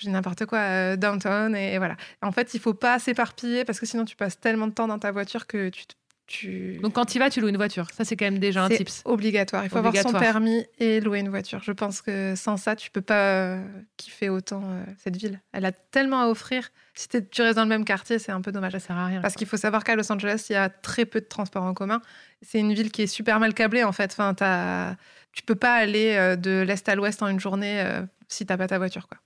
j'ai 0.00 0.10
n'importe 0.10 0.44
quoi, 0.46 0.58
euh, 0.58 0.96
downtown, 0.96 1.54
et, 1.54 1.74
et 1.74 1.78
voilà. 1.78 1.96
En 2.22 2.32
fait, 2.32 2.52
il 2.54 2.60
faut 2.60 2.74
pas 2.74 2.98
s'éparpiller 2.98 3.64
parce 3.64 3.78
que 3.78 3.86
sinon 3.86 4.04
tu 4.04 4.16
passes 4.16 4.40
tellement 4.40 4.66
de 4.66 4.72
temps 4.72 4.88
dans 4.88 4.98
ta 4.98 5.12
voiture 5.12 5.46
que 5.46 5.68
tu, 5.68 5.84
tu... 6.26 6.78
Donc, 6.82 6.94
quand 6.94 7.04
tu 7.04 7.16
y 7.16 7.18
vas, 7.20 7.30
tu 7.30 7.40
loues 7.40 7.48
une 7.48 7.56
voiture. 7.56 7.86
Ça, 7.96 8.04
c'est 8.04 8.16
quand 8.16 8.24
même 8.24 8.38
déjà 8.40 8.64
un 8.64 8.68
tips. 8.68 9.02
obligatoire. 9.04 9.64
Il 9.64 9.70
faut 9.70 9.78
avoir 9.78 9.94
son 9.96 10.12
permis 10.12 10.66
et 10.78 11.00
louer 11.00 11.20
une 11.20 11.28
voiture. 11.28 11.62
Je 11.62 11.72
pense 11.72 12.02
que 12.02 12.34
sans 12.34 12.56
ça, 12.56 12.74
tu 12.76 12.90
peux 12.90 13.00
pas 13.02 13.24
euh, 13.54 13.62
kiffer 13.96 14.28
autant 14.28 14.62
euh, 14.64 14.82
cette 15.02 15.16
ville. 15.16 15.40
Elle 15.52 15.64
a 15.64 15.72
tellement 15.72 16.22
à 16.22 16.26
offrir. 16.26 16.70
Si 16.94 17.06
tu 17.08 17.42
restes 17.42 17.54
dans 17.56 17.62
le 17.62 17.68
même 17.68 17.84
quartier, 17.84 18.18
c'est 18.18 18.32
un 18.32 18.40
peu 18.40 18.50
dommage. 18.50 18.72
Ça 18.72 18.80
sert 18.80 18.96
à 18.96 19.06
rien. 19.06 19.20
Parce 19.20 19.34
qu'il 19.36 19.46
faut 19.46 19.56
savoir 19.56 19.84
qu'à 19.84 19.94
Los 19.94 20.10
Angeles, 20.10 20.46
il 20.50 20.54
y 20.54 20.56
a 20.56 20.68
très 20.68 21.04
peu 21.06 21.20
de 21.20 21.26
transports 21.26 21.62
en 21.62 21.72
commun. 21.72 22.02
C'est 22.42 22.58
une 22.58 22.74
ville 22.74 22.90
qui 22.90 23.02
est 23.02 23.06
super 23.06 23.38
mal 23.38 23.54
câblée, 23.54 23.84
en 23.84 23.92
fait. 23.92 24.10
Enfin, 24.12 24.34
t'as- 24.34 24.96
tu 25.38 25.44
peux 25.44 25.54
pas 25.54 25.74
aller 25.74 26.16
euh, 26.16 26.34
de 26.34 26.64
l'est 26.66 26.88
à 26.88 26.96
l'ouest 26.96 27.22
en 27.22 27.28
une 27.28 27.38
journée 27.38 27.80
euh, 27.80 28.02
si 28.26 28.44
t'as 28.44 28.56
pas 28.56 28.66
ta 28.66 28.76
voiture. 28.78 29.06
Quoi. 29.06 29.18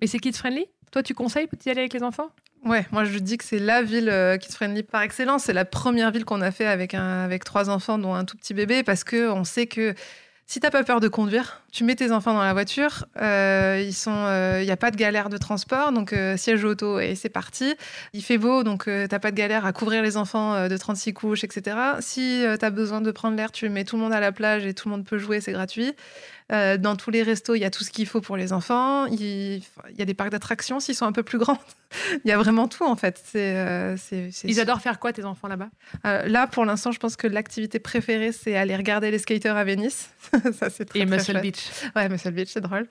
Mais 0.00 0.06
c'est 0.06 0.18
kids 0.18 0.32
friendly 0.32 0.64
Toi, 0.90 1.02
tu 1.02 1.12
conseilles 1.12 1.46
d'y 1.60 1.68
aller 1.68 1.80
avec 1.80 1.92
les 1.92 2.02
enfants? 2.02 2.30
Ouais, 2.64 2.86
moi 2.90 3.04
je 3.04 3.18
dis 3.18 3.36
que 3.36 3.44
c'est 3.44 3.58
la 3.58 3.82
ville 3.82 4.08
euh, 4.08 4.38
kids 4.38 4.54
friendly 4.54 4.82
par 4.82 5.02
excellence. 5.02 5.44
C'est 5.44 5.52
la 5.52 5.66
première 5.66 6.10
ville 6.10 6.24
qu'on 6.24 6.40
a 6.40 6.50
fait 6.50 6.64
avec 6.64 6.94
un 6.94 7.22
avec 7.22 7.44
trois 7.44 7.68
enfants, 7.68 7.98
dont 7.98 8.14
un 8.14 8.24
tout 8.24 8.38
petit 8.38 8.54
bébé, 8.54 8.82
parce 8.82 9.04
que 9.04 9.30
on 9.30 9.44
sait 9.44 9.66
que 9.66 9.94
si 10.48 10.60
t'as 10.60 10.70
pas 10.70 10.82
peur 10.82 10.98
de 10.98 11.08
conduire, 11.08 11.62
tu 11.72 11.84
mets 11.84 11.94
tes 11.94 12.10
enfants 12.10 12.32
dans 12.32 12.42
la 12.42 12.54
voiture. 12.54 13.04
euh, 13.20 13.84
ils 13.84 13.92
sont, 13.92 14.26
il 14.58 14.64
n'y 14.64 14.70
a 14.70 14.76
pas 14.78 14.90
de 14.90 14.96
galère 14.96 15.28
de 15.28 15.36
transport, 15.36 15.92
donc 15.92 16.14
euh, 16.14 16.36
siège 16.36 16.64
auto 16.64 16.98
et 17.00 17.14
c'est 17.14 17.28
parti. 17.28 17.74
Il 18.14 18.22
fait 18.22 18.38
beau, 18.38 18.62
donc 18.62 18.88
euh, 18.88 19.06
t'as 19.06 19.18
pas 19.18 19.30
de 19.30 19.36
galère 19.36 19.66
à 19.66 19.72
couvrir 19.72 20.02
les 20.02 20.16
enfants 20.16 20.54
euh, 20.54 20.68
de 20.68 20.76
36 20.76 21.12
couches, 21.12 21.44
etc. 21.44 21.76
Si 22.00 22.42
tu 22.58 22.64
as 22.64 22.70
besoin 22.70 23.02
de 23.02 23.10
prendre 23.10 23.36
l'air, 23.36 23.52
tu 23.52 23.68
mets 23.68 23.84
tout 23.84 23.96
le 23.96 24.02
monde 24.02 24.12
à 24.12 24.20
la 24.20 24.32
plage 24.32 24.64
et 24.64 24.74
tout 24.74 24.88
le 24.88 24.96
monde 24.96 25.04
peut 25.04 25.18
jouer, 25.18 25.40
c'est 25.40 25.52
gratuit. 25.52 25.92
Euh, 26.50 26.78
dans 26.78 26.96
tous 26.96 27.10
les 27.10 27.22
restos, 27.22 27.54
il 27.54 27.60
y 27.60 27.64
a 27.64 27.70
tout 27.70 27.84
ce 27.84 27.90
qu'il 27.90 28.06
faut 28.06 28.20
pour 28.22 28.36
les 28.36 28.52
enfants. 28.54 29.04
Il 29.06 29.18
il 29.90 29.96
y 29.98 30.02
a 30.02 30.04
des 30.04 30.14
parcs 30.14 30.30
d'attractions 30.30 30.80
s'ils 30.80 30.94
sont 30.94 31.04
un 31.06 31.12
peu 31.12 31.22
plus 31.22 31.38
grands. 31.38 31.58
Il 32.24 32.28
y 32.28 32.32
a 32.32 32.36
vraiment 32.38 32.68
tout 32.68 32.84
en 32.84 32.96
fait. 32.96 33.18
C'est, 33.24 33.56
euh, 33.56 33.96
c'est, 33.96 34.30
c'est- 34.30 34.46
Ils 34.48 34.60
adorent 34.60 34.80
faire 34.82 34.98
quoi, 34.98 35.12
tes 35.12 35.24
enfants 35.24 35.48
là-bas? 35.48 35.68
Euh, 36.06 36.26
là, 36.28 36.46
pour 36.46 36.66
l'instant, 36.66 36.92
je 36.92 36.98
pense 36.98 37.16
que 37.16 37.26
l'activité 37.26 37.78
préférée, 37.78 38.32
c'est 38.32 38.56
aller 38.56 38.76
regarder 38.76 39.10
les 39.10 39.18
skaters 39.18 39.56
à 39.56 39.64
Venise. 39.64 40.08
Ça, 40.58 40.68
c'est 40.68 40.84
très, 40.84 40.98
Et 41.00 41.06
très 41.06 41.16
Muscle 41.16 41.32
chouette. 41.32 41.42
Beach. 41.42 41.70
Ouais, 41.96 42.08
Muscle 42.10 42.30
Beach, 42.32 42.50
c'est 42.52 42.60
drôle. 42.60 42.86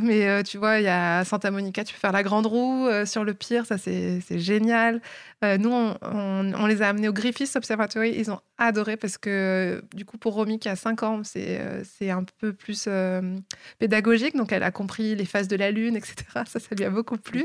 Mais 0.00 0.42
tu 0.44 0.58
vois, 0.58 0.78
il 0.78 0.84
y 0.84 0.88
a 0.88 1.24
Santa 1.24 1.50
Monica, 1.50 1.84
tu 1.84 1.92
peux 1.94 1.98
faire 2.00 2.12
la 2.12 2.22
grande 2.22 2.46
roue 2.46 2.88
sur 3.04 3.24
le 3.24 3.34
pier, 3.34 3.64
ça 3.64 3.78
c'est 3.78 4.20
c'est 4.26 4.38
génial. 4.38 5.00
Nous, 5.42 5.70
on, 5.70 5.96
on- 6.02 6.52
on 6.54 6.66
les 6.66 6.80
a 6.82 6.88
amenés 6.88 7.08
au 7.08 7.12
Griffith 7.12 7.54
Observatory, 7.56 8.14
ils 8.16 8.30
ont 8.30 8.40
adoré 8.58 8.96
parce 8.96 9.18
que 9.18 9.82
du 9.94 10.04
coup 10.04 10.16
pour 10.16 10.34
Romy 10.34 10.58
qui 10.58 10.68
a 10.68 10.76
5 10.76 11.02
ans, 11.02 11.20
c'est 11.24 11.60
c'est 11.98 12.10
un 12.10 12.23
peu 12.24 12.52
plus 12.52 12.88
pédagogique, 13.78 14.36
donc 14.36 14.52
elle 14.52 14.62
a 14.62 14.70
compris 14.70 15.14
les 15.14 15.24
phases 15.24 15.48
de 15.48 15.56
la 15.56 15.70
lune, 15.70 15.96
etc. 15.96 16.14
Ça, 16.46 16.60
ça 16.60 16.74
lui 16.76 16.84
a 16.84 16.90
beaucoup 16.90 17.16
plu. 17.16 17.44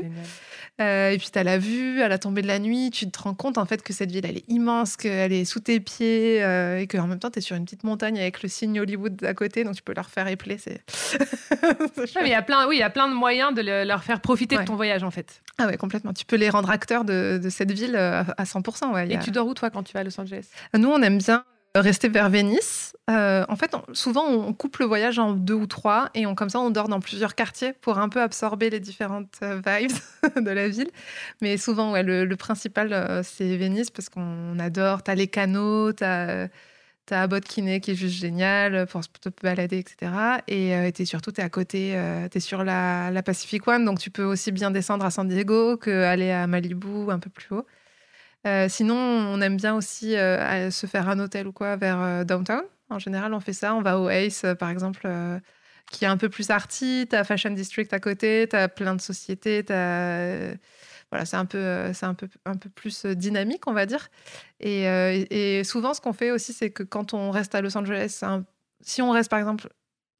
et 0.78 1.16
puis 1.18 1.28
tu 1.32 1.38
as 1.38 1.44
la 1.44 1.58
vue, 1.58 2.02
à 2.02 2.08
la 2.08 2.18
tombée 2.18 2.42
de 2.42 2.46
la 2.46 2.58
nuit, 2.58 2.90
tu 2.90 3.10
te 3.10 3.22
rends 3.22 3.34
compte 3.34 3.58
en 3.58 3.66
fait 3.66 3.82
que 3.82 3.92
cette 3.92 4.10
ville 4.10 4.26
elle 4.26 4.36
est 4.36 4.48
immense, 4.48 4.96
qu'elle 4.96 5.32
est 5.32 5.44
sous 5.44 5.60
tes 5.60 5.80
pieds 5.80 6.36
et 6.38 6.86
qu'en 6.86 7.06
même 7.06 7.18
temps 7.18 7.30
tu 7.30 7.38
es 7.38 7.42
sur 7.42 7.56
une 7.56 7.64
petite 7.64 7.84
montagne 7.84 8.18
avec 8.18 8.42
le 8.42 8.48
signe 8.48 8.80
Hollywood 8.80 9.24
à 9.24 9.34
côté, 9.34 9.64
donc 9.64 9.74
tu 9.74 9.82
peux 9.82 9.94
leur 9.94 10.10
faire 10.10 10.28
épeler. 10.28 10.58
C'est 10.58 10.82
il 12.22 12.28
y 12.28 12.34
a 12.34 12.42
plein, 12.42 12.66
oui, 12.68 12.76
il 12.76 12.80
y 12.80 12.82
a 12.82 12.90
plein 12.90 13.08
de 13.08 13.14
moyens 13.14 13.54
de 13.54 13.62
leur 13.62 14.04
faire 14.04 14.20
profiter 14.20 14.56
de 14.56 14.64
ton 14.64 14.76
voyage 14.76 15.02
en 15.02 15.10
fait. 15.10 15.42
Ah 15.58 15.66
ouais, 15.66 15.76
complètement. 15.76 16.12
Tu 16.12 16.24
peux 16.24 16.36
les 16.36 16.50
rendre 16.50 16.70
acteurs 16.70 17.04
de, 17.04 17.40
cette 17.50 17.72
ville 17.72 17.96
à 17.96 18.44
100%. 18.44 18.92
Ouais, 18.92 19.10
et 19.10 19.18
tu 19.18 19.30
dors 19.30 19.46
où 19.46 19.54
toi 19.54 19.70
quand 19.70 19.82
tu 19.82 19.92
vas 19.92 20.00
à 20.00 20.04
Los 20.04 20.18
Angeles? 20.20 20.48
Nous, 20.74 20.88
on 20.88 21.02
aime 21.02 21.18
bien 21.18 21.44
rester 21.74 22.08
vers 22.08 22.30
Venise. 22.30 22.92
Euh, 23.08 23.44
en 23.48 23.56
fait, 23.56 23.74
souvent, 23.92 24.26
on 24.26 24.52
coupe 24.52 24.78
le 24.78 24.86
voyage 24.86 25.18
en 25.18 25.32
deux 25.32 25.54
ou 25.54 25.66
trois 25.66 26.10
et 26.14 26.26
on, 26.26 26.34
comme 26.34 26.48
ça, 26.48 26.60
on 26.60 26.70
dort 26.70 26.88
dans 26.88 27.00
plusieurs 27.00 27.34
quartiers 27.34 27.72
pour 27.72 27.98
un 27.98 28.08
peu 28.08 28.20
absorber 28.20 28.70
les 28.70 28.80
différentes 28.80 29.38
euh, 29.42 29.60
vibes 29.64 29.92
de 30.44 30.50
la 30.50 30.68
ville. 30.68 30.90
Mais 31.40 31.56
souvent, 31.56 31.94
le, 32.00 32.34
principal, 32.34 32.92
euh, 32.92 33.22
c'est 33.22 33.56
Venise 33.56 33.90
parce 33.90 34.08
qu'on 34.08 34.58
adore. 34.58 35.02
Tu 35.02 35.10
as 35.10 35.14
les 35.14 35.28
canaux, 35.28 35.92
tu 35.92 36.04
as 36.04 36.48
T'as 37.10 37.22
Abbot 37.22 37.40
qui 37.40 37.60
est 37.60 37.94
juste 37.96 38.20
génial 38.20 38.86
pour 38.86 39.02
te 39.02 39.30
balader, 39.42 39.78
etc. 39.78 40.12
Et 40.46 40.76
euh, 40.76 40.92
es 40.96 41.04
surtout, 41.04 41.32
tu 41.32 41.40
es 41.40 41.44
à 41.44 41.48
côté, 41.48 41.96
euh, 41.96 42.28
tu 42.28 42.38
es 42.38 42.40
sur 42.40 42.62
la, 42.62 43.10
Pacific 43.24 43.66
One, 43.66 43.84
donc 43.84 43.98
tu 43.98 44.12
peux 44.12 44.22
aussi 44.22 44.52
bien 44.52 44.70
descendre 44.70 45.04
à 45.04 45.10
San 45.10 45.26
Diego 45.26 45.76
qu'aller 45.76 46.30
à 46.30 46.46
Malibu 46.46 47.10
un 47.10 47.18
peu 47.18 47.28
plus 47.28 47.48
haut. 47.52 47.66
Euh, 48.46 48.68
sinon, 48.68 48.96
on 48.96 49.40
aime 49.40 49.56
bien 49.56 49.74
aussi 49.74 50.12
se 50.12 50.86
faire 50.86 51.08
un 51.08 51.18
hôtel 51.18 51.46
ou 51.46 51.52
quoi 51.52 51.76
vers 51.76 52.24
downtown. 52.24 52.62
En 52.88 52.98
général, 52.98 53.34
on 53.34 53.40
fait 53.40 53.52
ça. 53.52 53.74
On 53.74 53.82
va 53.82 53.98
au 53.98 54.08
Ace, 54.08 54.44
par 54.58 54.70
exemple, 54.70 55.08
qui 55.90 56.04
est 56.04 56.08
un 56.08 56.16
peu 56.16 56.28
plus 56.28 56.50
arty. 56.50 57.06
Tu 57.08 57.16
as 57.16 57.24
Fashion 57.24 57.50
District 57.50 57.92
à 57.92 58.00
côté, 58.00 58.46
tu 58.48 58.56
as 58.56 58.68
plein 58.68 58.94
de 58.94 59.00
sociétés, 59.00 59.64
tu 59.64 59.72
as 59.72 60.54
voilà, 61.10 61.24
c'est 61.24 61.36
un 61.36 61.44
peu, 61.44 61.58
euh, 61.58 61.92
c'est 61.92 62.06
un 62.06 62.14
peu, 62.14 62.28
un 62.44 62.56
peu 62.56 62.68
plus 62.68 63.04
euh, 63.04 63.14
dynamique, 63.14 63.66
on 63.66 63.72
va 63.72 63.84
dire. 63.84 64.08
Euh, 64.64 65.24
et, 65.30 65.64
souvent, 65.64 65.92
ce 65.92 66.00
qu'on 66.00 66.12
fait 66.12 66.30
aussi, 66.30 66.52
c'est 66.52 66.70
que 66.70 66.84
quand 66.84 67.14
on 67.14 67.30
reste 67.30 67.54
à 67.54 67.60
Los 67.60 67.76
Angeles, 67.76 68.22
si 68.80 69.02
on 69.02 69.10
reste 69.10 69.28
par 69.28 69.40
exemple 69.40 69.68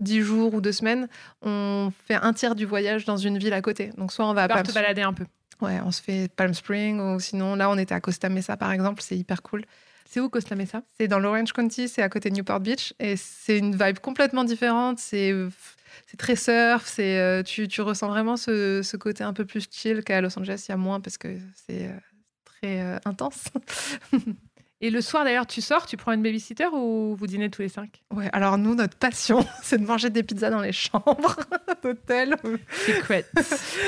10 0.01 0.21
jours 0.21 0.53
ou 0.53 0.61
deux 0.61 0.73
semaines, 0.73 1.09
on 1.43 1.93
fait 2.07 2.15
un 2.15 2.33
tiers 2.33 2.57
du 2.57 2.67
voyage 2.67 3.05
dans 3.05 3.17
une 3.17 3.39
ville 3.39 3.53
à 3.53 3.63
côté. 3.63 3.93
Donc 3.99 4.13
soit 4.13 4.27
on 4.27 4.35
va 4.35 4.45
à 4.45 4.49
Palm 4.49 4.67
te 4.67 4.73
balader 4.73 5.03
un 5.03 5.13
peu. 5.13 5.25
Ouais, 5.61 5.81
on 5.85 5.91
se 5.91 6.03
fait 6.03 6.31
Palm 6.35 6.55
Springs 6.55 7.01
ou 7.01 7.21
sinon 7.21 7.55
là 7.55 7.71
on 7.71 7.79
était 7.79 7.95
à 7.95 8.01
Costa 8.01 8.29
Mesa 8.29 8.57
par 8.57 8.73
exemple, 8.73 9.03
c'est 9.03 9.17
hyper 9.17 9.43
cool. 9.43 9.65
C'est 10.07 10.19
où 10.21 10.29
Costa 10.29 10.57
Mesa? 10.57 10.83
C'est 10.99 11.07
dans 11.07 11.21
l'Orange 11.21 11.53
County, 11.53 11.89
c'est 11.89 12.03
à 12.03 12.09
côté 12.09 12.31
de 12.31 12.35
Newport 12.35 12.61
Beach 12.61 12.95
et 12.99 13.17
c'est 13.17 13.59
une 13.59 13.77
vibe 13.77 14.01
complètement 14.01 14.43
différente. 14.45 14.99
C'est 14.99 15.33
c'est 16.07 16.17
très 16.17 16.37
surf, 16.37 16.87
c'est 16.87 17.19
euh, 17.19 17.43
tu, 17.43 17.69
tu, 17.69 17.81
ressens 17.81 18.09
vraiment 18.09 18.37
ce, 18.37 18.83
ce, 18.83 18.97
côté 18.97 19.25
un 19.25 19.33
peu 19.33 19.45
plus 19.45 19.67
chill 19.71 20.03
qu'à 20.05 20.21
Los 20.21 20.39
Angeles, 20.39 20.65
il 20.69 20.71
y 20.71 20.75
a 20.75 20.77
moins 20.77 21.01
parce 21.01 21.19
que 21.19 21.29
c'est 21.55 21.87
euh, 21.87 21.93
très 22.45 22.81
euh, 22.81 22.99
intense. 23.05 23.45
Et 24.83 24.91
le 24.91 25.01
soir 25.01 25.25
d'ailleurs, 25.25 25.47
tu 25.47 25.61
sors, 25.61 25.87
tu 25.87 25.97
prends 25.97 26.13
une 26.13 26.23
babysitter 26.23 26.67
ou 26.73 27.15
vous 27.15 27.27
dînez 27.27 27.51
tous 27.51 27.63
les 27.63 27.69
cinq? 27.69 28.03
Ouais, 28.15 28.31
alors 28.33 28.57
nous, 28.57 28.75
notre 28.75 28.97
passion, 28.97 29.45
c'est 29.63 29.79
de 29.79 29.87
manger 29.87 30.11
des 30.11 30.23
pizzas 30.23 30.51
dans 30.51 30.63
les 30.63 30.73
chambres 30.73 31.37
d'hôtel. 31.83 32.37
Secret. 32.87 33.27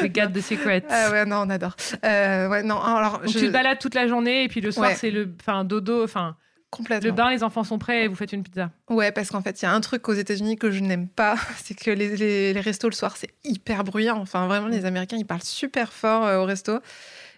We 0.03 0.13
got 0.13 0.29
the 0.29 0.41
secret. 0.41 0.85
Ah 0.91 1.11
ouais, 1.11 1.25
non, 1.25 1.45
on 1.47 1.51
adore. 1.51 1.77
ouais, 2.03 2.63
non, 2.63 2.81
alors, 2.81 3.21
Donc 3.21 3.29
tu 3.29 3.39
te 3.39 3.51
balades 3.51 3.79
toute 3.79 3.95
la 3.95 4.07
journée 4.07 4.45
et 4.45 4.49
puis 4.49 4.61
le 4.61 4.71
soir, 4.71 4.93
c'est 4.97 5.11
le 5.11 5.35
enfin, 5.41 5.65
dodo, 5.65 6.05
enfin 6.05 6.37
Complètement. 6.73 7.07
Le 7.07 7.15
bain, 7.15 7.31
les 7.31 7.43
enfants 7.43 7.65
sont 7.65 7.79
prêts 7.79 8.05
et 8.05 8.09
vous 8.09 8.15
faites 8.15 8.33
une 8.33 8.43
pizza. 8.43 8.71
Ouais, 8.89 9.13
parce 9.13 9.29
qu'en 9.29 9.43
fait, 9.43 9.61
il 9.61 9.67
y 9.67 9.69
a 9.69 9.73
un 9.75 9.81
truc 9.83 10.09
aux 10.09 10.15
États-Unis 10.15 10.57
que 10.57 10.71
je 10.71 10.81
n'aime 10.81 11.07
pas, 11.07 11.37
c'est 11.63 11.75
que 11.75 11.91
les, 11.91 12.17
les, 12.55 12.61
restos 12.61 12.89
le 12.89 12.95
soir, 12.95 13.19
c'est 13.19 13.29
hyper 13.45 13.85
bruyant. 13.85 14.17
Enfin, 14.17 14.47
vraiment, 14.47 14.69
les 14.69 14.87
Américains, 14.87 15.19
ils 15.19 15.27
parlent 15.27 15.43
super 15.43 15.93
fort 15.93 16.25
euh, 16.25 16.39
au 16.39 16.47
resto. 16.47 16.81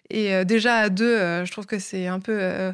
Et 0.08 0.32
euh, 0.32 0.44
déjà, 0.44 0.76
à 0.76 0.88
deux, 0.88 1.16
euh, 1.16 1.44
je 1.44 1.50
trouve 1.50 1.66
que 1.66 1.80
c'est 1.80 2.06
un 2.06 2.20
peu. 2.20 2.72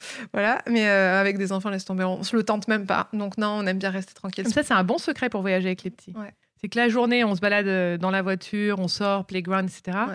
voilà, 0.32 0.62
mais 0.68 0.86
avec 0.86 1.38
des 1.38 1.52
enfants, 1.52 1.70
laisse 1.70 1.84
tomber. 1.84 2.04
On 2.04 2.22
se 2.22 2.36
le 2.36 2.42
tente 2.42 2.68
même 2.68 2.86
pas. 2.86 3.08
Donc, 3.12 3.38
non, 3.38 3.48
on 3.48 3.66
aime 3.66 3.78
bien 3.78 3.90
rester 3.90 4.14
tranquille. 4.14 4.44
Comme 4.44 4.52
ça, 4.52 4.62
c'est 4.62 4.74
un 4.74 4.84
bon 4.84 4.98
secret 4.98 5.28
pour 5.28 5.40
voyager 5.40 5.68
avec 5.68 5.82
les 5.82 5.90
petits. 5.90 6.12
Ouais. 6.16 6.32
C'est 6.60 6.68
que 6.68 6.78
la 6.78 6.88
journée, 6.88 7.24
on 7.24 7.36
se 7.36 7.40
balade 7.40 8.00
dans 8.00 8.10
la 8.10 8.22
voiture, 8.22 8.78
on 8.80 8.88
sort, 8.88 9.26
playground, 9.26 9.68
etc. 9.68 9.98
Ouais 10.08 10.14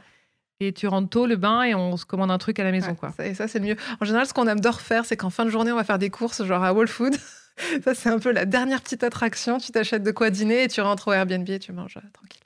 et 0.60 0.74
tu 0.74 0.88
rentres 0.88 1.10
tôt 1.10 1.26
le 1.26 1.36
bain 1.36 1.64
et 1.64 1.76
on 1.76 1.98
se 1.98 2.06
commande 2.06 2.32
un 2.32 2.38
truc 2.38 2.60
à 2.60 2.64
la 2.64 2.72
maison. 2.72 2.96
quoi. 2.96 3.14
et 3.20 3.34
ça, 3.34 3.48
c'est 3.48 3.60
le 3.60 3.66
mieux. 3.66 3.76
En 4.02 4.06
général, 4.06 4.28
ce 4.28 4.34
qu'on 4.34 4.48
adore 4.48 4.82
faire, 4.82 5.06
c'est 5.06 5.18
qu'en 5.18 5.30
fin 5.30 5.46
de 5.46 5.50
journée, 5.50 5.72
on 5.72 5.76
va 5.76 5.84
faire 5.84 6.00
des 6.00 6.10
courses, 6.10 6.44
genre 6.44 6.64
à 6.64 6.74
Whole 6.74 6.88
Food. 6.88 7.16
ça, 7.84 7.94
c'est 7.94 8.10
un 8.10 8.20
peu 8.20 8.32
la 8.32 8.46
dernière 8.46 8.82
petite 8.82 9.04
attraction. 9.04 9.58
Tu 9.58 9.72
t'achètes 9.72 10.04
de 10.04 10.12
quoi 10.12 10.30
dîner 10.30 10.64
et 10.64 10.68
tu 10.68 10.82
rentres 10.82 11.08
au 11.08 11.14
Airbnb 11.14 11.48
et 11.50 11.60
tu 11.60 11.72
manges 11.72 11.98
euh, 11.98 12.08
tranquille. 12.14 12.42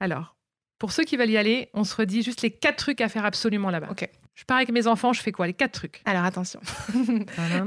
Alors, 0.00 0.36
pour 0.78 0.92
ceux 0.92 1.04
qui 1.04 1.16
veulent 1.16 1.30
y 1.30 1.38
aller, 1.38 1.70
on 1.74 1.84
se 1.84 1.94
redit 1.96 2.22
juste 2.22 2.42
les 2.42 2.50
quatre 2.50 2.76
trucs 2.76 3.00
à 3.00 3.08
faire 3.08 3.24
absolument 3.24 3.70
là-bas. 3.70 3.88
Ok. 3.90 4.08
Je 4.36 4.44
pars 4.44 4.58
avec 4.58 4.70
mes 4.70 4.86
enfants, 4.86 5.12
je 5.12 5.22
fais 5.22 5.32
quoi? 5.32 5.46
Les 5.46 5.54
quatre 5.54 5.72
trucs. 5.72 6.02
Alors, 6.04 6.24
attention. 6.24 6.60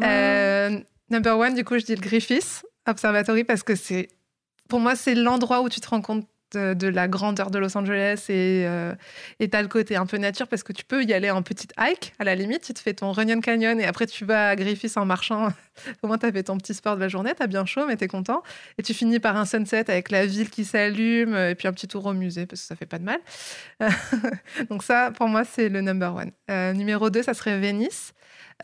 Euh, 0.03 0.79
number 1.09 1.37
one, 1.37 1.55
du 1.55 1.65
coup, 1.65 1.77
je 1.77 1.83
dis 1.83 1.95
le 1.95 2.01
Griffiths 2.01 2.63
Observatory 2.87 3.43
parce 3.43 3.63
que 3.63 3.75
c'est, 3.75 4.07
pour 4.69 4.79
moi, 4.79 4.95
c'est 4.95 5.15
l'endroit 5.15 5.61
où 5.61 5.69
tu 5.69 5.81
te 5.81 5.89
rends 5.89 6.01
compte 6.01 6.27
de, 6.53 6.87
la 6.87 7.07
grandeur 7.07 7.51
de 7.51 7.59
Los 7.59 7.77
Angeles 7.77 8.25
et 8.29 8.63
euh, 8.65 8.93
t'as 9.51 9.61
le 9.61 9.67
côté 9.67 9.95
un 9.95 10.05
peu 10.05 10.17
nature 10.17 10.47
parce 10.47 10.63
que 10.63 10.73
tu 10.73 10.83
peux 10.83 11.03
y 11.03 11.13
aller 11.13 11.29
en 11.29 11.43
petite 11.43 11.73
hike 11.77 12.13
à 12.19 12.23
la 12.23 12.35
limite. 12.35 12.63
Tu 12.63 12.73
te 12.73 12.79
fais 12.79 12.93
ton 12.93 13.11
Runyon 13.11 13.41
Canyon 13.41 13.79
et 13.79 13.85
après 13.85 14.07
tu 14.07 14.25
vas 14.25 14.49
à 14.49 14.55
Griffiths 14.55 14.97
en 14.97 15.05
marchant. 15.05 15.49
Au 16.01 16.07
moins, 16.07 16.17
tu 16.17 16.25
as 16.25 16.31
fait 16.31 16.43
ton 16.43 16.57
petit 16.57 16.73
sport 16.73 16.95
de 16.95 17.01
la 17.01 17.07
journée, 17.07 17.33
tu 17.35 17.43
as 17.43 17.47
bien 17.47 17.65
chaud, 17.65 17.85
mais 17.87 17.97
tu 17.97 18.05
es 18.05 18.07
content. 18.07 18.43
Et 18.77 18.83
tu 18.83 18.93
finis 18.93 19.19
par 19.19 19.35
un 19.37 19.45
sunset 19.45 19.89
avec 19.89 20.11
la 20.11 20.25
ville 20.25 20.49
qui 20.49 20.65
s'allume 20.65 21.35
et 21.35 21.55
puis 21.55 21.67
un 21.67 21.73
petit 21.73 21.87
tour 21.87 22.05
au 22.05 22.13
musée 22.13 22.45
parce 22.45 22.61
que 22.61 22.67
ça 22.67 22.75
fait 22.75 22.85
pas 22.85 22.99
de 22.99 23.03
mal. 23.03 23.19
Donc, 24.69 24.83
ça, 24.83 25.11
pour 25.11 25.27
moi, 25.27 25.43
c'est 25.43 25.69
le 25.69 25.81
number 25.81 26.15
one. 26.15 26.31
Euh, 26.49 26.73
numéro 26.73 27.09
deux, 27.09 27.23
ça 27.23 27.33
serait 27.33 27.59
Venice. 27.59 28.13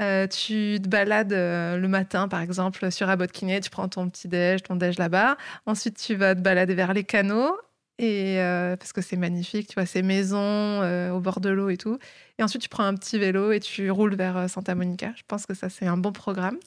Euh, 0.01 0.27
tu 0.27 0.79
te 0.81 0.87
balades 0.89 1.31
euh, 1.31 1.77
le 1.77 1.87
matin, 1.87 2.27
par 2.27 2.41
exemple, 2.41 2.91
sur 2.91 3.09
Abbot 3.09 3.27
Kinney, 3.27 3.61
tu 3.61 3.69
prends 3.69 3.87
ton 3.87 4.09
petit 4.09 4.27
déj, 4.27 4.63
ton 4.63 4.75
déj 4.75 4.97
là-bas. 4.97 5.37
Ensuite, 5.65 5.97
tu 5.97 6.15
vas 6.15 6.35
te 6.35 6.41
balader 6.41 6.75
vers 6.75 6.93
les 6.93 7.05
canaux 7.05 7.57
et 7.97 8.41
euh, 8.41 8.75
parce 8.75 8.91
que 8.91 9.01
c'est 9.01 9.15
magnifique, 9.15 9.69
tu 9.69 9.75
vois, 9.75 9.85
ces 9.85 10.01
maisons 10.01 10.37
euh, 10.39 11.11
au 11.11 11.21
bord 11.21 11.39
de 11.39 11.49
l'eau 11.49 11.69
et 11.69 11.77
tout. 11.77 11.97
Et 12.37 12.43
ensuite, 12.43 12.61
tu 12.61 12.69
prends 12.69 12.83
un 12.83 12.93
petit 12.95 13.17
vélo 13.17 13.51
et 13.51 13.59
tu 13.61 13.89
roules 13.89 14.15
vers 14.15 14.35
euh, 14.37 14.47
Santa 14.47 14.75
Monica. 14.75 15.13
Je 15.15 15.23
pense 15.27 15.45
que 15.45 15.53
ça, 15.53 15.69
c'est 15.69 15.87
un 15.87 15.97
bon 15.97 16.11
programme. 16.11 16.57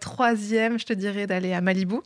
Troisième, 0.00 0.78
je 0.78 0.84
te 0.84 0.92
dirais 0.92 1.26
d'aller 1.26 1.52
à 1.52 1.60
Malibu 1.60 1.96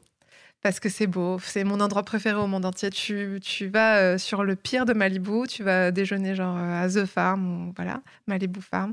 parce 0.66 0.80
que 0.80 0.88
c'est 0.88 1.06
beau. 1.06 1.38
C'est 1.40 1.62
mon 1.62 1.78
endroit 1.78 2.02
préféré 2.02 2.36
au 2.40 2.48
monde 2.48 2.64
entier. 2.64 2.90
Tu, 2.90 3.38
tu 3.40 3.68
vas 3.68 3.98
euh, 3.98 4.18
sur 4.18 4.42
le 4.42 4.56
pire 4.56 4.84
de 4.84 4.92
Malibu, 4.94 5.46
tu 5.48 5.62
vas 5.62 5.92
déjeuner 5.92 6.34
genre 6.34 6.56
euh, 6.56 6.82
à 6.82 6.88
The 6.88 7.06
Farm, 7.06 7.68
ou, 7.68 7.72
voilà, 7.76 8.02
Malibu 8.26 8.60
Farm. 8.60 8.92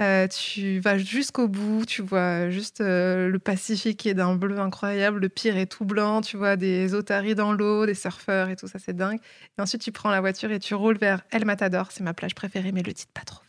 Euh, 0.00 0.26
tu 0.26 0.80
vas 0.80 0.96
jusqu'au 0.96 1.48
bout, 1.48 1.84
tu 1.84 2.00
vois 2.00 2.48
juste 2.48 2.80
le 2.80 3.36
Pacifique 3.38 3.98
qui 3.98 4.08
est 4.08 4.14
d'un 4.14 4.36
bleu 4.36 4.58
incroyable, 4.58 5.20
le 5.20 5.28
pire 5.28 5.58
est 5.58 5.66
tout 5.66 5.84
blanc, 5.84 6.22
tu 6.22 6.38
vois 6.38 6.56
des 6.56 6.94
otaries 6.94 7.34
dans 7.34 7.52
l'eau, 7.52 7.84
des 7.84 7.94
surfeurs 7.94 8.48
et 8.48 8.56
tout 8.56 8.66
ça, 8.66 8.78
c'est 8.78 8.96
dingue. 8.96 9.18
Et 9.58 9.60
ensuite, 9.60 9.82
tu 9.82 9.92
prends 9.92 10.10
la 10.10 10.22
voiture 10.22 10.50
et 10.50 10.60
tu 10.60 10.74
roules 10.74 10.96
vers 10.96 11.22
El 11.30 11.44
Matador, 11.44 11.92
c'est 11.92 12.02
ma 12.02 12.14
plage 12.14 12.34
préférée, 12.34 12.72
mais 12.72 12.82
le 12.82 12.94
titre 12.94 13.12
pas 13.12 13.20
trop. 13.20 13.42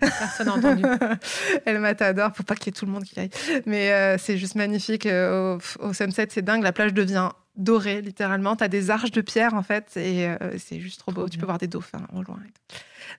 Personne 0.00 0.46
n'a 0.46 0.54
entendu. 0.54 0.82
Elle 1.64 1.78
Matador, 1.78 2.32
faut 2.34 2.42
pas 2.42 2.54
qu'il 2.54 2.66
y 2.66 2.68
ait 2.70 2.78
tout 2.78 2.86
le 2.86 2.92
monde 2.92 3.04
qui 3.04 3.18
aille. 3.18 3.30
Mais 3.66 3.92
euh, 3.92 4.18
c'est 4.18 4.38
juste 4.38 4.54
magnifique. 4.54 5.06
Euh, 5.06 5.58
au, 5.80 5.92
sunset, 5.92 6.28
c'est 6.30 6.42
dingue. 6.42 6.62
La 6.62 6.72
plage 6.72 6.94
devient 6.94 7.30
dorée, 7.56 8.00
littéralement. 8.00 8.56
Tu 8.56 8.64
as 8.64 8.68
des 8.68 8.90
arches 8.90 9.12
de 9.12 9.20
pierre, 9.20 9.54
en 9.54 9.62
fait, 9.62 9.96
et 9.96 10.28
euh, 10.28 10.36
c'est 10.58 10.80
juste 10.80 11.00
trop 11.00 11.12
beau. 11.12 11.28
tu 11.28 11.38
peux 11.38 11.46
voir 11.46 11.58
des 11.58 11.68
dauphins 11.68 12.06
au 12.12 12.22
loin. 12.22 12.38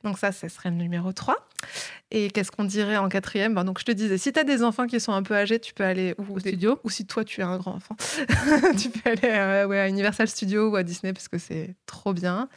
Donc 0.04 0.17
ça, 0.17 0.32
ce 0.32 0.47
serait 0.47 0.69
le 0.69 0.75
numéro 0.75 1.13
3. 1.13 1.36
Et 2.12 2.30
qu'est-ce 2.30 2.51
qu'on 2.51 2.65
dirait 2.65 2.97
en 2.97 3.08
quatrième? 3.08 3.54
Ben, 3.54 3.63
Donc 3.63 3.80
je 3.80 3.86
te 3.86 3.91
disais, 3.91 4.17
si 4.17 4.34
tu 4.34 4.39
as 4.39 4.43
des 4.43 4.63
enfants 4.63 4.88
qui 4.88 4.99
sont 4.99 5.13
un 5.13 5.23
peu 5.23 5.36
âgés, 5.36 5.60
tu 5.60 5.73
peux 5.73 5.84
aller 5.84 6.15
au 6.17 6.39
studio. 6.39 6.80
Ou 6.84 6.89
si 6.89 7.06
toi, 7.06 7.23
tu 7.23 7.41
es 7.41 7.43
un 7.43 7.58
grand 7.58 7.75
enfant, 7.75 7.95
tu 8.78 8.89
peux 8.89 9.10
aller 9.10 9.65
ouais, 9.65 9.80
à 9.80 9.88
Universal 9.88 10.28
Studios 10.28 10.69
ou 10.69 10.75
à 10.75 10.84
Disney 10.84 11.13
parce 11.13 11.28
que 11.28 11.38
c'est 11.38 11.75
trop 11.86 12.13
bien. 12.13 12.49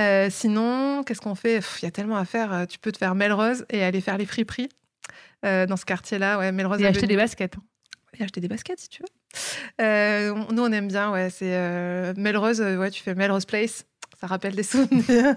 Euh, 0.00 0.28
sinon, 0.30 1.02
qu'est-ce 1.04 1.20
qu'on 1.20 1.34
fait? 1.34 1.60
Il 1.80 1.84
y 1.84 1.88
a 1.88 1.90
tellement 1.90 2.16
à 2.16 2.24
faire. 2.24 2.52
Euh, 2.52 2.66
tu 2.66 2.78
peux 2.78 2.92
te 2.92 2.98
faire 2.98 3.14
Melrose 3.14 3.64
et 3.70 3.82
aller 3.82 4.00
faire 4.00 4.18
les 4.18 4.26
friperies 4.26 4.68
euh, 5.44 5.66
dans 5.66 5.76
ce 5.76 5.84
quartier-là. 5.84 6.38
Ouais, 6.38 6.52
Melrose 6.52 6.80
et 6.80 6.86
acheter 6.86 7.06
des 7.06 7.16
baskets. 7.16 7.54
Et 8.18 8.22
acheter 8.22 8.40
des 8.40 8.48
baskets 8.48 8.80
si 8.80 8.88
tu 8.88 9.02
veux. 9.02 10.34
nous, 10.52 10.62
on 10.62 10.72
aime 10.72 10.88
bien. 10.88 11.10
Ouais, 11.12 11.30
c'est 11.30 12.14
Melrose. 12.16 12.60
Ouais, 12.60 12.90
tu 12.90 13.02
fais 13.02 13.14
Melrose 13.14 13.44
Place. 13.44 13.84
ça 14.20 14.26
rappelle 14.26 14.54
des 14.54 14.62
souvenirs. 14.62 15.34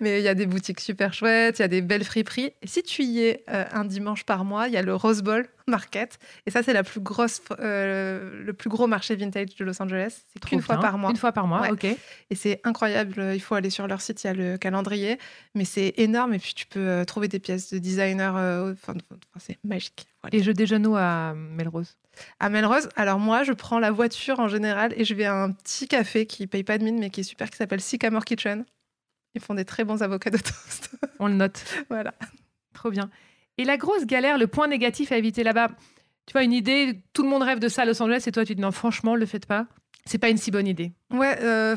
Mais 0.00 0.20
il 0.20 0.24
y 0.24 0.28
a 0.28 0.34
des 0.34 0.46
boutiques 0.46 0.80
super 0.80 1.12
chouettes, 1.12 1.58
il 1.58 1.62
y 1.62 1.64
a 1.64 1.68
des 1.68 1.82
belles 1.82 2.04
friperies. 2.04 2.52
Et 2.62 2.66
si 2.66 2.82
tu 2.82 3.02
y 3.02 3.24
es 3.24 3.44
un 3.48 3.84
dimanche 3.84 4.24
par 4.24 4.44
mois, 4.44 4.68
il 4.68 4.74
y 4.74 4.76
a 4.76 4.82
le 4.82 4.94
Rose 4.94 5.22
Bowl 5.22 5.46
Market. 5.66 6.18
Et 6.46 6.50
ça, 6.50 6.62
c'est 6.62 6.72
la 6.74 6.82
plus 6.82 7.00
grosse, 7.00 7.40
euh, 7.60 8.42
le 8.44 8.52
plus 8.52 8.68
gros 8.68 8.86
marché 8.86 9.16
vintage 9.16 9.54
de 9.56 9.64
Los 9.64 9.80
Angeles. 9.82 10.22
C'est 10.32 10.44
qu'une 10.44 10.60
fois 10.60 10.78
par 10.78 10.98
mois. 10.98 11.10
Une 11.10 11.16
fois 11.16 11.32
par 11.32 11.46
mois, 11.46 11.62
Ouais. 11.62 11.70
ok. 11.72 11.84
Et 11.84 12.34
c'est 12.34 12.60
incroyable. 12.64 13.32
Il 13.34 13.40
faut 13.40 13.54
aller 13.54 13.70
sur 13.70 13.86
leur 13.86 14.00
site, 14.00 14.22
il 14.24 14.26
y 14.26 14.30
a 14.30 14.34
le 14.34 14.58
calendrier. 14.58 15.18
Mais 15.54 15.64
c'est 15.64 15.94
énorme. 15.96 16.34
Et 16.34 16.38
puis, 16.38 16.52
tu 16.54 16.66
peux 16.66 16.80
euh, 16.86 17.04
trouver 17.04 17.28
des 17.28 17.38
pièces 17.38 17.72
de 17.72 17.78
designer. 17.78 18.36
euh, 18.36 18.72
Enfin, 18.72 18.94
c'est 19.38 19.58
magique. 19.64 20.06
Voilà. 20.22 20.36
Et 20.36 20.42
je 20.42 20.52
déjeune 20.52 20.86
à 20.96 21.32
Melrose? 21.34 21.96
À 22.40 22.48
Melrose, 22.50 22.88
alors 22.96 23.18
moi, 23.18 23.42
je 23.42 23.52
prends 23.52 23.78
la 23.78 23.90
voiture 23.90 24.38
en 24.40 24.48
général 24.48 24.92
et 24.96 25.04
je 25.04 25.14
vais 25.14 25.24
à 25.24 25.34
un 25.34 25.50
petit 25.52 25.88
café 25.88 26.26
qui 26.26 26.46
paye 26.46 26.62
pas 26.62 26.78
de 26.78 26.84
mine, 26.84 26.98
mais 26.98 27.10
qui 27.10 27.20
est 27.20 27.24
super, 27.24 27.50
qui 27.50 27.56
s'appelle 27.56 27.80
Sycamore 27.80 28.24
Kitchen. 28.24 28.64
Ils 29.34 29.40
font 29.40 29.54
des 29.54 29.64
très 29.64 29.82
bons 29.82 30.00
avocats 30.02 30.30
de 30.30 30.38
toast. 30.38 30.90
On 31.18 31.26
le 31.26 31.34
note. 31.34 31.64
voilà. 31.90 32.14
Trop 32.72 32.90
bien. 32.90 33.10
Et 33.58 33.64
la 33.64 33.76
grosse 33.76 34.04
galère, 34.06 34.38
le 34.38 34.46
point 34.46 34.66
négatif 34.68 35.12
à 35.12 35.16
éviter 35.16 35.42
là-bas 35.44 35.68
Tu 36.26 36.32
vois, 36.32 36.42
une 36.42 36.52
idée, 36.52 37.00
tout 37.12 37.22
le 37.22 37.28
monde 37.28 37.42
rêve 37.42 37.58
de 37.60 37.68
ça 37.68 37.82
à 37.82 37.84
Los 37.84 38.00
Angeles 38.02 38.24
et 38.26 38.32
toi, 38.32 38.44
tu 38.44 38.52
te 38.52 38.56
dis 38.56 38.62
non, 38.62 38.72
franchement, 38.72 39.14
le 39.14 39.26
faites 39.26 39.46
pas. 39.46 39.66
C'est 40.06 40.18
pas 40.18 40.28
une 40.28 40.36
si 40.36 40.50
bonne 40.50 40.66
idée. 40.66 40.92
Ouais, 41.10 41.38
euh, 41.40 41.76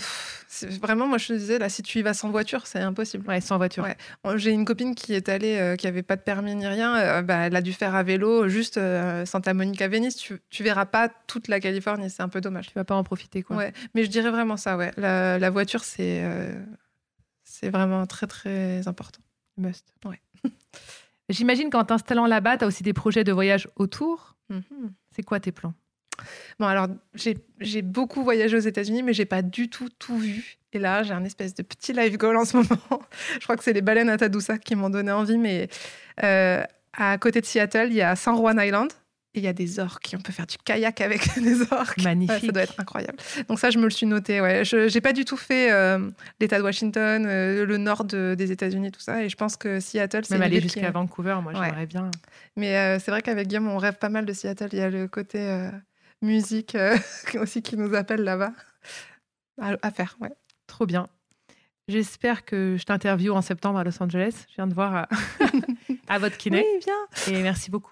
vraiment, 0.81 1.07
moi, 1.07 1.17
je 1.17 1.27
te 1.27 1.33
disais, 1.33 1.59
là, 1.59 1.69
si 1.69 1.81
tu 1.81 1.99
y 1.99 2.01
vas 2.01 2.13
sans 2.13 2.29
voiture, 2.29 2.67
c'est 2.67 2.79
impossible. 2.79 3.25
Ouais, 3.25 3.39
sans 3.39 3.55
voiture. 3.55 3.85
Ouais. 3.85 3.95
J'ai 4.37 4.51
une 4.51 4.65
copine 4.65 4.95
qui 4.95 5.13
est 5.13 5.29
allée, 5.29 5.55
euh, 5.55 5.77
qui 5.77 5.87
avait 5.87 6.03
pas 6.03 6.17
de 6.17 6.21
permis 6.21 6.53
ni 6.53 6.67
rien. 6.67 6.93
euh, 6.97 7.21
bah, 7.21 7.47
elle 7.47 7.55
a 7.55 7.61
dû 7.61 7.71
faire 7.71 7.95
à 7.95 8.03
vélo 8.03 8.49
juste 8.49 8.77
Santa 9.23 9.53
Monica 9.53 9.87
Venice. 9.87 10.17
Tu, 10.17 10.41
tu 10.49 10.61
verras 10.61 10.85
pas 10.85 11.07
toute 11.27 11.47
la 11.47 11.61
Californie, 11.61 12.09
c'est 12.09 12.21
un 12.21 12.27
peu 12.27 12.41
dommage. 12.41 12.67
Tu 12.67 12.73
vas 12.73 12.83
pas 12.83 12.95
en 12.95 13.03
profiter, 13.05 13.43
quoi. 13.43 13.55
Ouais, 13.55 13.71
mais 13.95 14.03
je 14.03 14.09
dirais 14.09 14.29
vraiment 14.31 14.57
ça. 14.57 14.75
Ouais, 14.75 14.91
la, 14.97 15.39
la 15.39 15.49
voiture, 15.49 15.85
c'est 15.85 16.21
c'est 17.45 17.69
vraiment 17.69 18.05
très 18.07 18.27
très 18.27 18.85
important. 18.89 19.21
Must. 19.55 19.85
Ouais. 20.03 20.19
J'imagine 21.29 21.69
qu'en 21.69 21.83
t'installant 21.83 22.25
là-bas, 22.25 22.57
tu 22.57 22.63
as 22.63 22.67
aussi 22.67 22.83
des 22.83 22.93
projets 22.93 23.23
de 23.23 23.31
voyage 23.31 23.67
autour. 23.75 24.35
Mhm. 24.49 24.93
C'est 25.15 25.23
quoi 25.23 25.39
tes 25.39 25.51
plans? 25.51 25.73
Bon, 26.59 26.65
alors, 26.65 26.87
j'ai 27.13 27.81
beaucoup 27.81 28.23
voyagé 28.23 28.57
aux 28.57 28.61
États-Unis, 28.61 29.03
mais 29.03 29.13
j'ai 29.13 29.25
pas 29.25 29.41
du 29.41 29.69
tout 29.69 29.89
tout 29.99 30.17
vu. 30.17 30.57
Et 30.73 30.79
là, 30.79 31.03
j'ai 31.03 31.13
un 31.13 31.23
espèce 31.23 31.53
de 31.53 31.63
petit 31.63 31.93
life 31.93 32.17
goal 32.17 32.37
en 32.37 32.45
ce 32.45 32.57
moment. 32.57 33.01
je 33.39 33.43
crois 33.43 33.55
que 33.55 33.63
c'est 33.63 33.73
les 33.73 33.81
baleines 33.81 34.09
à 34.09 34.17
Tadoussac 34.17 34.61
qui 34.61 34.75
m'ont 34.75 34.89
donné 34.89 35.11
envie, 35.11 35.37
mais 35.37 35.69
euh, 36.23 36.63
à 36.93 37.17
côté 37.17 37.41
de 37.41 37.45
Seattle, 37.45 37.87
il 37.89 37.95
y 37.95 38.01
a 38.01 38.15
San 38.15 38.35
Juan 38.35 38.59
Island. 38.59 38.91
Et 39.33 39.39
il 39.39 39.43
y 39.43 39.47
a 39.47 39.53
des 39.53 39.79
orques. 39.79 40.15
On 40.17 40.21
peut 40.21 40.31
faire 40.31 40.47
du 40.47 40.55
kayak 40.63 40.99
avec 41.01 41.21
des 41.41 41.61
orques. 41.71 42.01
Magnifique. 42.03 42.35
Ouais, 42.41 42.45
ça 42.47 42.51
doit 42.51 42.61
être 42.63 42.79
incroyable. 42.79 43.17
Donc 43.49 43.59
ça, 43.59 43.69
je 43.69 43.77
me 43.77 43.83
le 43.83 43.89
suis 43.91 44.05
noté. 44.07 44.41
Ouais. 44.41 44.65
Je 44.65 44.91
n'ai 44.91 45.01
pas 45.01 45.13
du 45.13 45.25
tout 45.25 45.37
fait 45.37 45.71
euh, 45.71 46.09
l'État 46.39 46.57
de 46.57 46.63
Washington, 46.63 47.25
euh, 47.27 47.65
le 47.65 47.77
nord 47.77 48.03
de- 48.05 48.35
des 48.37 48.51
États-Unis, 48.51 48.91
tout 48.91 48.99
ça. 49.01 49.23
Et 49.23 49.29
je 49.29 49.35
pense 49.35 49.55
que 49.57 49.79
Seattle, 49.79 50.21
c'est 50.25 50.35
Même 50.35 50.41
aller 50.43 50.61
jusqu'à 50.61 50.89
Vancouver, 50.91 51.37
moi, 51.43 51.53
Ouais. 51.53 51.65
j'aimerais 51.67 51.85
bien. 51.85 52.09
Mais 52.55 52.75
euh, 52.77 52.99
c'est 52.99 53.11
vrai 53.11 53.21
qu'avec 53.21 53.47
Guillaume, 53.47 53.67
on 53.67 53.77
rêve 53.77 53.97
pas 53.97 54.09
mal 54.09 54.25
de 54.25 54.33
Seattle. 54.33 54.69
Il 54.71 54.79
y 54.79 54.81
a 54.81 54.89
le 54.89 55.07
côté 55.07 55.69
musique 56.23 56.75
aussi 57.39 57.61
qui 57.61 57.77
nous 57.77 57.93
appelle 57.93 58.21
là-bas. 58.23 58.53
À, 59.61 59.73
à 59.81 59.91
faire, 59.91 60.15
ouais. 60.21 60.31
Trop 60.67 60.85
bien. 60.85 61.07
J'espère 61.89 62.43
que 62.43 62.75
je 62.77 62.83
t'interviewe 62.83 63.31
en 63.35 63.41
septembre 63.41 63.79
à 63.79 63.83
Los 63.83 64.01
Angeles. 64.01 64.45
Je 64.49 64.55
viens 64.55 64.67
de 64.67 64.73
voir 64.73 64.95
à, 64.95 65.07
à 66.07 66.17
votre 66.19 66.37
kiné. 66.37 66.65
Oui, 66.65 66.79
bien. 66.85 67.33
Et 67.39 67.41
merci 67.43 67.69
beaucoup. 67.71 67.91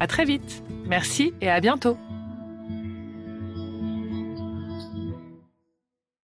À 0.00 0.06
très 0.06 0.24
vite. 0.24 0.62
Merci 0.86 1.34
et 1.40 1.50
à 1.50 1.60
bientôt. 1.60 1.98